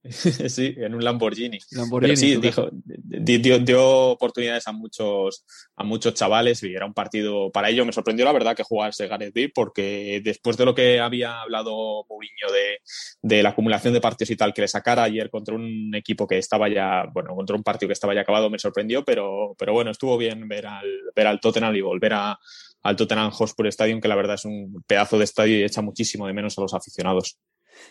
sí, 0.49 0.75
en 0.79 0.95
un 0.95 1.05
Lamborghini. 1.05 1.59
Pero 2.01 2.17
sí, 2.17 2.37
dijo, 2.37 2.69
dio, 2.73 3.59
dio, 3.61 4.09
oportunidades 4.11 4.67
a 4.67 4.73
muchos, 4.73 5.45
a 5.77 5.85
muchos 5.85 6.15
chavales 6.15 6.63
y 6.65 6.75
era 6.75 6.87
un 6.87 6.95
partido 6.95 7.53
para 7.53 7.69
ello. 7.71 7.87
Me 7.87 7.93
sorprendió 7.93 8.25
la 8.25 8.33
verdad 8.33 8.57
que 8.57 8.65
jugase 8.65 9.07
Gareth 9.07 9.33
Bale 9.35 9.53
porque 9.55 10.21
después 10.25 10.57
de 10.57 10.65
lo 10.65 10.75
que 10.75 10.99
había 10.99 11.41
hablado 11.43 12.05
Mourinho 12.09 12.53
de, 12.53 12.81
de, 13.23 13.43
la 13.45 13.51
acumulación 13.51 13.95
de 13.95 14.01
partidos 14.01 14.31
y 14.31 14.37
tal 14.37 14.53
que 14.53 14.63
le 14.63 14.69
sacara 14.69 15.05
ayer 15.05 15.31
contra 15.31 15.55
un 15.55 15.95
equipo 15.95 16.27
que 16.27 16.39
estaba 16.39 16.69
ya, 16.69 17.05
bueno, 17.13 17.37
contra 17.37 17.55
un 17.55 17.63
partido 17.63 17.89
que 17.89 17.95
estaba 17.95 18.15
ya 18.15 18.23
acabado, 18.23 18.51
me 18.51 18.59
sorprendió, 18.59 19.05
pero, 19.05 19.55
pero 19.57 19.73
bueno, 19.73 19.93
estuvo 19.93 20.19
bien 20.19 20.49
ver 20.49 20.67
al, 20.67 20.87
ver 21.15 21.29
al 21.29 21.39
Tottenham 21.39 21.77
y 21.77 21.81
volver 21.81 22.15
a, 22.15 22.39
al 22.83 22.97
Tottenham 22.97 23.31
Hotspur 23.31 23.69
Stadium, 23.69 24.01
que 24.01 24.09
la 24.09 24.17
verdad 24.17 24.35
es 24.35 24.45
un 24.45 24.83
pedazo 24.87 25.17
de 25.17 25.25
estadio 25.25 25.59
y 25.59 25.63
echa 25.63 25.81
muchísimo 25.81 26.27
de 26.27 26.33
menos 26.33 26.59
a 26.59 26.63
los 26.63 26.75
aficionados. 26.75 27.39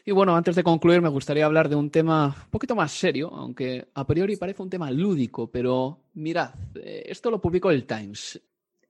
Y 0.06 0.12
bueno, 0.12 0.36
antes 0.36 0.56
de 0.56 0.64
concluir, 0.64 1.02
me 1.02 1.10
gustaría 1.10 1.46
hablar 1.46 1.70
de 1.70 1.76
un 1.76 1.90
tema 1.90 2.36
un 2.46 2.52
poquito 2.52 2.76
más 2.76 2.92
serio, 2.92 3.32
aunque 3.34 3.88
a 3.94 4.06
priori 4.06 4.36
parece 4.36 4.62
un 4.62 4.70
tema 4.70 4.92
lúdico, 4.92 5.50
pero 5.50 6.00
mirad, 6.14 6.54
eh, 6.76 7.04
esto 7.08 7.32
lo 7.32 7.42
publicó 7.42 7.72
el 7.72 7.86
Times. 7.86 8.42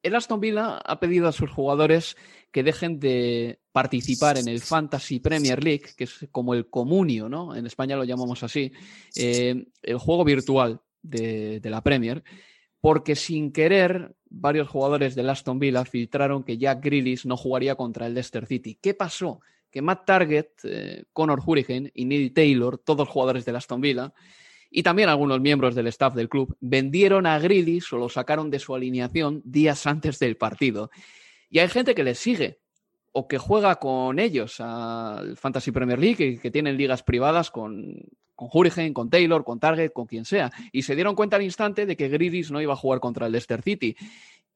El 0.04 0.16
Aston 0.16 0.40
Villa 0.40 0.78
ha 0.78 1.00
pedido 1.00 1.28
a 1.28 1.32
sus 1.32 1.52
jugadores 1.52 2.18
que 2.52 2.64
dejen 2.64 3.00
de 3.00 3.60
participar 3.72 4.38
en 4.38 4.48
el 4.48 4.60
Fantasy 4.60 5.20
Premier 5.20 5.64
League, 5.64 5.86
que 5.96 6.06
es 6.06 6.28
como 6.32 6.54
el 6.54 6.70
comunio, 6.70 7.30
¿no? 7.30 7.56
En 7.56 7.66
España 7.66 7.96
lo 7.96 8.04
llamamos 8.04 8.44
así, 8.44 8.72
eh, 9.16 9.66
el 9.82 9.98
juego 9.98 10.26
virtual 10.26 10.82
de, 11.02 11.62
la 11.64 11.82
Premier, 11.82 12.24
porque 12.80 13.16
sin 13.16 13.52
querer 13.52 14.16
varios 14.30 14.68
jugadores 14.68 15.16
del 15.16 15.30
Aston 15.30 15.60
Villa 15.60 15.86
filtraron 15.86 16.44
que 16.44 16.58
Jack 16.58 16.84
Grealish 16.84 17.26
no 17.26 17.38
jugaría 17.38 17.76
contra 17.76 18.08
el 18.08 18.14
Leicester 18.14 18.46
City. 18.46 18.78
¿Qué 18.82 18.94
pasó? 18.94 19.40
Que 19.72 19.82
Matt 19.82 20.06
Target, 20.06 20.48
eh, 20.64 21.04
Connor 21.14 21.42
y 21.94 22.06
Neil 22.06 22.34
Taylor, 22.34 22.78
todos 22.78 23.08
jugadores 23.08 23.46
de 23.46 23.56
Aston 23.56 23.82
Villa, 23.82 24.14
y 24.70 24.84
también 24.84 25.10
algunos 25.10 25.42
miembros 25.42 25.76
del 25.76 25.88
staff 25.88 26.14
del 26.14 26.30
club, 26.30 26.56
vendieron 26.60 27.26
a 27.26 27.40
Grealish 27.40 27.94
o 27.94 27.98
lo 27.98 28.10
sacaron 28.10 28.50
de 28.50 28.60
su 28.60 28.74
alineación 28.74 29.42
días 29.44 29.86
antes 29.86 30.18
del 30.20 30.38
partido. 30.38 30.92
Y 31.50 31.60
hay 31.60 31.68
gente 31.68 31.94
que 31.94 32.04
les 32.04 32.20
sigue 32.20 32.60
o 33.12 33.28
que 33.28 33.38
juega 33.38 33.76
con 33.76 34.20
ellos 34.20 34.62
al 34.62 35.36
Fantasy 35.36 35.72
Premier 35.72 36.00
League 36.00 36.26
y 36.26 36.38
que 36.38 36.52
tienen 36.52 36.78
ligas 36.78 37.04
privadas 37.04 37.52
con, 37.52 37.96
con 38.34 38.50
con 38.94 39.10
Taylor, 39.10 39.44
con 39.44 39.60
Target, 39.60 39.92
con 39.92 40.08
quien 40.08 40.24
sea. 40.24 40.52
Y 40.72 40.84
se 40.84 40.96
dieron 40.96 41.16
cuenta 41.16 41.36
al 41.36 41.42
instante 41.42 41.86
de 41.86 41.98
que 41.98 42.08
Grealish 42.08 42.52
no 42.52 42.62
iba 42.62 42.74
a 42.74 42.78
jugar 42.78 43.02
contra 43.02 43.26
el 43.26 43.34
Leicester 43.34 43.62
City. 43.62 43.96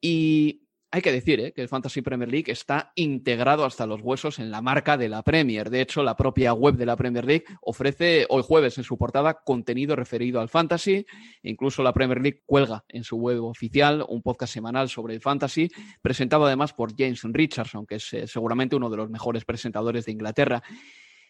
Y 0.00 0.62
hay 0.96 1.02
que 1.02 1.12
decir 1.12 1.40
¿eh? 1.40 1.52
que 1.52 1.60
el 1.60 1.68
Fantasy 1.68 2.00
Premier 2.00 2.30
League 2.30 2.50
está 2.50 2.92
integrado 2.94 3.66
hasta 3.66 3.84
los 3.84 4.00
huesos 4.00 4.38
en 4.38 4.50
la 4.50 4.62
marca 4.62 4.96
de 4.96 5.10
la 5.10 5.22
Premier. 5.22 5.68
De 5.68 5.82
hecho, 5.82 6.02
la 6.02 6.16
propia 6.16 6.54
web 6.54 6.76
de 6.76 6.86
la 6.86 6.96
Premier 6.96 7.26
League 7.26 7.44
ofrece 7.60 8.24
hoy 8.30 8.42
jueves 8.42 8.78
en 8.78 8.84
su 8.84 8.96
portada 8.96 9.42
contenido 9.44 9.94
referido 9.94 10.40
al 10.40 10.48
Fantasy. 10.48 11.04
incluso 11.42 11.82
la 11.82 11.92
Premier 11.92 12.22
League 12.22 12.44
cuelga 12.46 12.82
en 12.88 13.04
su 13.04 13.18
web 13.18 13.44
oficial 13.44 14.06
un 14.08 14.22
podcast 14.22 14.54
semanal 14.54 14.88
sobre 14.88 15.12
el 15.12 15.20
Fantasy, 15.20 15.70
presentado 16.00 16.46
además 16.46 16.72
por 16.72 16.96
James 16.96 17.20
Richardson, 17.24 17.86
que 17.86 17.96
es 17.96 18.14
eh, 18.14 18.26
seguramente 18.26 18.74
uno 18.74 18.88
de 18.88 18.96
los 18.96 19.10
mejores 19.10 19.44
presentadores 19.44 20.06
de 20.06 20.12
Inglaterra. 20.12 20.62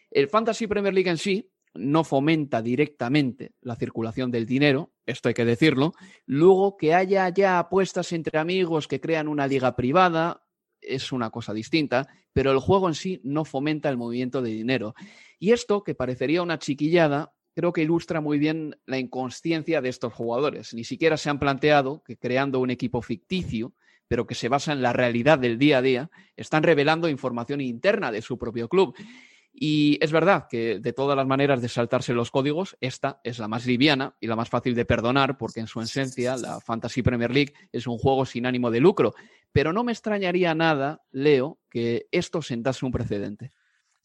El 0.09 0.29
Fantasy 0.29 0.67
Premier 0.67 0.93
League 0.93 1.09
en 1.09 1.17
sí 1.17 1.51
no 1.77 2.03
fomenta 2.03 2.61
directamente 2.61 3.53
la 3.61 3.75
circulación 3.75 4.31
del 4.31 4.45
dinero, 4.45 4.91
esto 5.05 5.29
hay 5.29 5.33
que 5.33 5.45
decirlo. 5.45 5.93
Luego, 6.25 6.77
que 6.77 6.93
haya 6.93 7.29
ya 7.29 7.59
apuestas 7.59 8.11
entre 8.11 8.39
amigos 8.39 8.87
que 8.87 8.99
crean 8.99 9.27
una 9.27 9.47
liga 9.47 9.75
privada, 9.75 10.43
es 10.81 11.11
una 11.11 11.29
cosa 11.29 11.53
distinta, 11.53 12.07
pero 12.33 12.51
el 12.51 12.59
juego 12.59 12.87
en 12.87 12.93
sí 12.93 13.21
no 13.23 13.45
fomenta 13.45 13.89
el 13.89 13.97
movimiento 13.97 14.41
de 14.41 14.51
dinero. 14.51 14.95
Y 15.39 15.51
esto, 15.51 15.83
que 15.83 15.95
parecería 15.95 16.41
una 16.41 16.59
chiquillada, 16.59 17.33
creo 17.55 17.73
que 17.73 17.81
ilustra 17.81 18.21
muy 18.21 18.37
bien 18.37 18.77
la 18.85 18.99
inconsciencia 18.99 19.81
de 19.81 19.89
estos 19.89 20.13
jugadores. 20.13 20.73
Ni 20.73 20.83
siquiera 20.83 21.17
se 21.17 21.29
han 21.29 21.39
planteado 21.39 22.03
que 22.03 22.17
creando 22.17 22.59
un 22.59 22.69
equipo 22.69 23.01
ficticio, 23.01 23.73
pero 24.07 24.27
que 24.27 24.35
se 24.35 24.49
basa 24.49 24.73
en 24.73 24.81
la 24.81 24.93
realidad 24.93 25.39
del 25.39 25.57
día 25.57 25.79
a 25.79 25.81
día, 25.81 26.09
están 26.35 26.63
revelando 26.63 27.09
información 27.09 27.61
interna 27.61 28.11
de 28.11 28.21
su 28.21 28.37
propio 28.37 28.69
club. 28.69 28.95
Y 29.59 29.97
es 30.01 30.11
verdad 30.11 30.45
que 30.47 30.77
de 30.79 30.93
todas 30.93 31.17
las 31.17 31.25
maneras 31.25 31.63
de 31.63 31.67
saltarse 31.67 32.13
los 32.13 32.29
códigos, 32.29 32.77
esta 32.79 33.19
es 33.23 33.39
la 33.39 33.47
más 33.47 33.65
liviana 33.65 34.15
y 34.19 34.27
la 34.27 34.35
más 34.35 34.49
fácil 34.49 34.75
de 34.75 34.85
perdonar, 34.85 35.35
porque 35.35 35.59
en 35.59 35.65
su 35.65 35.81
esencia 35.81 36.37
la 36.37 36.59
Fantasy 36.59 37.01
Premier 37.01 37.31
League 37.31 37.55
es 37.71 37.87
un 37.87 37.97
juego 37.97 38.27
sin 38.27 38.45
ánimo 38.45 38.69
de 38.69 38.79
lucro. 38.79 39.15
Pero 39.51 39.73
no 39.73 39.83
me 39.83 39.93
extrañaría 39.93 40.53
nada, 40.53 41.01
Leo, 41.11 41.57
que 41.71 42.07
esto 42.11 42.43
sentase 42.43 42.85
un 42.85 42.91
precedente. 42.91 43.51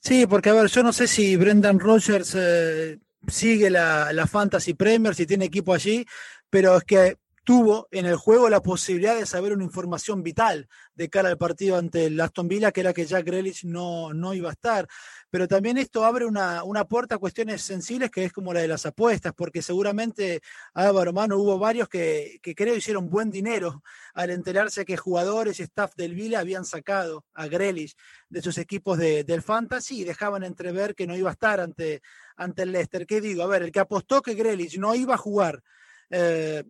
Sí, 0.00 0.26
porque 0.26 0.48
a 0.48 0.54
ver, 0.54 0.68
yo 0.68 0.82
no 0.82 0.90
sé 0.90 1.06
si 1.06 1.36
Brendan 1.36 1.78
Rogers 1.78 2.34
eh, 2.34 2.98
sigue 3.28 3.68
la, 3.68 4.10
la 4.14 4.26
Fantasy 4.26 4.72
Premier, 4.72 5.14
si 5.14 5.26
tiene 5.26 5.44
equipo 5.44 5.74
allí, 5.74 6.06
pero 6.48 6.78
es 6.78 6.84
que 6.84 7.18
tuvo 7.44 7.88
en 7.90 8.06
el 8.06 8.16
juego 8.16 8.48
la 8.48 8.62
posibilidad 8.62 9.16
de 9.16 9.26
saber 9.26 9.52
una 9.52 9.64
información 9.64 10.22
vital 10.22 10.68
de 10.94 11.08
cara 11.08 11.28
al 11.28 11.38
partido 11.38 11.76
ante 11.76 12.06
el 12.06 12.20
Aston 12.20 12.46
Villa, 12.46 12.70
que 12.70 12.80
era 12.80 12.92
que 12.92 13.04
Jack 13.04 13.26
Grealish 13.26 13.64
no, 13.64 14.14
no 14.14 14.32
iba 14.32 14.48
a 14.48 14.52
estar. 14.52 14.86
Pero 15.30 15.48
también 15.48 15.78
esto 15.78 16.04
abre 16.04 16.24
una, 16.24 16.62
una, 16.62 16.84
puerta 16.84 17.16
a 17.16 17.18
cuestiones 17.18 17.62
sensibles 17.62 18.10
que 18.10 18.24
es 18.24 18.32
como 18.32 18.52
la 18.52 18.60
de 18.60 18.68
las 18.68 18.86
apuestas, 18.86 19.32
porque 19.34 19.62
seguramente 19.62 20.40
Álvaro 20.74 21.12
Mano 21.12 21.38
hubo 21.38 21.58
varios 21.58 21.88
que, 21.88 22.38
que 22.42 22.54
creo 22.54 22.76
hicieron 22.76 23.08
buen 23.10 23.30
dinero 23.30 23.82
al 24.14 24.30
enterarse 24.30 24.84
que 24.84 24.96
jugadores 24.96 25.58
y 25.58 25.64
staff 25.64 25.94
del 25.96 26.14
Villa 26.14 26.40
habían 26.40 26.64
sacado 26.64 27.24
a 27.34 27.46
Grealish 27.46 27.96
de 28.28 28.42
sus 28.42 28.58
equipos 28.58 28.98
de, 28.98 29.24
del 29.24 29.42
Fantasy 29.42 30.02
y 30.02 30.04
dejaban 30.04 30.44
entrever 30.44 30.94
que 30.94 31.06
no 31.06 31.16
iba 31.16 31.30
a 31.30 31.32
estar 31.32 31.60
ante, 31.60 32.02
ante 32.36 32.62
el 32.62 32.72
Leicester. 32.72 33.06
¿Qué 33.06 33.20
digo? 33.20 33.42
A 33.42 33.46
ver, 33.46 33.62
el 33.62 33.72
que 33.72 33.80
apostó 33.80 34.22
que 34.22 34.34
Grealish 34.34 34.78
no 34.78 34.94
iba 34.94 35.14
a 35.14 35.18
jugar 35.18 35.62
eh, 36.10 36.62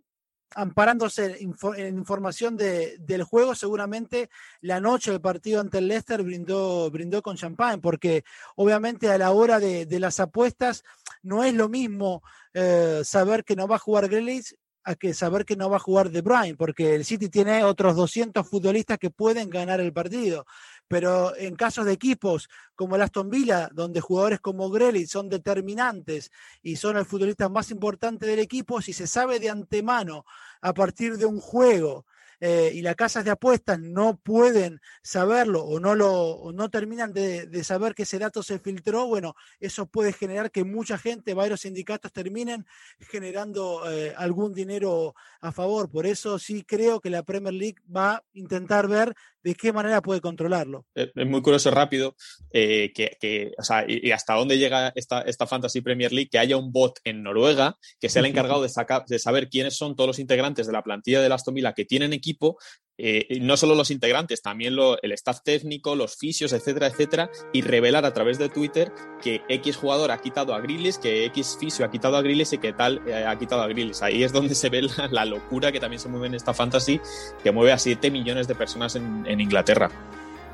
amparándose 0.54 1.38
en 1.40 1.98
información 1.98 2.56
de, 2.56 2.96
del 2.98 3.22
juego, 3.22 3.54
seguramente 3.54 4.30
la 4.60 4.80
noche 4.80 5.10
del 5.10 5.20
partido 5.20 5.60
ante 5.60 5.78
el 5.78 5.88
Leicester 5.88 6.22
brindó, 6.22 6.90
brindó 6.90 7.22
con 7.22 7.36
champán, 7.36 7.80
porque 7.80 8.24
obviamente 8.56 9.10
a 9.10 9.18
la 9.18 9.30
hora 9.30 9.58
de, 9.58 9.86
de 9.86 10.00
las 10.00 10.20
apuestas 10.20 10.84
no 11.22 11.44
es 11.44 11.54
lo 11.54 11.68
mismo 11.68 12.22
eh, 12.54 13.02
saber 13.04 13.44
que 13.44 13.56
no 13.56 13.66
va 13.66 13.76
a 13.76 13.80
jugar 13.80 14.08
Grealish 14.08 14.54
a 14.84 14.94
que 14.94 15.14
saber 15.14 15.44
que 15.44 15.56
no 15.56 15.70
va 15.70 15.76
a 15.76 15.80
jugar 15.80 16.10
De 16.10 16.22
Bruyne, 16.22 16.56
porque 16.56 16.94
el 16.94 17.04
City 17.04 17.28
tiene 17.28 17.64
otros 17.64 17.96
200 17.96 18.48
futbolistas 18.48 18.98
que 18.98 19.10
pueden 19.10 19.50
ganar 19.50 19.80
el 19.80 19.92
partido. 19.92 20.46
Pero 20.88 21.36
en 21.36 21.54
casos 21.54 21.86
de 21.86 21.92
equipos 21.92 22.48
como 22.74 22.96
el 22.96 23.02
Aston 23.02 23.30
Villa, 23.30 23.68
donde 23.72 24.00
jugadores 24.00 24.40
como 24.40 24.70
Grealish 24.70 25.08
son 25.08 25.28
determinantes 25.28 26.30
y 26.62 26.76
son 26.76 26.96
el 26.96 27.06
futbolista 27.06 27.48
más 27.48 27.70
importante 27.70 28.26
del 28.26 28.40
equipo, 28.40 28.82
si 28.82 28.92
se 28.92 29.06
sabe 29.06 29.38
de 29.38 29.50
antemano 29.50 30.24
a 30.60 30.74
partir 30.74 31.16
de 31.16 31.26
un 31.26 31.40
juego 31.40 32.04
eh, 32.44 32.72
y 32.74 32.82
las 32.82 32.96
casas 32.96 33.24
de 33.24 33.30
apuestas 33.30 33.78
no 33.78 34.16
pueden 34.16 34.80
saberlo 35.00 35.62
o 35.62 35.78
no, 35.78 35.94
lo, 35.94 36.10
o 36.10 36.52
no 36.52 36.70
terminan 36.70 37.12
de, 37.12 37.62
saber 37.62 37.94
que 37.94 38.02
ese 38.02 38.18
dato 38.18 38.42
se 38.42 38.58
filtró, 38.58 39.06
bueno, 39.06 39.36
eso 39.60 39.86
puede 39.86 40.12
generar 40.12 40.50
que 40.50 40.64
mucha 40.64 40.98
gente, 40.98 41.34
varios 41.34 41.60
sindicatos 41.60 42.12
terminen 42.12 42.66
generando 42.98 43.88
eh, 43.88 44.12
algún 44.16 44.52
dinero 44.52 45.14
a 45.40 45.52
favor. 45.52 45.88
Por 45.88 46.04
eso 46.04 46.36
sí 46.40 46.64
creo 46.64 46.98
que 46.98 47.10
la 47.10 47.22
Premier 47.22 47.54
League 47.54 47.78
va 47.94 48.14
a 48.14 48.24
intentar 48.32 48.88
ver 48.88 49.14
de 49.42 49.54
qué 49.54 49.72
manera 49.72 50.00
puede 50.00 50.20
controlarlo. 50.20 50.86
Es 50.94 51.10
muy 51.26 51.42
curioso 51.42 51.70
rápido 51.70 52.14
eh, 52.52 52.92
que, 52.94 53.16
que, 53.20 53.52
o 53.58 53.62
sea, 53.62 53.84
y, 53.86 54.08
y, 54.08 54.12
hasta 54.12 54.34
dónde 54.34 54.58
llega 54.58 54.92
esta, 54.94 55.22
esta 55.22 55.46
Fantasy 55.46 55.80
Premier 55.80 56.12
League, 56.12 56.28
que 56.30 56.38
haya 56.38 56.56
un 56.56 56.72
bot 56.72 56.98
en 57.04 57.22
Noruega 57.22 57.76
que 58.00 58.08
sea 58.08 58.20
el 58.20 58.26
encargado 58.26 58.62
de, 58.62 58.68
sacar, 58.68 59.04
de 59.06 59.18
saber 59.18 59.48
quiénes 59.48 59.76
son 59.76 59.96
todos 59.96 60.08
los 60.08 60.18
integrantes 60.18 60.66
de 60.66 60.72
la 60.72 60.82
plantilla 60.82 61.20
de 61.20 61.32
Aston 61.32 61.54
Villa 61.54 61.72
que 61.72 61.84
tienen 61.84 62.12
equipo, 62.12 62.58
eh, 62.98 63.38
no 63.40 63.56
solo 63.56 63.74
los 63.74 63.90
integrantes, 63.90 64.42
también 64.42 64.76
lo, 64.76 65.00
el 65.02 65.12
staff 65.12 65.42
técnico, 65.42 65.96
los 65.96 66.16
fisios, 66.16 66.52
etcétera, 66.52 66.88
etcétera, 66.88 67.30
y 67.52 67.62
revelar 67.62 68.04
a 68.04 68.12
través 68.12 68.38
de 68.38 68.48
Twitter 68.48 68.92
que 69.22 69.42
X 69.48 69.76
jugador 69.76 70.10
ha 70.10 70.18
quitado 70.18 70.54
a 70.54 70.60
Grillis, 70.60 70.98
que 70.98 71.24
X 71.26 71.56
fisio 71.58 71.84
ha 71.84 71.90
quitado 71.90 72.16
a 72.16 72.22
Grillis 72.22 72.52
y 72.52 72.58
que 72.58 72.72
tal 72.72 73.00
eh, 73.08 73.24
ha 73.26 73.38
quitado 73.38 73.62
a 73.62 73.68
Grillis. 73.68 74.02
Ahí 74.02 74.22
es 74.22 74.32
donde 74.32 74.54
se 74.54 74.68
ve 74.68 74.82
la, 75.10 75.24
locura 75.24 75.72
que 75.72 75.80
también 75.80 76.00
se 76.00 76.08
mueve 76.08 76.26
en 76.26 76.34
esta 76.34 76.52
fantasy, 76.52 77.00
que 77.42 77.52
mueve 77.52 77.72
a 77.72 77.78
7 77.78 78.10
millones 78.10 78.48
de 78.48 78.54
personas 78.54 78.96
en 78.96 79.40
Inglaterra. 79.40 79.90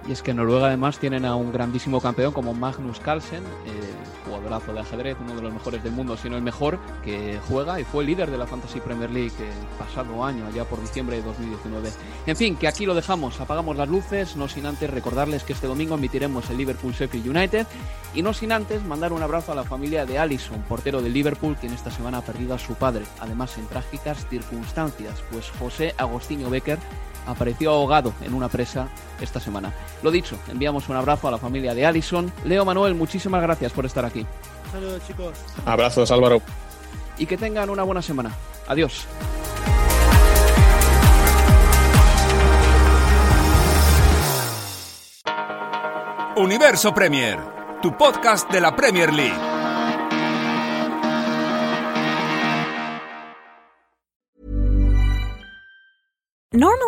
Y 0.07 0.13
es 0.13 0.23
que 0.23 0.33
Noruega 0.33 0.69
además 0.69 0.99
tienen 0.99 1.25
a 1.25 1.35
un 1.35 1.53
grandísimo 1.53 2.01
campeón 2.01 2.33
como 2.33 2.55
Magnus 2.55 3.01
Carlsen, 3.01 3.43
eh, 3.67 3.99
jugadorazo 4.25 4.73
de 4.73 4.81
ajedrez, 4.81 5.17
uno 5.21 5.35
de 5.35 5.43
los 5.43 5.53
mejores 5.53 5.83
del 5.83 5.93
mundo, 5.93 6.17
si 6.17 6.31
no 6.31 6.37
el 6.37 6.43
mejor, 6.43 6.79
que 7.05 7.39
juega 7.49 7.81
y 7.81 7.85
fue 7.85 8.05
líder 8.05 8.31
de 8.31 8.39
la 8.39 8.47
Fantasy 8.47 8.81
Premier 8.81 9.11
League 9.11 9.33
el 9.39 9.79
pasado 9.79 10.25
año, 10.25 10.47
allá 10.47 10.65
por 10.65 10.81
diciembre 10.81 11.17
de 11.17 11.23
2019. 11.23 11.91
En 12.27 12.37
fin, 12.37 12.57
que 12.57 12.69
aquí 12.69 12.87
lo 12.87 12.95
dejamos, 12.95 13.41
apagamos 13.41 13.77
las 13.77 13.89
luces, 13.89 14.37
no 14.37 14.49
sin 14.49 14.67
antes 14.67 14.91
recordarles 14.91 15.45
que 15.45 15.53
este 15.53 15.67
domingo 15.67 15.97
emitiremos 15.97 16.49
el 16.51 16.59
Liverpool 16.59 16.93
Sheffield 16.93 17.29
United. 17.29 17.67
Y 18.15 18.23
no 18.23 18.33
sin 18.33 18.53
antes 18.53 18.83
mandar 18.85 19.13
un 19.13 19.23
abrazo 19.23 19.53
a 19.53 19.55
la 19.55 19.65
familia 19.65 20.07
de 20.07 20.19
Allison, 20.19 20.63
portero 20.63 21.03
de 21.03 21.11
Liverpool, 21.11 21.57
quien 21.61 21.75
esta 21.75 21.91
semana 21.91 22.19
ha 22.19 22.23
perdido 22.23 22.55
a 22.55 22.59
su 22.59 22.75
padre, 22.75 23.05
además 23.21 23.59
en 23.59 23.67
trágicas 23.67 24.27
circunstancias, 24.29 25.23
pues 25.31 25.51
José 25.59 25.95
Agostinho 25.99 26.49
Becker 26.49 26.79
apareció 27.29 27.71
ahogado 27.73 28.13
en 28.23 28.35
una 28.35 28.49
presa 28.49 28.89
esta 29.21 29.39
semana. 29.41 29.73
Lo 30.03 30.11
dicho, 30.11 30.39
enviamos 30.51 30.89
un 30.89 30.97
abrazo 30.97 31.29
a 31.29 31.31
la 31.31 31.39
familia 31.39 31.75
de 31.75 31.87
Allison. 31.87 32.33
Leo 32.45 32.65
Manuel, 32.65 32.95
muchísimas 32.95 33.43
gracias 33.43 33.73
por 33.73 33.87
estar 33.87 34.05
aquí. 34.05 34.27
Saludos 34.73 35.03
chicos. 35.07 35.35
Abrazos 35.65 36.11
Álvaro. 36.11 36.41
Y 37.19 37.27
que 37.27 37.37
tengan 37.37 37.71
una 37.71 37.83
buena 37.83 38.03
semana. 38.03 38.31
Adiós. 38.67 39.07
Universo 46.37 46.95
Premier, 46.95 47.41
tu 47.83 47.97
podcast 47.97 48.49
de 48.51 48.61
la 48.61 48.77
Premier 48.77 49.13
League. 49.13 49.48